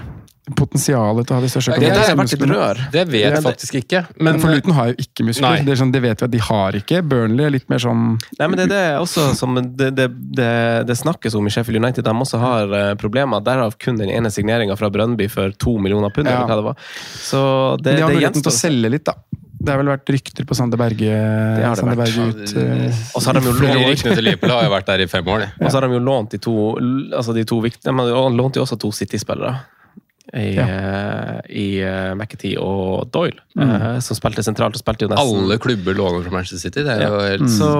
[0.57, 2.55] Potensialet til å ha de største Det økonomiske har vært et musklene.
[2.57, 2.79] rør.
[2.91, 3.99] Det vet jeg det- faktisk ikke.
[4.17, 5.47] Men Men for Luton har jo ikke muskler.
[5.49, 5.61] Nei.
[5.63, 7.01] Det, er sånn, det vet vi at de har ikke.
[7.07, 10.51] Burnley er litt mer sånn Nei, men det er også som det, det, det,
[10.89, 12.03] det snakkes om i Sheffield United.
[12.03, 13.39] De også har uh, problemer.
[13.45, 16.27] Derav kun den ene signeringa fra Brøndby for to millioner pund.
[16.27, 16.41] Ja.
[16.43, 16.75] eller hva det var.
[17.21, 19.13] Så det, de har det muligheten til å selge litt, da.
[19.61, 21.99] Det har vel vært rykter på Sander Berge, har det Sander.
[21.99, 24.89] Berge ut uh, Og så har de jo lånt ryktene til Liverpool har jo vært
[24.89, 25.45] der i fem år.
[25.45, 25.51] Ja.
[25.59, 28.57] Og så har de jo lånt de to altså de to viktige De lånte lånt
[28.57, 29.59] jo også to City-spillere.
[30.31, 30.53] I,
[31.59, 34.77] i eh, McAtee og Doyle, eh, som spilte sentralt.
[34.77, 36.85] og spilte jo nesten Alle klubber låner fra Manchester City.
[36.87, 37.71] Det er jo helt Så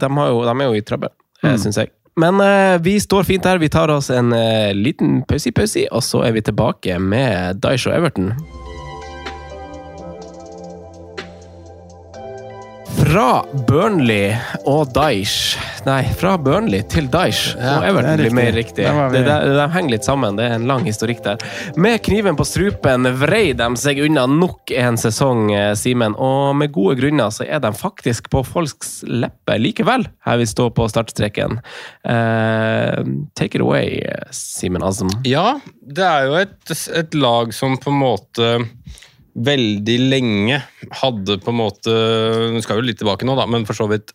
[0.00, 1.14] de, har jo, de er jo i trøbbel,
[1.44, 1.54] mm.
[1.62, 1.92] syns jeg.
[2.18, 3.62] Men uh, vi står fint her.
[3.62, 4.34] Vi tar oss en
[4.74, 8.32] liten pause-pause, og så er vi tilbake med Daish og Everton.
[13.14, 14.32] Fra Burnley
[14.66, 18.88] og Dyche Nei, fra Burnley til Dyche Ja, og Everton det er blir mer riktig.
[19.12, 20.34] Det, de, de henger litt sammen.
[20.34, 21.44] Det er en lang historikk der.
[21.78, 26.16] Med kniven på strupen vrei de seg unna nok en sesong, eh, Simen.
[26.18, 30.74] Og med gode grunner så er de faktisk på folks lepper likevel, her vi står
[30.74, 31.60] på startstreken.
[32.02, 32.98] Uh,
[33.38, 34.02] take it away,
[34.34, 35.12] Simen Asm.
[35.28, 36.58] Ja, det er jo et,
[36.98, 38.54] et lag som på en måte
[39.34, 40.60] veldig lenge
[41.00, 41.94] hadde på en måte
[42.54, 44.12] Nå skal jo litt tilbake nå, da, men for så vidt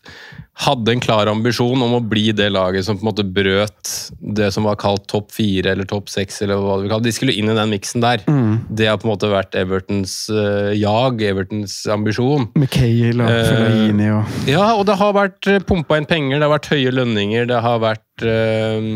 [0.63, 4.49] hadde en klar ambisjon om å bli det laget som på en måte brøt det
[4.55, 6.41] som var kalt topp fire eller topp seks.
[6.43, 7.07] eller hva det vi kaller.
[7.07, 8.25] De skulle inn i den miksen der.
[8.67, 12.49] Det har på en måte vært Evertons uh, jag, Evertons ambisjon.
[12.59, 16.55] McHale og Fellaini uh, og Ja, og det har vært pumpa inn penger, det har
[16.57, 18.87] vært høye lønninger, det har vært eh,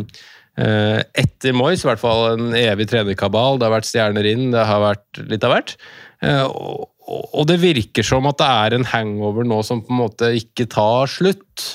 [0.60, 4.66] eh, etter Moyes i hvert fall en evig trenerkabal, det har vært stjerner inn, det
[4.68, 5.76] har vært litt av hvert.
[6.24, 10.30] Eh, og, det virker som at det er en hangover nå som på en måte
[10.40, 11.66] ikke tar slutt.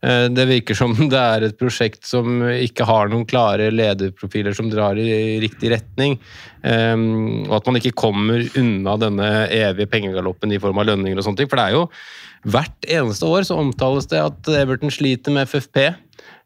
[0.00, 4.70] Eh, Det virker som det er et prosjekt som ikke har noen klare lederprofiler som
[4.72, 6.18] drar i riktig retning.
[6.60, 11.24] Um, og at man ikke kommer unna denne evige pengegaloppen i form av lønninger og
[11.24, 11.48] sånne ting.
[11.52, 11.86] For det er jo
[12.50, 15.90] hvert eneste år så omtales det at Everton sliter med FFP.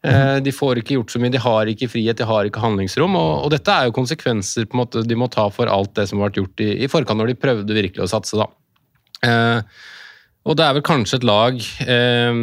[0.04, 3.16] Eh, De får ikke gjort så mye, de har ikke frihet, de har ikke handlingsrom.
[3.16, 6.30] Og, og dette er jo konsekvenser måte de må ta for alt det som har
[6.30, 8.36] vært gjort i, i forkant, når de prøvde virkelig å satse.
[8.40, 8.48] da.
[9.24, 9.82] Eh,
[10.44, 12.34] og det er vel kanskje et lag eh,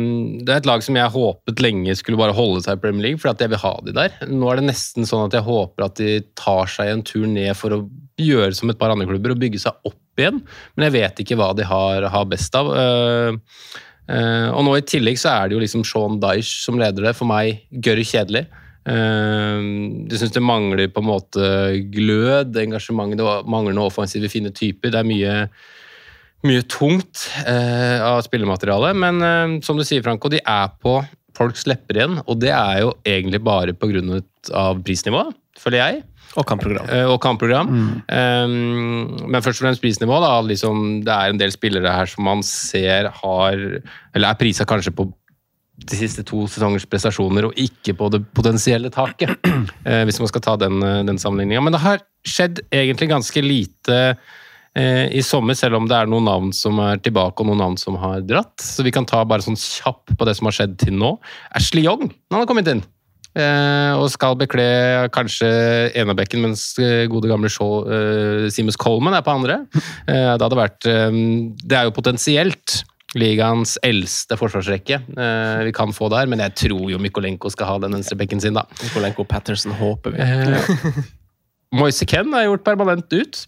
[0.42, 3.22] Det er et lag som jeg håpet lenge skulle bare holde seg i Premier League,
[3.22, 4.16] for at jeg vil ha de der.
[4.32, 7.54] Nå er det nesten sånn at jeg håper at de tar seg en tur ned
[7.60, 7.84] for å
[8.22, 10.42] gjøre som et par andre klubber og bygge seg opp igjen.
[10.76, 12.74] Men jeg vet ikke hva de har, har best av.
[12.74, 13.38] Eh,
[14.12, 17.16] eh, og nå i tillegg så er det jo liksom Sean Dyche som leder det.
[17.18, 18.48] For meg gørr kjedelig.
[18.82, 19.62] Uh,
[20.10, 21.50] jeg syns det mangler på en måte
[21.94, 24.90] glød, engasjement, det mangler noe offensive, fine typer.
[24.90, 25.36] Det er mye
[26.48, 30.96] mye tungt uh, av spillemateriale, men uh, som du sier, Franco, de er på
[31.38, 34.02] folks lepper igjen, og det er jo egentlig bare pga.
[34.84, 36.02] prisnivået, føler jeg.
[36.40, 36.88] Og kampprogram.
[36.88, 37.72] Eh, og kampprogram.
[38.08, 38.52] Um,
[39.28, 40.20] men først og fremst prisnivå.
[40.24, 44.68] Da, liksom, det er en del spillere her som man ser har Eller er prisa
[44.68, 45.10] kanskje på
[45.82, 49.34] de siste to sesongers prestasjoner, og ikke på det potensielle taket.
[49.48, 51.64] Uh, hvis man skal ta den, eh, den sammenligninga.
[51.66, 56.30] Men det har skjedd egentlig ganske lite uh, i sommer, selv om det er noen
[56.30, 58.56] navn som er tilbake og noen navn som har dratt.
[58.62, 61.16] Så vi kan ta bare sånn kjapp på det som har skjedd til nå.
[61.58, 62.86] Ashley Young han har kommet inn.
[63.32, 64.66] Eh, og skal bekle
[65.16, 65.48] kanskje
[66.02, 67.86] enebekken, mens eh, gode gamle Shaw,
[68.52, 69.62] Simus Coleman er på andre.
[69.78, 71.22] Eh, det hadde vært eh,
[71.64, 72.82] Det er jo potensielt
[73.18, 77.80] ligaens eldste forsvarsrekke eh, vi kan få der, men jeg tror jo Mykolenko skal ha
[77.84, 78.64] den venstrebekken sin, da.
[78.84, 80.24] Mykolenko Patterson håper vi.
[80.24, 81.02] Eh,
[81.80, 83.46] Moise Ken er gjort permanent ut.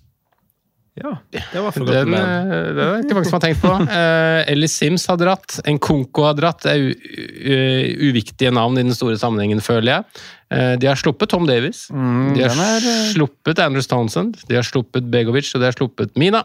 [0.93, 2.21] Ja, det var for godt Den, med.
[2.21, 3.71] eh, det er det ikke mange som har tenkt på.
[3.93, 5.57] Uh, Ellis Sims har dratt.
[5.65, 6.65] Nkonko har dratt.
[6.65, 10.23] Det er uviktige navn i den store sammenhengen, føler jeg.
[10.53, 11.87] Uh, de har sluppet Tom Davies.
[11.89, 14.43] Mm, de har er, sluppet Andrew Townsend.
[14.49, 16.43] De har sluppet Begovic, og de har sluppet Mina.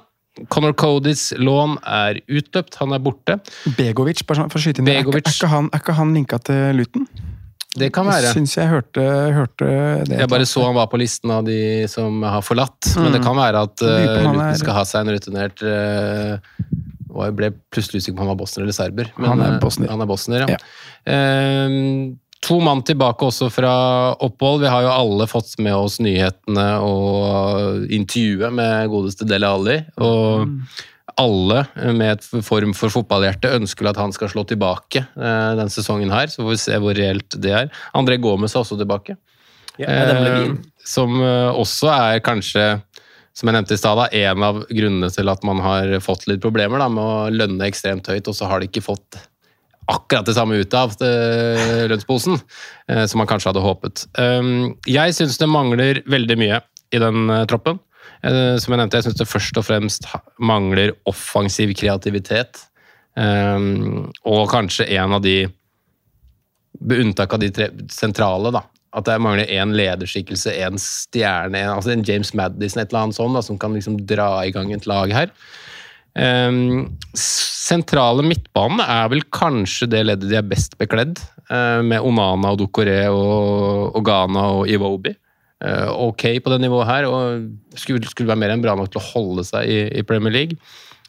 [0.52, 3.40] Conor Codys lån er utløpt, han er borte.
[3.76, 4.92] Begovic, bare sånn, for å skyte inn.
[4.92, 7.08] Er, er, ikke han, er ikke han linka til Luton?
[7.78, 8.32] Det kan være.
[8.36, 9.04] Syns jeg hørte,
[9.36, 9.68] hørte
[10.08, 10.18] det.
[10.20, 13.16] Jeg bare så han var på listen av de som har forlatt, men Mm.
[13.16, 16.38] det kan være at uh, Luton skal ha seg en rutinert uh,
[17.08, 19.08] og Jeg ble plutselig usikker på om han var bosner eller serber.
[19.16, 19.88] Men, Han er eh, bosner.
[19.90, 20.56] Han er bosner, ja.
[20.58, 20.58] Ja.
[21.08, 21.76] Eh,
[22.44, 23.72] to mann tilbake også fra
[24.22, 24.60] opphold.
[24.62, 29.78] Vi har jo alle fått med oss nyhetene og intervjuet med godeste Dele Alli.
[29.98, 30.44] Og
[31.18, 31.64] alle
[31.96, 36.30] med et form for fotballhjerte ønsker at han skal slå tilbake eh, denne sesongen her,
[36.30, 37.72] så får vi se hvor reelt det er.
[37.98, 39.18] André Gomez er også tilbake.
[39.78, 39.90] Ja.
[39.90, 40.52] Eh,
[40.88, 42.66] som eh, også er kanskje,
[43.36, 46.82] som jeg nevnte i stad, en av grunnene til at man har fått litt problemer
[46.82, 49.20] da, med å lønne ekstremt høyt, og så har de ikke fått
[49.88, 54.04] akkurat det samme ut av eh, lønnsposen eh, som man kanskje hadde håpet.
[54.20, 56.60] Um, jeg syns det mangler veldig mye
[56.92, 57.80] i den troppen.
[58.26, 60.08] Eh, som jeg nevnte, jeg syns det først og fremst
[60.42, 62.64] mangler offensiv kreativitet.
[63.18, 65.48] Um, og kanskje en av de
[66.78, 68.60] Med unntak av de tre sentrale, da.
[68.94, 73.16] At det mangler én lederskikkelse, én stjerne, en, altså en James Madison, et eller annet
[73.16, 75.32] sånt, da, som kan liksom dra i gang et lag her.
[76.14, 81.18] Um, sentrale midtbanen er vel kanskje det leddet de er best bekledd,
[81.50, 85.16] uh, med Onana og Dokoré og, og Ghana og Iwobi.
[85.58, 89.00] Eh, ok på det nivået her, og skulle, skulle være mer enn bra nok til
[89.00, 90.58] å holde seg i, i Premier League.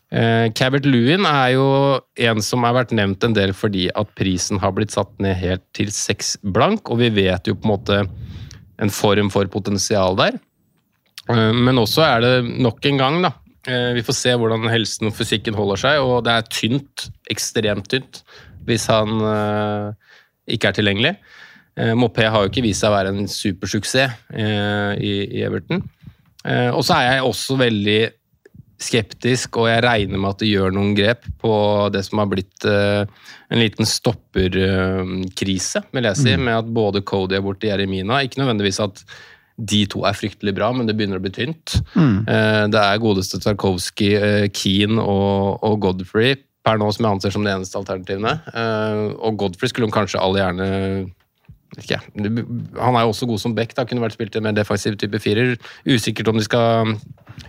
[0.10, 1.68] Eh, Cabert Lewin er jo
[2.18, 5.62] en som har vært nevnt en del fordi at prisen har blitt satt ned helt
[5.78, 8.00] til seks blank, og vi vet jo på en måte
[8.82, 10.40] en form for potensial der.
[11.30, 13.36] Eh, Men også er det nok en gang, da.
[13.70, 17.86] eh, Vi får se hvordan helsen og fysikken holder seg, og det er tynt, ekstremt
[17.94, 18.24] tynt,
[18.66, 19.14] hvis han
[20.50, 21.14] ikke er tilgjengelig.
[21.80, 25.82] Eh, Mopé har jo ikke vist seg å være en supersuksess eh, i, i Everton.
[26.46, 28.00] Eh, Og så er jeg også veldig
[28.80, 31.52] skeptisk, og jeg regner med at det gjør noen grep på
[31.92, 33.84] det som har blitt en liten
[34.64, 38.22] stopperkrise, vil jeg si, med at både Cody er borte, Jeremina.
[38.24, 39.04] Ikke nødvendigvis at
[39.60, 41.76] de to er fryktelig bra, men det begynner å bli tynt.
[42.00, 47.52] Eh, Det er godeste Tarkovskij, Keane og, Godfrey per nå som jeg anser som de
[47.52, 48.38] eneste alternativene.
[48.54, 50.70] Eh, Og Godfrey skulle hun kanskje alle gjerne
[51.78, 52.00] ikke.
[52.80, 53.86] Han er jo også god som back, da.
[53.86, 55.56] kunne vært spilt i en mer defensiv type firer.
[55.86, 56.96] Usikkert om de skal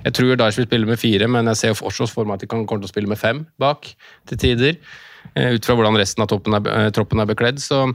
[0.05, 2.47] Jeg tror Daesh vil spille med fire, men jeg ser fortsatt for meg at de
[2.53, 3.89] kan komme til å spille med fem bak
[4.29, 4.77] til tider.
[5.35, 7.59] eh, Ut fra hvordan resten av er, eh, troppen er bekledd.
[7.59, 7.95] Så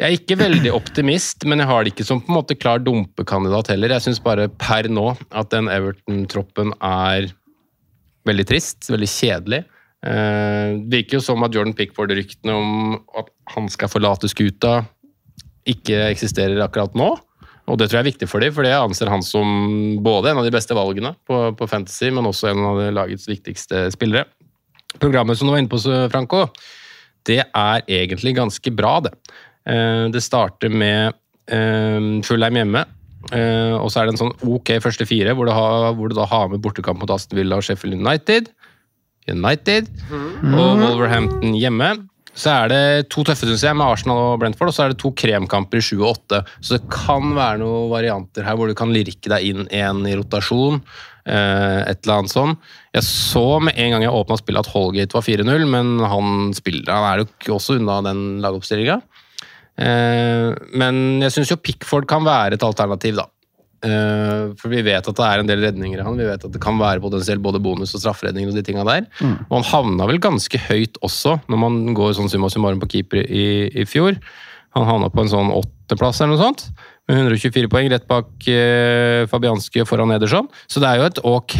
[0.00, 2.78] jeg er ikke veldig optimist, men jeg har det ikke som på en måte klar
[2.80, 3.88] dumpekandidat heller.
[3.88, 7.32] Jeg syns bare per nå at den Everton-troppen er
[8.26, 9.64] veldig trist, veldig kjedelig.
[10.04, 14.86] Eh, Det virker jo som at Jordan Pickford-ryktene om at han skal forlate skuta,
[15.68, 17.10] ikke eksisterer akkurat nå.
[17.70, 19.46] Og det tror jeg er viktig for dem, for det anser han som
[20.02, 23.84] både en av de beste valgene på, på Fantasy, men også en av lagets viktigste
[23.94, 24.26] spillere.
[24.98, 25.78] Programmet som du var inne på,
[26.10, 26.48] Franco,
[27.28, 29.12] det er egentlig ganske bra, det.
[29.68, 31.12] Eh, Det starter med
[31.52, 32.82] eh, Fullheim hjemme,
[33.30, 36.16] eh, og så er det en sånn ok første fire, hvor du, har, hvor du
[36.18, 38.50] da har med bortekamp mot Aston Villa og Sheffield United.
[39.30, 39.86] United
[40.56, 41.92] og Wolverhampton hjemme.
[42.40, 45.00] Så er det to tøffe, synes jeg, med Arsenal og Brentford, og så er det
[45.02, 46.38] to kremkamper i 7 og 8.
[46.64, 50.14] Så det kan være noen varianter her hvor du kan lirke deg inn en i
[50.16, 50.80] rotasjon.
[51.26, 52.54] eh, Et eller annet sånn.
[52.96, 56.88] Jeg så med en gang jeg åpna spillet at Holgate var 4-0, men han spiller
[56.96, 59.00] Han er jo også unna den lagoppstillinga.
[59.80, 63.26] Eh, Men jeg syns jo Pickford kan være et alternativ, da.
[63.80, 66.18] Eh, For vi vet at det er en del redninger i han.
[66.18, 69.08] Vi vet at det kan være potensielt både bonus og strafferedninger og de tinga der.
[69.48, 73.24] Og han havna vel ganske høyt også, når man går sånn summa summarum på keeper
[73.24, 74.18] i, i fjor.
[74.76, 76.66] Han havna på en sånn åttendeplass eller noe sånt,
[77.08, 80.46] med 124 poeng, rett bak eh, Fabianski og foran Ederson.
[80.70, 81.56] Så det er jo et ok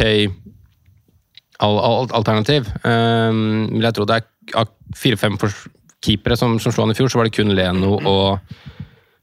[1.61, 2.69] al al alternativ.
[2.83, 5.35] Um, men jeg tror det er fire-fem
[6.01, 8.39] keepere som, som slo han i fjor, så var det kun Leno og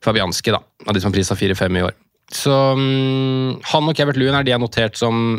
[0.05, 1.97] Fabianski, da, av de som prisa 4-5 i år.
[2.35, 5.39] Så um, han og Kevert Lewin er de jeg har notert som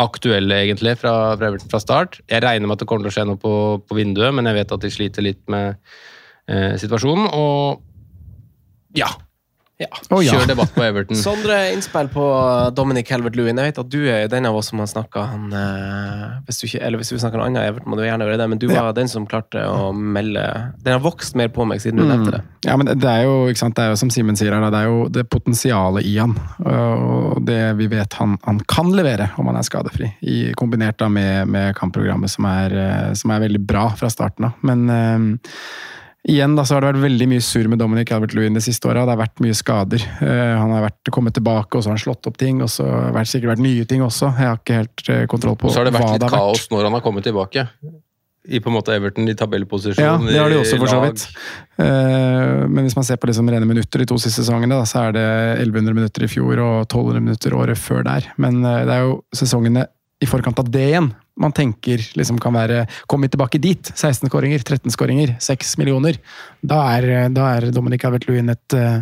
[0.00, 2.18] aktuelle, egentlig, fra, fra fra start.
[2.30, 3.54] Jeg regner med at det kommer til å skje noe på,
[3.86, 5.76] på vinduet, men jeg vet at de sliter litt med
[6.50, 7.28] eh, situasjonen.
[7.30, 9.12] Og ja.
[9.82, 9.88] Ja.
[10.14, 10.36] oh, ja.
[10.36, 11.18] Kjør debatt på Everton.
[11.26, 12.24] Sondre, innspill på
[12.78, 13.58] Dominic Helvert-Lewin.
[13.58, 16.66] Jeg vet at du er den av oss som har snakka han eh, hvis du
[16.68, 18.68] ikke, Eller hvis vi snakker om annet, Everton, må du gjerne gjøre det, men du
[18.70, 20.44] var den som klarte å melde
[20.84, 22.42] Den har vokst mer på meg siden du nevnte det.
[22.68, 24.82] Ja, men det er jo, ikke sant, det er jo som Simen sier her, det
[24.84, 26.36] er jo det potensialet i han.
[26.70, 30.12] Og det vi vet han, han kan levere om han er skadefri.
[30.22, 34.48] I, kombinert da med, med kampprogrammet som er, eh, som er veldig bra fra starten
[34.48, 34.62] av.
[34.64, 35.26] Men eh,
[36.24, 39.04] igjen da, så har det vært veldig mye surr med Dominic Albert-Lewin de siste åra.
[39.04, 40.04] Det har vært mye skader.
[40.24, 42.62] Eh, han har vært, kommet tilbake, og så har han slått opp ting.
[42.64, 44.30] Og så har det sikkert vært nye ting også.
[44.32, 46.30] Jeg har ikke helt eh, kontroll på Og så har det vært hva litt det
[46.30, 46.56] har vært.
[46.56, 47.66] kaos når han har kommet tilbake.
[48.44, 50.04] I på en måte Everton i tabellposisjon.
[50.04, 51.26] Ja, det har de også, for så vidt.
[51.80, 55.06] Eh, Men hvis man ser på liksom rene minutter de to siste sesongene, da, så
[55.08, 55.26] er det
[55.64, 58.32] 1100 minutter i fjor og 1200 minutter året før der.
[58.36, 59.86] Men det er jo sesongene
[60.20, 63.88] i forkant av det igjen man tenker liksom kan være Kommer tilbake dit?
[63.94, 66.18] 16 skåringer, 13 skåringer, 6 millioner.
[66.62, 69.00] Da er, da er Dominic Calvert-Lewin et, eh,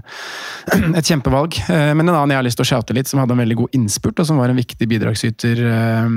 [0.99, 1.59] et kjempevalg.
[1.69, 3.59] Eh, Men en annen jeg har lyst til å shoute litt, som hadde en veldig
[3.61, 6.17] god innspurt, og som var en viktig bidragsyter eh,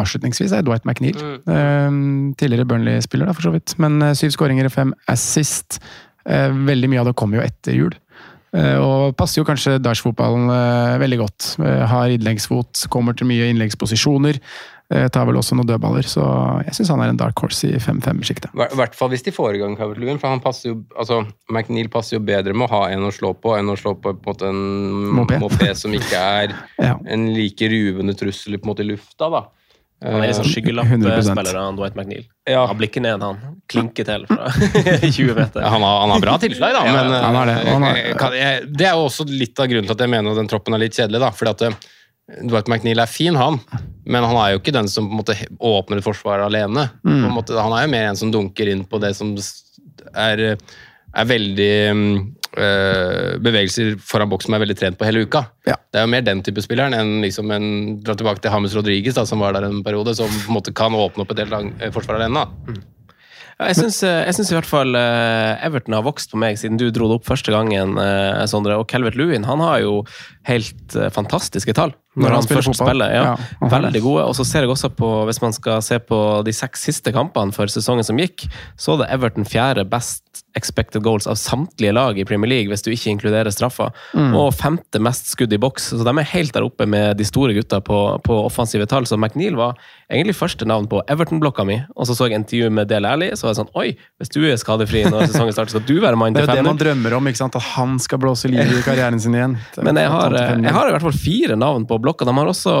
[0.00, 1.20] avslutningsvis, er Dwight McNeil.
[1.44, 2.00] Eh,
[2.40, 3.76] Tidligere Burnley-spiller, da, for så vidt.
[3.82, 5.80] Men syv skåringer og fem assist.
[6.24, 7.92] Veldig mye av det kommer jo etter jul.
[8.54, 11.48] Eh, Og passer jo kanskje Dash-fotballen eh, veldig godt.
[11.58, 14.38] Eh, Har innleggsfot, kommer til mye innleggsposisjoner.
[15.10, 16.22] Tar vel også noen dødballer, så
[16.68, 18.52] jeg syns han er en dark horse i 5-5-sjiktet.
[18.52, 21.88] I hvert fall hvis de får i gang Calvert-Lewin, for han passer jo altså, McNeil
[21.90, 24.34] passer jo bedre med å ha en å slå på enn å slå på, på
[24.44, 24.60] en,
[25.24, 25.72] en moped.
[25.80, 26.92] som ikke er Ja.
[27.10, 29.30] en like ruvende trussel på en måte i lufta.
[29.32, 29.42] da.
[30.04, 31.54] Han er litt sånn 100%.
[31.56, 32.24] han Dwight McNeil.
[32.50, 32.66] Ja.
[32.68, 33.38] Han blir ikke ned, han.
[33.72, 34.50] Klinker til fra
[35.00, 35.62] 20 meter.
[35.64, 36.84] Ja, han, har, han har bra tilslag, da.
[36.88, 37.56] Ja, men han har det.
[37.70, 40.12] Han har- eh, kan jeg, det er jo også litt av grunnen til at jeg
[40.12, 41.20] mener at den troppen er litt kjedelig.
[41.24, 41.78] da, fordi at eh,
[42.48, 43.58] Dwight McNeil er fin, han,
[44.08, 46.86] men han er jo ikke den som på en måte åpner et forsvar alene.
[47.04, 49.34] På en måte, han er jo mer en som dunker inn på det som
[50.16, 50.44] er,
[51.14, 55.44] er veldig mm, eh, Bevegelser foran boks som er veldig trent på hele uka.
[55.68, 55.76] Ja.
[55.92, 57.68] Det er jo mer den type spilleren enn liksom en
[58.04, 60.74] Dra tilbake til James Rodriguez, da, som var der en periode, som på en måte
[60.76, 62.44] kan åpne opp et helt lang- eh, forsvar alene.
[62.44, 62.74] da.
[63.54, 67.06] Ja, jeg syns, i hvert fall eh, Everton har vokst på meg siden du dro
[67.06, 68.78] det opp første gangen, eh, Sondre.
[68.80, 70.00] Og Calvert Lewin han har jo
[70.48, 72.88] helt eh, fantastiske tall når, han, spiller først fotball.
[72.88, 73.14] spiller.
[73.14, 74.24] Ja, Ja, han veldig gode.
[74.28, 77.54] Og så ser jeg også på, hvis man skal se på de seks siste kampene
[77.56, 78.46] for sesongen som gikk,
[78.76, 80.24] så er det Everton fjerde best
[80.54, 83.90] expected goals av samtlige lag i Premier League, hvis du ikke inkluderer straffer.
[84.14, 84.34] Mm.
[84.38, 85.90] Og femte mest skudd i boks.
[85.94, 89.06] Så de er helt der oppe med de store gutta på, på offensive tall.
[89.10, 89.78] Så McNeil var
[90.10, 91.80] egentlig første navn på Everton-blokka mi.
[91.96, 93.88] Og så så jeg intervju med Del Alli, så var det sånn Oi,
[94.20, 96.66] hvis du er skadefri når sesongen starter, skal du være mann Det er jo det
[96.68, 97.58] man drømmer om, ikke sant?
[97.58, 99.58] at han skal blåse liv i karrieren sin igjen.
[99.86, 102.28] Men jeg har, jeg har i hvert fall fire navn på blokka.
[102.28, 102.76] De har også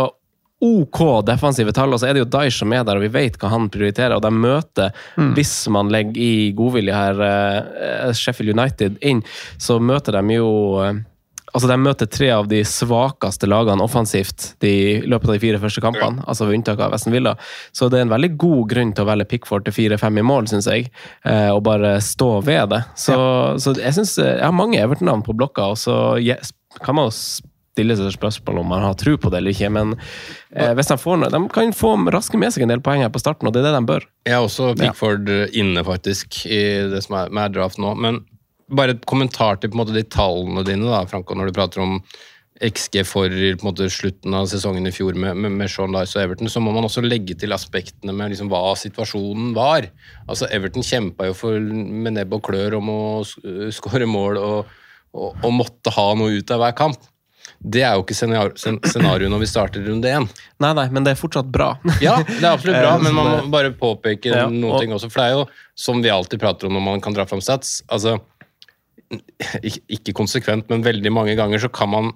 [0.64, 3.36] OK defensive tall, og så er det jo Dyche som er der, og vi vet
[3.40, 4.16] hva han prioriterer.
[4.16, 4.94] Og de møter,
[5.36, 9.24] hvis man legger i godvilje her, eh, Sheffield United inn,
[9.58, 10.52] så møter de jo
[10.84, 11.02] eh,
[11.54, 15.84] Altså, De møter tre av de svakeste lagene offensivt i løpet av de fire første
[15.84, 16.24] kampene.
[16.26, 17.36] altså ved unntak av Vesten Villa.
[17.70, 20.48] Så det er en veldig god grunn til å velge Pickford til 4-5 i mål,
[20.50, 20.90] syns jeg.
[21.22, 22.82] Eh, og bare stå ved det.
[22.98, 23.14] Så,
[23.62, 26.50] så jeg synes, jeg har mange Everton-navn på blokka, og så yes,
[26.82, 27.14] kan man jo
[27.74, 29.70] stille seg spørsmål om man har tro på det eller ikke.
[29.74, 29.94] Men
[30.54, 33.10] eh, hvis de får noe, de kan få raske med seg en del poeng her
[33.14, 34.06] på starten, og det er det de bør.
[34.28, 35.28] Jeg har også Pickford
[35.58, 36.62] inne, faktisk, i
[36.94, 37.92] det som er, med draft nå.
[37.98, 38.22] Men
[38.74, 41.98] bare et kommentar til måte, de tallene dine, da, Franco, når du prater om
[42.64, 43.32] XG for
[43.66, 46.70] måte, slutten av sesongen i fjor med, med, med Sean Dice og Everton, så må
[46.72, 49.88] man også legge til aspektene med liksom, hva situasjonen var.
[50.30, 54.70] Altså, Everton kjempa jo for, med nebb og klør om å sk- skåre mål og,
[55.18, 57.10] og, og måtte ha noe ut av hver kamp.
[57.64, 60.26] Det er jo ikke scenarioet når vi starter runde én.
[60.60, 61.70] Nei, nei, men det er fortsatt bra.
[62.04, 64.92] Ja, det er absolutt bra, Eh, men man må bare påpeke Ja, noen og- ting
[64.92, 65.08] også.
[65.10, 67.78] For det er jo, som vi alltid prater om når man kan dra fram stats
[67.88, 68.18] altså,
[69.88, 72.12] ikke konsekvent, men veldig mange ganger så kan man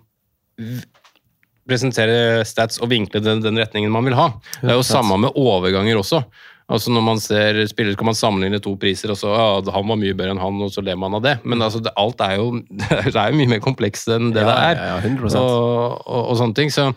[1.68, 4.30] presentere stats og vinkle den, den retningen man vil ha.
[4.62, 6.22] Det er jo samme med overganger også.
[6.68, 9.96] Altså Når man ser spillere, kan man sammenligne to priser, og så ja, han var
[9.96, 11.38] mye bedre enn han, og så ler man av det.
[11.48, 12.50] Men altså, det, alt er jo,
[13.08, 14.82] det er jo mye mer komplekst enn det Ja, det er.
[14.82, 15.38] ja, ja, 100%.
[15.40, 16.74] Og, og, og sånne ting.
[16.74, 16.90] Så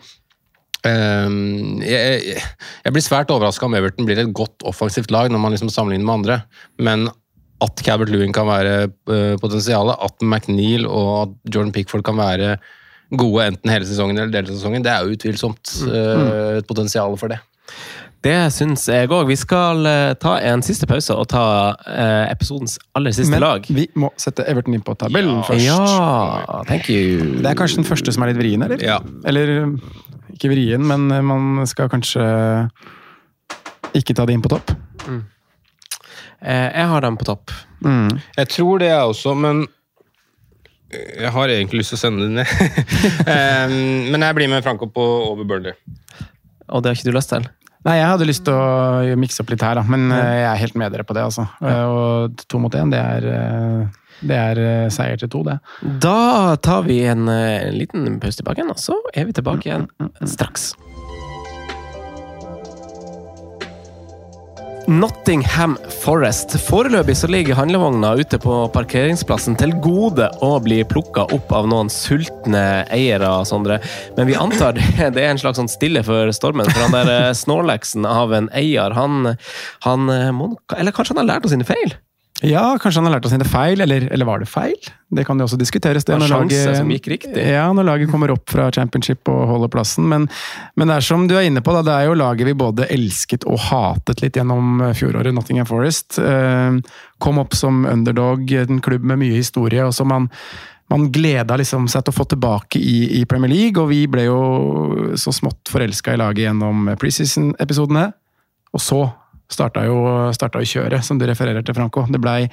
[0.82, 2.40] Um, jeg, jeg,
[2.82, 6.08] jeg blir svært overraska om Everton blir et godt offensivt lag når man liksom sammenligner
[6.08, 6.38] med andre.
[6.82, 7.04] Men
[7.62, 12.56] at Cabert Lewin kan være uh, potensialet, at McNeil og at Jordan Pickford kan være
[13.14, 17.14] gode enten hele sesongen eller deler av sesongen, det er jo utvilsomt uh, et potensial
[17.20, 17.38] for det.
[18.22, 19.24] Det syns jeg òg.
[19.26, 21.44] Vi skal eh, ta en siste pause og ta
[21.90, 23.66] eh, episodens aller siste Men lag.
[23.66, 25.64] vi må sette Everton inn på tabellen først.
[25.66, 27.40] Ja, thank you.
[27.42, 28.82] Det er kanskje den første som er litt vrien, eller?
[28.82, 29.00] Ja.
[29.26, 29.72] Eller
[30.36, 32.22] ikke vrien, men man skal kanskje
[33.98, 34.70] ikke ta det inn på topp.
[35.02, 35.22] Mm.
[36.46, 37.50] jeg har dem på topp.
[37.82, 38.20] Mm.
[38.38, 39.64] Jeg tror det, jeg også, men
[40.92, 42.46] jeg har egentlig lyst til å sende dem ned.
[44.14, 45.74] men jeg blir med Franco på over Burnley.
[46.70, 47.50] Og det har ikke du lyst til?
[47.82, 49.82] Nei, jeg hadde lyst til å mikse opp litt her, da.
[49.88, 50.20] men ja.
[50.22, 51.24] jeg er helt med dere på det.
[51.30, 51.48] altså.
[51.64, 51.80] Ja.
[51.90, 55.58] Og to mot én, det er, eh, det er eh, seier til to, det.
[56.04, 59.70] Da tar vi en, eh, en liten pause tilbake igjen, og så er vi tilbake
[59.70, 59.88] igjen
[60.30, 60.72] straks.
[64.92, 66.56] Nottingham Forest.
[66.66, 71.90] Foreløpig så ligger handlevogna ute på parkeringsplassen til gode å bli plukka opp av noen
[71.92, 73.78] sultne eiere, Sondre.
[74.18, 74.84] Men vi antar det,
[75.16, 76.68] er en slags sånn stille for stormen.
[76.68, 79.36] For han der Snorlaxen snorleksen av en eier, han,
[79.84, 81.94] han eh, må Eller kanskje han har lært av sine feil?
[82.42, 84.74] Ja, kanskje han har lært av sine feil, eller, eller var det feil?
[85.14, 86.02] Det kan jo også diskuteres.
[86.02, 87.28] Det, det når laget.
[87.38, 90.08] Ja, når laget kommer opp fra championship og holder plassen.
[90.10, 90.26] Men,
[90.74, 92.88] men, det er som du er inne på, da, det er jo laget vi både
[92.90, 96.18] elsket og hatet litt gjennom fjoråret, Nottingham Forest.
[96.18, 96.82] Eh,
[97.22, 100.30] kom opp som underdog, en klubb med mye historie, og som man
[100.92, 104.26] man gleda liksom seg til å få tilbake i, i, Premier League, og vi ble
[104.26, 104.40] jo
[105.16, 108.10] så smått forelska i laget gjennom preseason-episodene.
[108.76, 108.98] Og så
[109.54, 109.98] starta jo,
[110.34, 112.04] starta jo kjøret, som du refererer til, Franco.
[112.10, 112.48] Det blei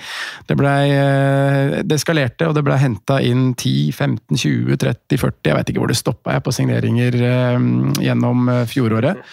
[0.47, 5.51] Det, ble, eh, det eskalerte, og det blei henta inn 10, 15, 20, 30, 40
[5.51, 7.57] Jeg vet ikke hvor det stoppa på signeringer eh,
[8.05, 9.23] gjennom eh, fjoråret.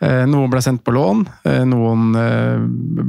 [0.00, 2.60] Eh, noen ble sendt på lån, eh, noen eh,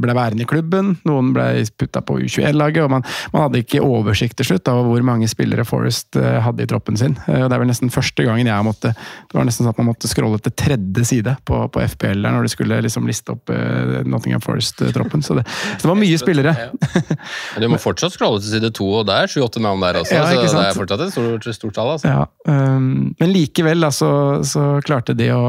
[0.02, 1.48] ble værende i klubben, noen ble
[1.78, 2.82] putta på U21-laget.
[2.84, 6.70] og man, man, hadde ikke oversikt til slutt over hvor mange spillere Forest hadde i
[6.70, 7.16] troppen sin.
[7.28, 9.90] Og Det er vel nesten første gangen jeg måtte Det var nesten sånn at man
[9.92, 13.52] måtte scrolle til tredje side på, på FPL der når de skulle liksom liste opp
[14.10, 15.24] Nottingham Forest-troppen.
[15.26, 16.56] Så, så, det var mye spillere.
[17.54, 20.18] Men du må fortsatt scrolle til side to, og det er sju-åtte navn der også.
[20.18, 21.94] Ja, så det er fortsatt et stort, stort tall.
[21.96, 22.12] Altså.
[22.12, 24.12] Ja, um, men likevel da, så,
[24.48, 25.44] så, klarte de å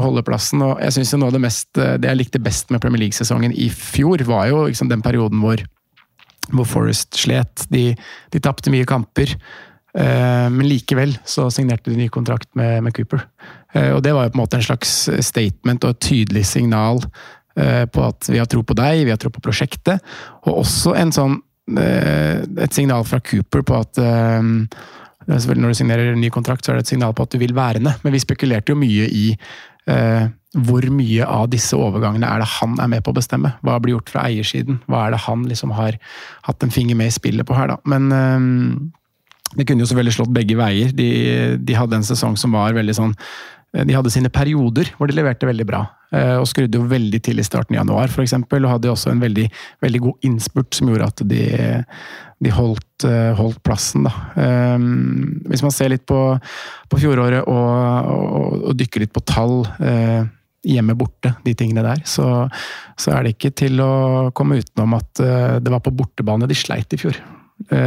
[0.00, 0.62] holde plassen.
[0.64, 3.54] og jeg synes noe av det, mest, eh, det jeg likte best med Premier League-sesongen
[3.54, 5.62] i fjor, var jo liksom den perioden hvor,
[6.52, 7.66] hvor Forest slet.
[7.72, 7.88] De,
[8.32, 9.34] de tapte mye kamper.
[9.96, 13.22] Uh, men likevel så signerte de ny kontrakt med, med Cooper.
[13.72, 14.90] Uh, og det var jo på en måte en slags
[15.24, 17.00] statement og et tydelig signal
[17.56, 20.02] på at vi har tro på deg, vi har tro på prosjektet.
[20.44, 21.38] Og også en sånn,
[21.80, 26.90] et signal fra Cooper på at når du signerer ny kontrakt, så er det et
[26.92, 27.96] signal på at du vil være med.
[28.04, 29.24] Men vi spekulerte jo mye i
[29.90, 30.28] eh,
[30.66, 33.54] hvor mye av disse overgangene er det han er med på å bestemme?
[33.66, 34.80] Hva blir gjort fra eiersiden?
[34.88, 35.98] Hva er det han liksom har
[36.48, 37.80] hatt en finger med i spillet på her, da?
[37.88, 38.46] Men eh,
[39.56, 40.90] det kunne jo selvfølgelig slått begge veier.
[40.96, 41.08] De,
[41.62, 43.14] de, hadde en sesong som var veldig sånn
[43.84, 45.82] De hadde sine perioder hvor de leverte veldig bra.
[46.14, 48.36] Eh, og skrudde jo veldig til i starten i januar, f.eks.
[48.38, 49.46] Og hadde også en veldig,
[49.82, 51.42] veldig god innspurt som gjorde at de,
[52.44, 54.12] de holdt, eh, holdt, plassen, da.
[55.50, 56.20] Hvis man ser litt på,
[56.90, 57.68] på fjoråret og,
[58.14, 59.64] og, og, dykker litt på tall
[60.66, 62.46] hjemme borte, de tingene der, så,
[62.98, 63.92] så, er det ikke til å
[64.36, 65.22] komme utenom at
[65.62, 67.18] det var på bortebane de sleit i fjor.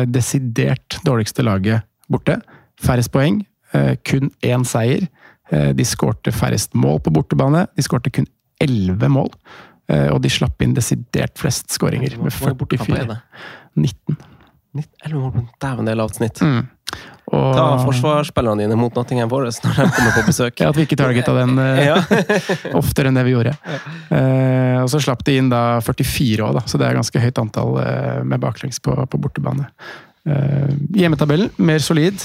[0.07, 2.39] Desidert dårligste laget borte.
[2.79, 3.41] Færrest poeng,
[4.07, 5.09] kun én seier.
[5.49, 7.63] De skårte færrest mål på bortebane.
[7.73, 8.27] De skårte kun
[8.61, 9.31] elleve mål.
[10.13, 13.15] og de slapp inn desidert flest skåringer, med 44.
[13.73, 14.19] 19.
[14.77, 16.41] 11 mål på Dæven, del lavt snitt.
[16.45, 16.67] Mm.
[17.29, 17.53] Og...
[17.53, 20.55] Ta forsvarsspillerne dine mot Nottingham Forest når de kommer på besøk.
[20.61, 22.13] ja, At vi ikke targeta den uh,
[22.79, 23.53] oftere enn det vi gjorde.
[24.09, 27.77] Uh, og så slapp de inn da 44 òg, så det er ganske høyt antall
[27.77, 29.69] uh, med baklengs på, på bortebane.
[30.95, 32.19] Hjemmetabellen mer solid.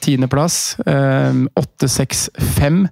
[0.00, 0.76] Tiendeplass.
[0.84, 2.86] 8-6-5.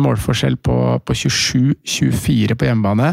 [0.00, 3.12] Målforskjell på, på 27-24 på hjemmebane.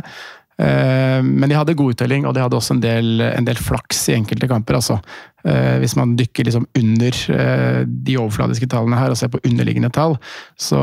[0.59, 4.09] Eh, men de hadde god uttelling, og de hadde også en del, en del flaks
[4.11, 4.79] i enkelte kamper.
[4.79, 4.99] altså.
[5.47, 9.91] Eh, hvis man dykker liksom under eh, de overfladiske tallene her og ser på underliggende
[9.95, 10.17] tall,
[10.59, 10.81] så,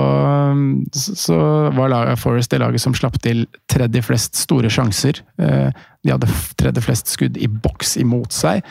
[0.96, 1.40] så
[1.76, 5.20] var Forest det laget som slapp til tredje flest store sjanser.
[5.36, 6.28] De hadde
[6.58, 8.64] tredje flest skudd i boks imot seg,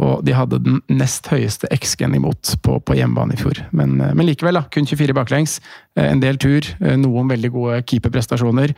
[0.00, 3.60] og de hadde den nest høyeste XG-en imot på, på, hjemmebane i fjor.
[3.76, 5.58] Men, men likevel, da, kun 24 baklengs.
[5.98, 8.74] En del tur, noen veldig gode keeperprestasjoner.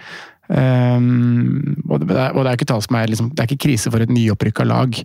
[0.50, 3.68] Um, og, det er, og, det er, ikke tall som er liksom, Det er ikke
[3.68, 4.96] krise for et nyopprykka lag.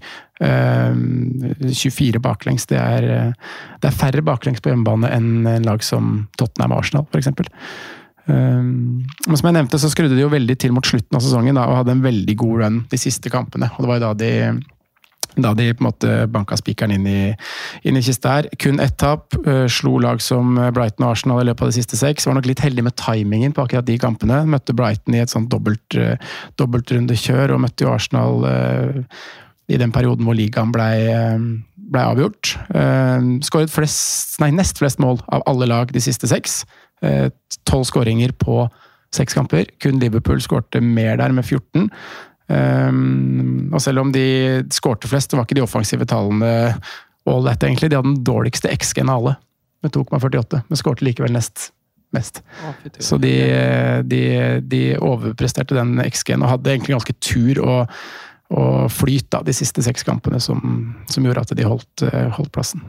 [0.42, 2.66] Um, ehm, 24 baklengs.
[2.72, 3.36] Det er,
[3.82, 7.30] det er, færre baklengs på hjemmebane enn en lag som Tottenham og Arsenal, f.eks.
[8.26, 11.60] Um, men som jeg nevnte, så skrudde de jo veldig til mot slutten av sesongen
[11.60, 13.70] da, og hadde en veldig god run de siste kampene.
[13.76, 14.32] og Det var jo da de
[15.44, 18.50] da de på en måte banka spikeren inn inn i kista her.
[18.62, 19.36] Kun ett tap.
[19.46, 22.28] Uh, slo lag som Brighton og Arsenal i løpet av de siste seks.
[22.28, 24.44] Var nok litt heldig med timingen på akkurat de kampene.
[24.50, 26.16] Møtte Brighton i et sånt dobbelt, uh,
[26.62, 28.48] dobbeltrundekjør, og møtte jo Arsenal
[29.66, 31.08] i den perioden hvor ligaen blei
[31.90, 32.52] ble avgjort.
[33.46, 36.64] Skåret flest, nei, nest flest mål av alle lag de siste seks.
[37.66, 38.68] Tolv skåringer på
[39.16, 39.70] seks kamper.
[39.82, 41.90] Kun Liverpool skårte mer der, med 14.
[42.48, 46.76] Um, og selv om de skårte flest, var ikke de offensive tallene
[47.26, 47.90] all that, egentlig.
[47.90, 49.36] De hadde den dårligste XG-en av alle,
[49.86, 51.72] med 2,48, men skårte likevel nest
[52.16, 52.44] mest.
[53.00, 53.34] så de,
[54.08, 54.22] de,
[54.62, 57.96] de, overpresterte den XG-en og hadde egentlig ganske tur og,
[58.56, 60.62] og flyt da, de siste seks kampene som,
[61.12, 62.06] som gjorde at de holdt,
[62.38, 62.86] holdt plassen.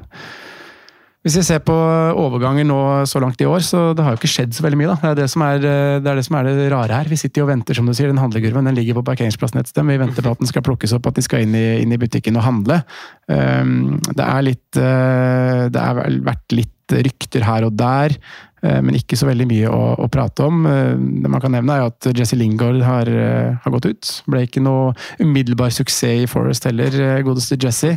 [1.26, 2.78] Hvis vi ser på overganger nå
[3.10, 4.92] så langt i år, så det har jo ikke skjedd så veldig mye.
[4.92, 4.94] da.
[5.00, 5.72] Det er det som er det,
[6.06, 7.10] er det, som er det rare her.
[7.10, 8.12] Vi sitter jo og venter, som du sier.
[8.12, 9.82] Den handlekurven den ligger på parkeringsplassen et sted.
[9.90, 11.98] Vi venter på at den skal plukkes opp, at de skal inn i, inn i
[11.98, 12.78] butikken og handle.
[13.26, 15.98] Um, det er litt uh, Det har
[16.30, 18.14] vært litt rykter her og der.
[18.62, 20.62] Eh, men ikke så veldig mye å, å, prate om.
[20.62, 23.10] Det man kan nevne, er at Jesse Lingard har,
[23.58, 24.12] har, gått ut.
[24.30, 26.94] Ble ikke noe umiddelbar suksess i Forest heller,
[27.26, 27.96] godeste Jesse.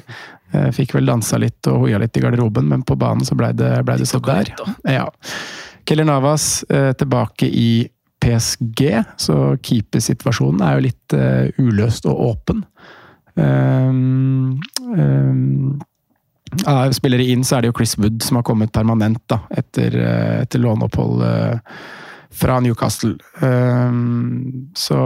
[0.74, 3.70] Fikk vel dansa litt og hoia litt i garderoben, men på banen så blei det,
[3.86, 4.50] ble det så der.
[4.90, 5.04] Ja.
[5.86, 7.86] Keller Navas tilbake i
[8.20, 8.82] PSG,
[9.22, 11.18] så keepersituasjonen er jo litt
[11.62, 12.64] uløst og åpen.
[13.40, 15.80] Um, um,
[16.66, 19.94] av spillere inn, så er det jo Chris Wood som har kommet permanent da, etter,
[19.96, 21.82] eh, etter låneopphold uh,
[22.32, 23.16] fra Newcastle.
[23.42, 25.00] Um, så,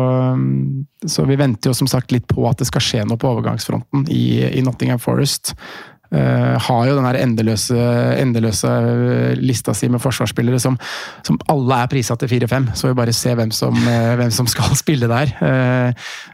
[1.05, 4.05] så, vi venter jo som sagt litt på at det skal skje noe på overgangsfronten
[4.11, 5.53] i, i Nottingham Forest.
[6.13, 7.77] Uh, har jo den her endeløse,
[8.21, 8.69] endeløse
[9.39, 10.75] lista si med forsvarsspillere som,
[11.25, 12.69] som alle er prisa til 4-5.
[12.77, 15.33] Så vi bare se hvem som, uh, hvem som skal spille der.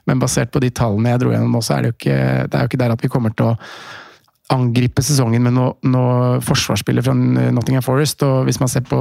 [0.10, 2.58] Men basert på de tallene jeg dro gjennom nå, så er det jo ikke, det
[2.58, 3.58] er jo ikke der at vi kommer til å
[4.54, 8.24] angripe sesongen med noe, noe forsvarsspiller fra Nottingham Forest.
[8.26, 9.00] Og hvis man ser på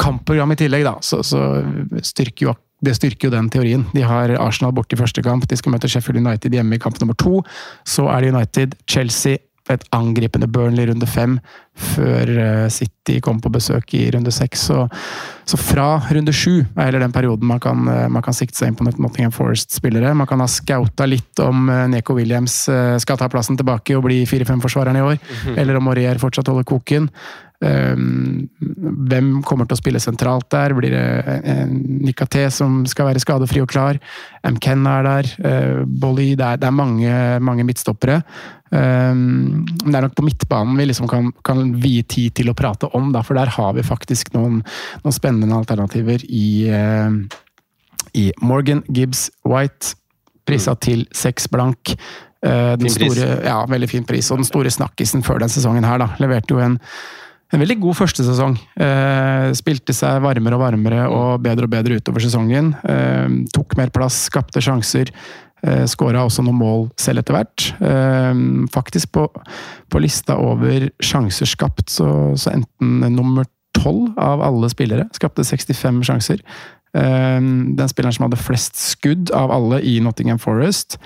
[0.00, 1.62] kampprogram i tillegg, da, så, så
[2.04, 3.84] styrker jo det styrker jo den teorien.
[3.94, 6.98] De har Arsenal borte i første kamp, de skal møte Sheffield United hjemme i kamp
[6.98, 7.44] nummer to.
[7.86, 9.38] Så er det United, Chelsea,
[9.70, 11.36] et angripende Burnley i runde fem,
[11.78, 14.66] før eh, City kom på besøk i runde seks.
[14.68, 14.88] Så,
[15.48, 18.72] så, fra runde sju er heller den perioden man kan, eh, man kan sikte seg
[18.72, 20.14] inn på Nottingham Forest-spillere.
[20.18, 22.58] Man kan ha scouta litt om eh, Neko Williams
[23.02, 25.58] skal ta plassen tilbake og bli 4-5-forsvareren i år, mm -hmm.
[25.58, 27.08] eller om Morier fortsatt holder koken.
[27.62, 28.48] Um,
[29.06, 30.74] hvem kommer til å spille sentralt der?
[30.74, 31.68] Blir det
[32.02, 34.00] Nikaté som skal være skadefri og klar?
[34.42, 35.30] MKen er der.
[35.38, 36.32] Uh, Bolly.
[36.38, 37.14] Det er, det er mange,
[37.44, 38.22] mange midtstoppere.
[38.72, 42.88] Um, det er nok på midtbanen vi liksom kan, kan vie tid til å prate
[42.96, 44.62] om, da, for der har vi faktisk noen,
[45.04, 47.12] noen spennende alternativer i, uh,
[48.16, 49.94] i Morgan Gibbs White,
[50.48, 50.82] prisa mm.
[50.88, 51.94] til seks blank.
[52.42, 54.32] Uh, den store, ja, veldig fin pris.
[54.32, 56.08] Og den store snakkisen før den sesongen her, da.
[56.22, 56.80] Leverte jo en,
[57.52, 58.56] en veldig god første sesong.
[58.80, 62.72] Eh, spilte seg varmere og varmere og bedre og bedre utover sesongen.
[62.88, 65.12] Eh, tok mer plass, skapte sjanser.
[65.62, 67.66] Eh, Skåra også noen mål selv etter hvert.
[67.76, 69.26] Eh, faktisk på,
[69.92, 72.08] på, lista over sjanser skapt, så,
[72.40, 76.40] så enten nummer tolv av alle spillere skapte 65 sjanser.
[76.92, 77.40] Uh,
[77.72, 80.98] den spilleren som hadde flest skudd av alle i Nottingham Forest.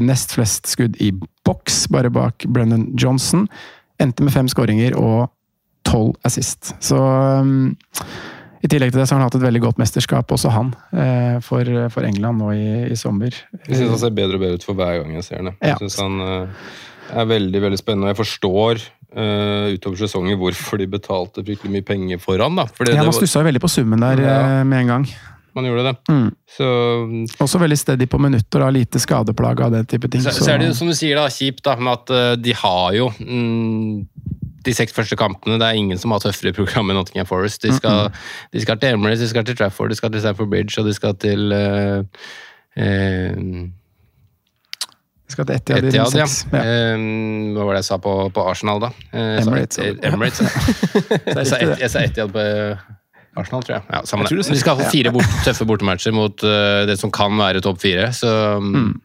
[0.00, 1.10] nest flest skudd i
[1.44, 3.44] boks, bare bak Brennan Johnson.
[4.00, 5.28] Endte med fem skåringer og
[5.88, 6.74] tolv assist.
[6.84, 7.72] Så um,
[8.58, 11.38] i tillegg til det så har han hatt et veldig godt mesterskap, også han, eh,
[11.44, 13.34] for, for England nå i, i sommer.
[13.68, 15.54] Jeg syns han ser bedre og bedre ut for hver gang jeg ser det.
[15.62, 16.68] Jeg synes han eh,
[17.22, 18.08] er veldig veldig spennende.
[18.08, 22.58] og Jeg forstår uh, utover sesongen hvorfor de betalte fryktelig mye penger for han.
[22.58, 22.66] da.
[22.66, 24.38] Fordi ja, Man stussa veldig på summen der ja.
[24.64, 25.08] med en gang.
[25.56, 25.94] Man gjorde det.
[26.12, 26.28] Mm.
[26.56, 26.66] Så,
[27.42, 30.22] Også veldig steady på minutter, da, lite skadeplaga og den type ting.
[30.22, 32.92] Så, så, er det som du sier, da, kjipt da, med at uh, de har
[32.98, 33.94] jo mm,
[34.68, 35.58] de seks første kampene.
[35.60, 37.62] Det er ingen som har tøffere program enn Nottingham Forest.
[37.64, 38.52] De skal, mm -hmm.
[38.52, 40.94] de skal til Emirates, de skal til Trafford, de skal til Stamford Bridge og de
[40.94, 41.98] skal til uh,
[42.76, 43.68] uh,
[45.26, 46.26] de skal til Etiad, Etiad ja.
[46.52, 46.94] ja.
[46.94, 48.86] Um, hva var det jeg sa på, på Arsenal, da?
[49.12, 49.78] Uh, Emirates.
[50.02, 50.40] Emirates
[51.36, 52.40] jeg, sa et, jeg sa Etiad på
[53.36, 53.82] Arsenal, tror jeg.
[53.92, 57.36] Ja, jeg tror de skal ha fire bort, tøffe bortematcher mot uh, det som kan
[57.38, 58.12] være topp fire.
[58.12, 59.00] Så um, mm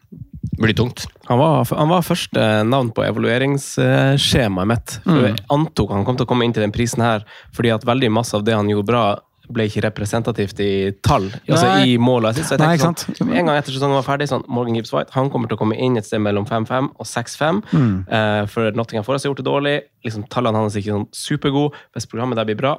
[0.64, 1.06] blir tungt.
[1.28, 4.96] Han var, han var første navn på evalueringsskjemaet mitt.
[5.04, 5.28] For mm.
[5.28, 7.24] Jeg antok han kom til å komme inn til den prisen her
[7.54, 9.04] fordi at veldig masse av det han gjorde bra,
[9.52, 10.70] ble ikke representativt i
[11.04, 11.26] tall.
[11.44, 14.44] Altså i mål og Så jeg tenkte sånn, En gang etter sesongen var ferdig, sånn,
[14.48, 17.60] Morgan Gibbs White han kommer til å komme inn et sted mellom 5-5 og 6-5.
[17.74, 17.92] Mm.
[18.08, 19.76] Uh, for Nottingham Forest har gjort det dårlig.
[20.06, 21.84] liksom Tallene hans er ikke sånn supergode.
[21.92, 22.78] Hvis programmet der blir bra,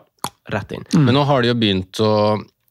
[0.54, 0.86] rett inn.
[0.94, 1.06] Mm.
[1.06, 2.12] Men nå har de jo begynt å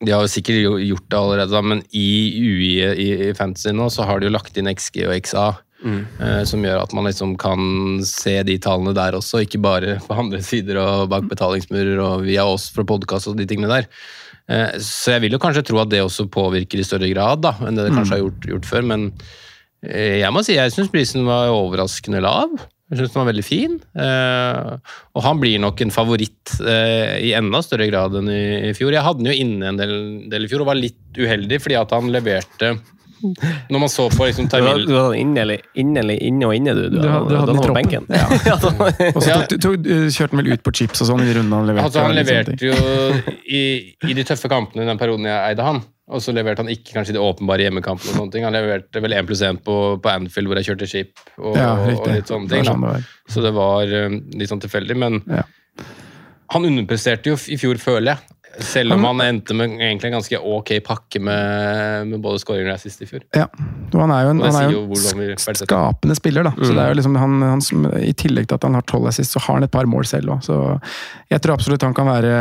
[0.04, 2.08] de har jo sikkert gjort det allerede, men i
[2.40, 5.46] UI i, i Fantasy nå, så har de jo lagt inn XG og XA.
[5.84, 6.00] Mm.
[6.16, 10.16] Eh, som gjør at man liksom kan se de tallene der også, ikke bare på
[10.16, 13.88] andre sider og bak betalingsmurer og via oss fra podkast og de tingene der.
[14.48, 17.54] Eh, så jeg vil jo kanskje tro at det også påvirker i større grad da,
[17.64, 18.16] enn det det kanskje mm.
[18.16, 18.88] har gjort, gjort før.
[18.92, 19.10] Men
[19.84, 22.56] eh, jeg må si jeg syns prisen var overraskende lav.
[22.94, 23.72] Jeg syns den var veldig fin.
[23.98, 28.94] Eh, og han blir nok en favoritt eh, i enda større grad enn i, fjor.
[28.94, 29.94] Jeg hadde den jo inne en del,
[30.30, 32.76] del, i fjor og var litt uheldig fordi at han leverte
[33.72, 36.82] når man så på liksom, Du hadde den inne, inne, inne og inne, du.
[36.92, 38.08] Du, du, hadde, du hadde den på benken.
[38.12, 38.26] Ja.
[39.16, 39.38] og så
[40.12, 41.88] kjørte han vel ut på chips og sånn i runden han leverte.
[41.88, 42.76] Altså, han leverte jo
[43.48, 43.62] i,
[44.04, 45.80] i de tøffe kampene i den perioden jeg eide han.
[46.12, 48.12] Og så leverte han ikke kanskje de åpenbare hjemmekampene.
[48.12, 48.44] og sånne ting.
[48.44, 51.22] Han leverte vel 1 pluss 1 på, på, Anfield, hvor jeg kjørte skip.
[51.38, 52.66] Og, ja, og litt sånne ting.
[52.68, 52.84] Sånn
[53.32, 54.98] så det var um, litt sånn tilfeldig.
[55.00, 55.46] Men ja.
[56.52, 58.33] han underpresterte jo i fjor, føler jeg.
[58.60, 62.76] Selv om han endte med egentlig en ganske ok pakke med, med både skåringer og
[62.78, 63.24] assist i fjor.
[63.34, 63.46] Ja,
[63.92, 66.52] og han er jo en, han er jo en skapende spiller, da.
[66.58, 69.08] Så det er jo liksom han, han som, I tillegg til at han har tolv
[69.10, 70.44] assist, så har han et par mål selv òg.
[70.46, 70.58] Så
[71.32, 72.34] jeg tror absolutt han kan være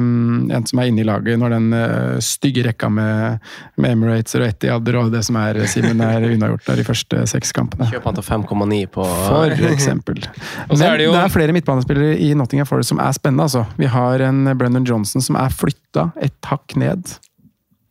[0.00, 3.38] um, en som er inne i laget når den uh, stygge rekka med,
[3.80, 7.52] med Emirates og Etihad og det som er Simen er unnagjort der de første seks
[7.56, 7.86] kampene.
[7.92, 10.22] Kjøp han til 5,9 på For eksempel.
[10.70, 13.44] Men er det jo- det er flere midtbanespillere i Nottingham Forest som er spennende.
[13.46, 13.64] altså.
[13.78, 17.16] Vi har en Brennan Johnson som er flytta et hakk ned.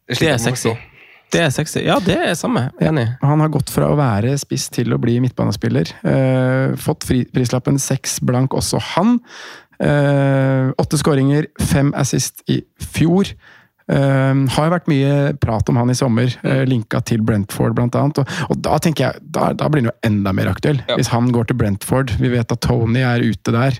[0.10, 0.74] Det er sexy.
[1.30, 1.84] Det er sexy.
[1.86, 2.70] Ja, det er samme.
[2.82, 3.06] Enig.
[3.22, 5.91] Han har gått fra å være spiss til å bli midtbanespiller.
[6.02, 9.20] Eh, fått fri, prislappen seks blank, også han.
[9.80, 13.30] Eh, åtte skåringer, fem assist i fjor.
[13.90, 18.20] Eh, har vært mye prat om han i sommer, uh, linka til Brentford blant annet.
[18.22, 20.98] Og, og da tenker jeg, da, da blir han jo enda mer aktuell, Ja.
[20.99, 22.14] hvis han går til Brentford.
[22.22, 23.80] Vi vet at Tony er ute der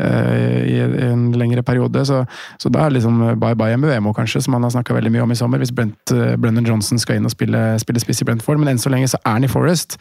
[0.00, 0.78] uh, i
[1.10, 2.22] en lengre periode, så,
[2.58, 5.26] så da er det liksom bye bye MVMO, kanskje, som han har snakka veldig mye
[5.26, 8.28] om i sommer, hvis Brent, eh, Brennan Johnson skal inn og spille, spille spiss i
[8.28, 8.60] Brentford.
[8.62, 9.98] Men enn så lenge så er han i Forest.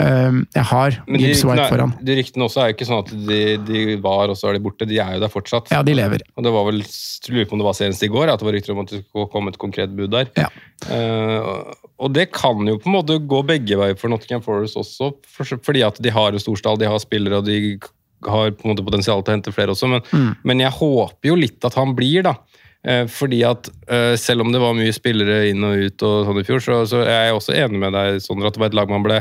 [0.00, 1.92] Eh, jeg har Men de, Gibbs White foran.
[2.08, 4.62] de ryktene også er jo ikke sånn at de, de var, og så er de
[4.64, 4.88] borte.
[4.88, 5.68] De er jo der fortsatt.
[5.74, 6.24] Ja, de lever.
[6.36, 8.48] Og det var vel, jeg lurer på om det var senest i går, at det
[8.48, 10.30] var rykter om at det skulle komme et konkret bud der.
[10.40, 10.48] Ja.
[10.88, 15.10] Uh, og det kan jo på en måte gå begge veier for Nottingham Forest også,
[15.28, 17.76] for, fordi at de har en storstall, de har spillere, og de
[18.24, 20.30] har på en måte potensial til å hente flere også, men, Mm.
[20.48, 22.34] men jeg håper jo litt at han blir, da.
[22.82, 26.40] Eh, fordi at eh, selv om det var mye spillere inn og ut og sånn
[26.40, 28.78] i fjor, så, så er jeg også enig med deg, Sondre, at det var et
[28.80, 29.18] lag man ble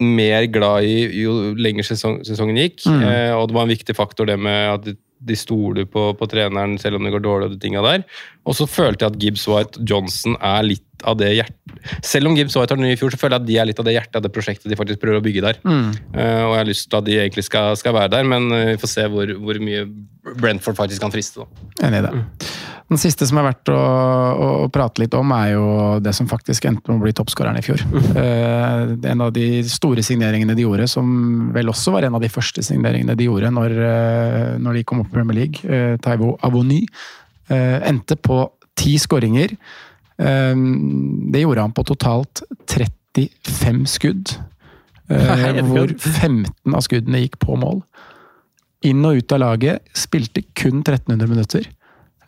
[0.00, 2.82] mer glad i jo lenger sesong, sesongen gikk.
[2.88, 3.02] Mm.
[3.04, 4.96] Eh, og det var en viktig faktor det med at de,
[5.28, 7.50] de stoler på, på treneren selv om det går dårlig.
[7.50, 8.06] Og de tinga der.
[8.48, 11.56] Og så følte jeg at Gibbs White Johnson er litt av det hjertet
[12.04, 13.80] Selv om Gibbs White har ny i fjor, så føler jeg at de er litt
[13.80, 15.60] av det hjertet av det prosjektet de faktisk prøver å bygge der.
[15.64, 15.92] Mm.
[16.12, 18.72] Uh, og jeg har lyst til at de egentlig skal, skal være der, men eh,
[18.72, 19.86] vi får se hvor, hvor mye
[20.40, 21.40] Brentford faktisk kan friste.
[21.40, 21.70] da.
[21.88, 22.12] Enig i det.
[22.90, 25.66] Den siste som er verdt å, å, å prate litt om, er jo
[26.02, 27.84] det som faktisk endte med å bli toppskåreren i fjor.
[28.20, 31.06] Eh, en av de store signeringene de gjorde, som
[31.54, 35.04] vel også var en av de første signeringene de gjorde når, uh, når de kom
[35.04, 36.82] opp i Premier League, uh, Taivo Avony,
[37.50, 38.44] endte på
[38.78, 39.56] ti skåringer.
[40.20, 40.56] Eh,
[41.32, 44.34] det gjorde han på totalt 35 skudd,
[45.08, 47.82] eh, hvor 15 av skuddene gikk på mål.
[48.86, 51.66] Inn og ut av laget, spilte kun 1300 minutter.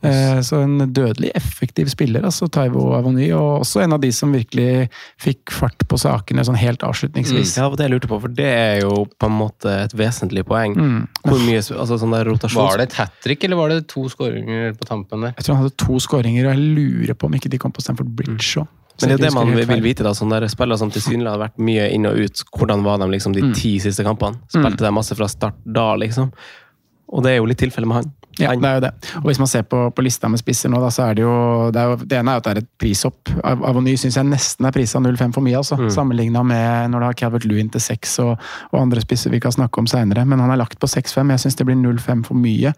[0.02, 4.32] Eh, Så en dødelig effektiv spiller, altså Taivo Avony, og også en av de som
[4.34, 4.88] virkelig
[5.22, 7.56] fikk fart på sakene sånn helt avslutningsvis.
[7.56, 10.74] Ja, det jeg lurte på, for det er jo på en måte et vesentlig poeng.
[10.74, 11.08] Mm.
[11.22, 12.58] Hvor mye altså, sånn der rotasjons...
[12.72, 15.34] Var det et hat trick, eller var det to skåringer på tampen der?
[15.38, 17.84] Jeg tror han hadde to skåringer, og jeg lurer på om ikke de kom på
[17.84, 18.66] Stamford Bridge òg.
[19.00, 20.10] Men det er det man vil vite, da.
[20.14, 22.42] Sånne der spillere som tilsynelatende har vært mye inn og ut.
[22.54, 23.54] Hvordan var de liksom de Mm.
[23.56, 24.36] ti siste kampene?
[24.52, 26.28] Spilte de masse fra start da, liksom?
[27.08, 28.12] Og det er jo litt tilfelle med han.
[28.40, 28.90] Ja, det er jo det.
[29.20, 31.34] Og hvis man ser på, på lista med spisser nå, da, så er det jo
[31.74, 33.28] Det, er jo, det ene er at det er et prishopp.
[33.44, 35.76] Av- Avony syns jeg nesten er prisa 0,5 for mye, altså.
[35.76, 35.90] Mm.
[35.92, 38.36] Sammenligna med når du har Calvert Lewin til 6 og,
[38.72, 40.24] og andre spisser vi kan snakke om seinere.
[40.24, 41.30] Men han er lagt på 6,5.
[41.36, 42.72] Jeg syns det blir 0,5 for mye.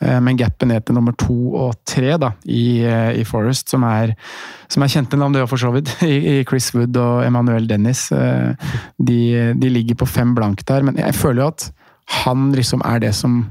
[0.00, 3.82] Eh, Men gapet ned til nummer to og tre da, i, eh, i Forest, som
[3.88, 4.12] er,
[4.68, 7.64] som er kjente navn, det òg for så vidt, i, i Chris Wood og Emmanuel
[7.70, 8.52] Dennis, eh,
[9.00, 9.20] de,
[9.56, 10.84] de ligger på fem blank der.
[10.84, 11.70] Men jeg føler jo at
[12.26, 13.46] han liksom er det som,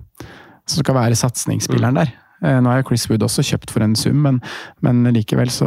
[0.67, 2.13] som skal være satsingsspilleren der.
[2.43, 4.41] Eh, Nå er Chris Wood også kjøpt for en sum, men,
[4.83, 5.65] men likevel så,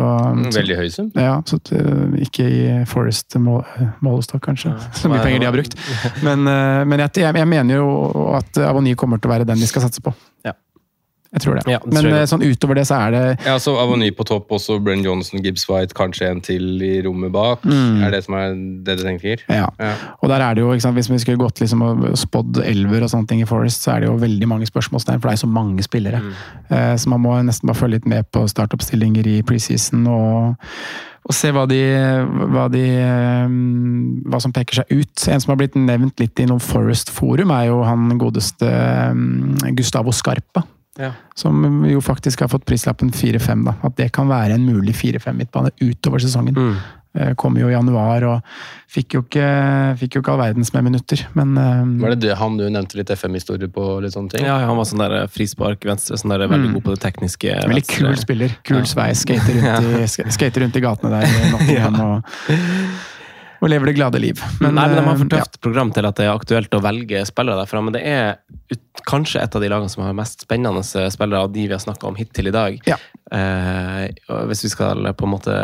[0.53, 1.09] så Veldig høy sum.
[1.17, 3.65] ja, så øh, ikke i Forest må-
[4.05, 4.75] målestokk, kanskje.
[4.95, 5.75] Så mye penger de har brukt.
[6.23, 7.89] Men, men jeg, jeg mener jo
[8.37, 10.13] at Avony kommer til å være den de skal satse på.
[10.47, 10.53] Ja.
[11.29, 11.63] Jeg tror det.
[11.69, 14.07] Ja, det men tror jeg øh, sånn utover det så er det Ja, så Avony
[14.17, 17.67] på topp, også Brenn Johnson, Gibbs White, kanskje en til i rommet bak.
[17.69, 17.99] Mm.
[18.07, 18.55] Er det som er
[18.87, 19.43] det du tenker?
[19.53, 19.67] ja.
[19.79, 19.91] Ja.
[20.23, 23.05] Og der er det jo, ikke sant, Hvis vi skulle gått liksom og spådd elver
[23.05, 25.43] og sånne ting i Forest, så er det jo veldig mange spørsmålstegn, for det er
[25.45, 26.23] så mange spillere.
[26.71, 30.57] Eh, Så man må nesten bare følge litt med på startoppstillinger i preseason og,
[31.29, 31.83] og se hva de,
[32.55, 33.53] hva de eh,
[34.33, 35.29] Hva som peker seg ut.
[35.29, 40.13] En som har blitt nevnt litt i noen Forest-forum, er jo han godeste eh, Gustavo
[40.17, 40.65] Scarpa.
[40.99, 41.13] Ja.
[41.39, 43.65] Som jo faktisk har fått prislappen 4-5.
[43.65, 43.77] da.
[43.87, 46.57] At det kan være en mulig 4-5-midtbane utover sesongen.
[46.59, 46.77] Mm.
[47.19, 48.43] Eh, Kom jo i januar og
[48.93, 49.47] fikk jo ikke,
[49.99, 52.99] fikk jo ikke all verdens med minutter, men eh, Var det det han du nevnte
[53.01, 53.87] litt FM-historie på?
[54.05, 54.45] litt sånne ting?
[54.45, 56.75] Ja, han var sånn der frispark venstre, sånn der veldig Mm.
[56.77, 57.55] god på det tekniske.
[57.65, 58.57] Veldig kul spiller.
[58.63, 59.23] Kul sveis.
[59.25, 61.89] Skater rundt, i, skater rundt i gatene der i ja.
[61.89, 62.25] og,
[63.59, 64.41] og lever det glade liv.
[64.63, 65.63] Men, Nei, men De har for tøft ja.
[65.65, 67.83] program til at det er aktuelt å velge spillere derfra.
[67.83, 68.37] Men det er
[68.71, 71.83] ut, kanskje et av de lagene som har mest spennende spillere av de vi har
[71.83, 72.79] snakka om hittil i dag.
[72.87, 72.99] Ja.
[73.35, 74.09] Eh,
[74.49, 75.55] hvis vi skal på en måte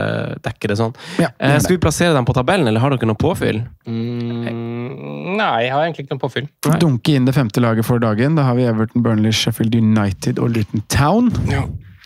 [0.44, 0.94] dekke det sånn.
[1.22, 3.62] Ja, det Eh, skal vi plassere dem på tabellen, eller har dere noe påfyll?
[3.86, 6.48] Mm, nei, jeg har egentlig ikke noe påfyll.
[6.82, 8.34] Dunke inn det femte laget for dagen.
[8.38, 11.30] Da har vi Everton, Burnley, Sheffield United og Luton Town.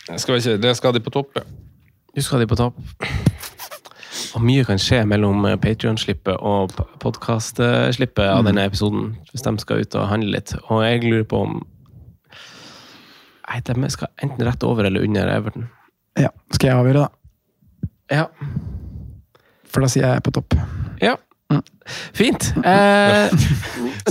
[0.09, 0.57] Det skal vi.
[0.57, 1.37] Jeg skal de på topp.
[1.37, 1.43] Ja.
[2.17, 2.79] Du skal de på topp.
[4.37, 8.47] Og mye kan skje mellom Patrion-slippet og podkast-slippet av Mm.
[8.51, 9.17] denne episoden.
[9.33, 10.55] Hvis de skal ut og handle litt.
[10.71, 11.67] Og jeg lurer på om
[13.49, 15.69] Nei, de skal enten rett over eller under Everton.
[16.19, 17.09] Ja, skal jeg avgjøre, da?
[18.11, 18.27] Ja.
[19.73, 20.55] For da sier jeg på topp.
[21.01, 21.17] ja.
[22.13, 22.53] Fint.
[22.67, 23.31] Eh,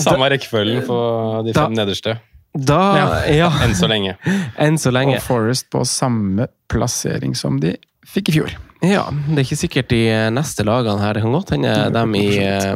[0.02, 2.20] Samme rekkefølgen på de Da- fem nederste.
[2.58, 3.50] da Ja.
[3.62, 4.18] Enn så lenge.
[4.58, 5.18] Enn så lenge.
[5.18, 7.76] Og Forest på samme plassering som de
[8.08, 8.50] fikk i fjor.
[8.88, 11.18] Ja, det er ikke sikkert de eh, neste lagene her.
[11.18, 12.76] Det kan godt hende dem i eh,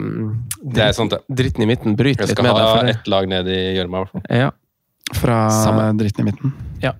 [0.62, 1.22] Det er sant, det.
[1.42, 3.52] dritten i midten bryter Jeg litt skal med ha Jeg skal ha ett lag ned
[3.52, 4.28] i gjørma, i hvert fall.
[4.44, 4.50] Ja.
[5.12, 5.90] Fra Samme.
[6.00, 6.54] dritten i midten.
[6.82, 6.94] Ja.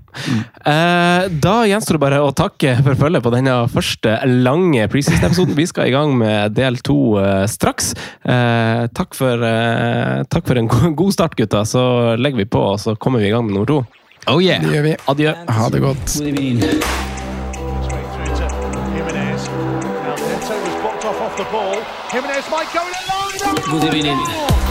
[0.68, 5.56] Eh, da gjenstår det bare å takke for følget på denne første lange preseason-episoden.
[5.58, 7.94] Vi skal i gang med del to eh, straks.
[8.22, 10.68] Eh, takk, for, eh, takk for en
[11.00, 11.64] god start, gutta.
[11.66, 13.80] Så legger vi på, og så kommer vi i gang med nummer to.
[14.28, 14.62] Oh yeah!
[14.62, 14.98] Det gjør vi.
[15.16, 15.38] Adjø.
[15.48, 17.11] Ha det godt.
[22.50, 22.94] Might go in.
[23.82, 24.71] God evening.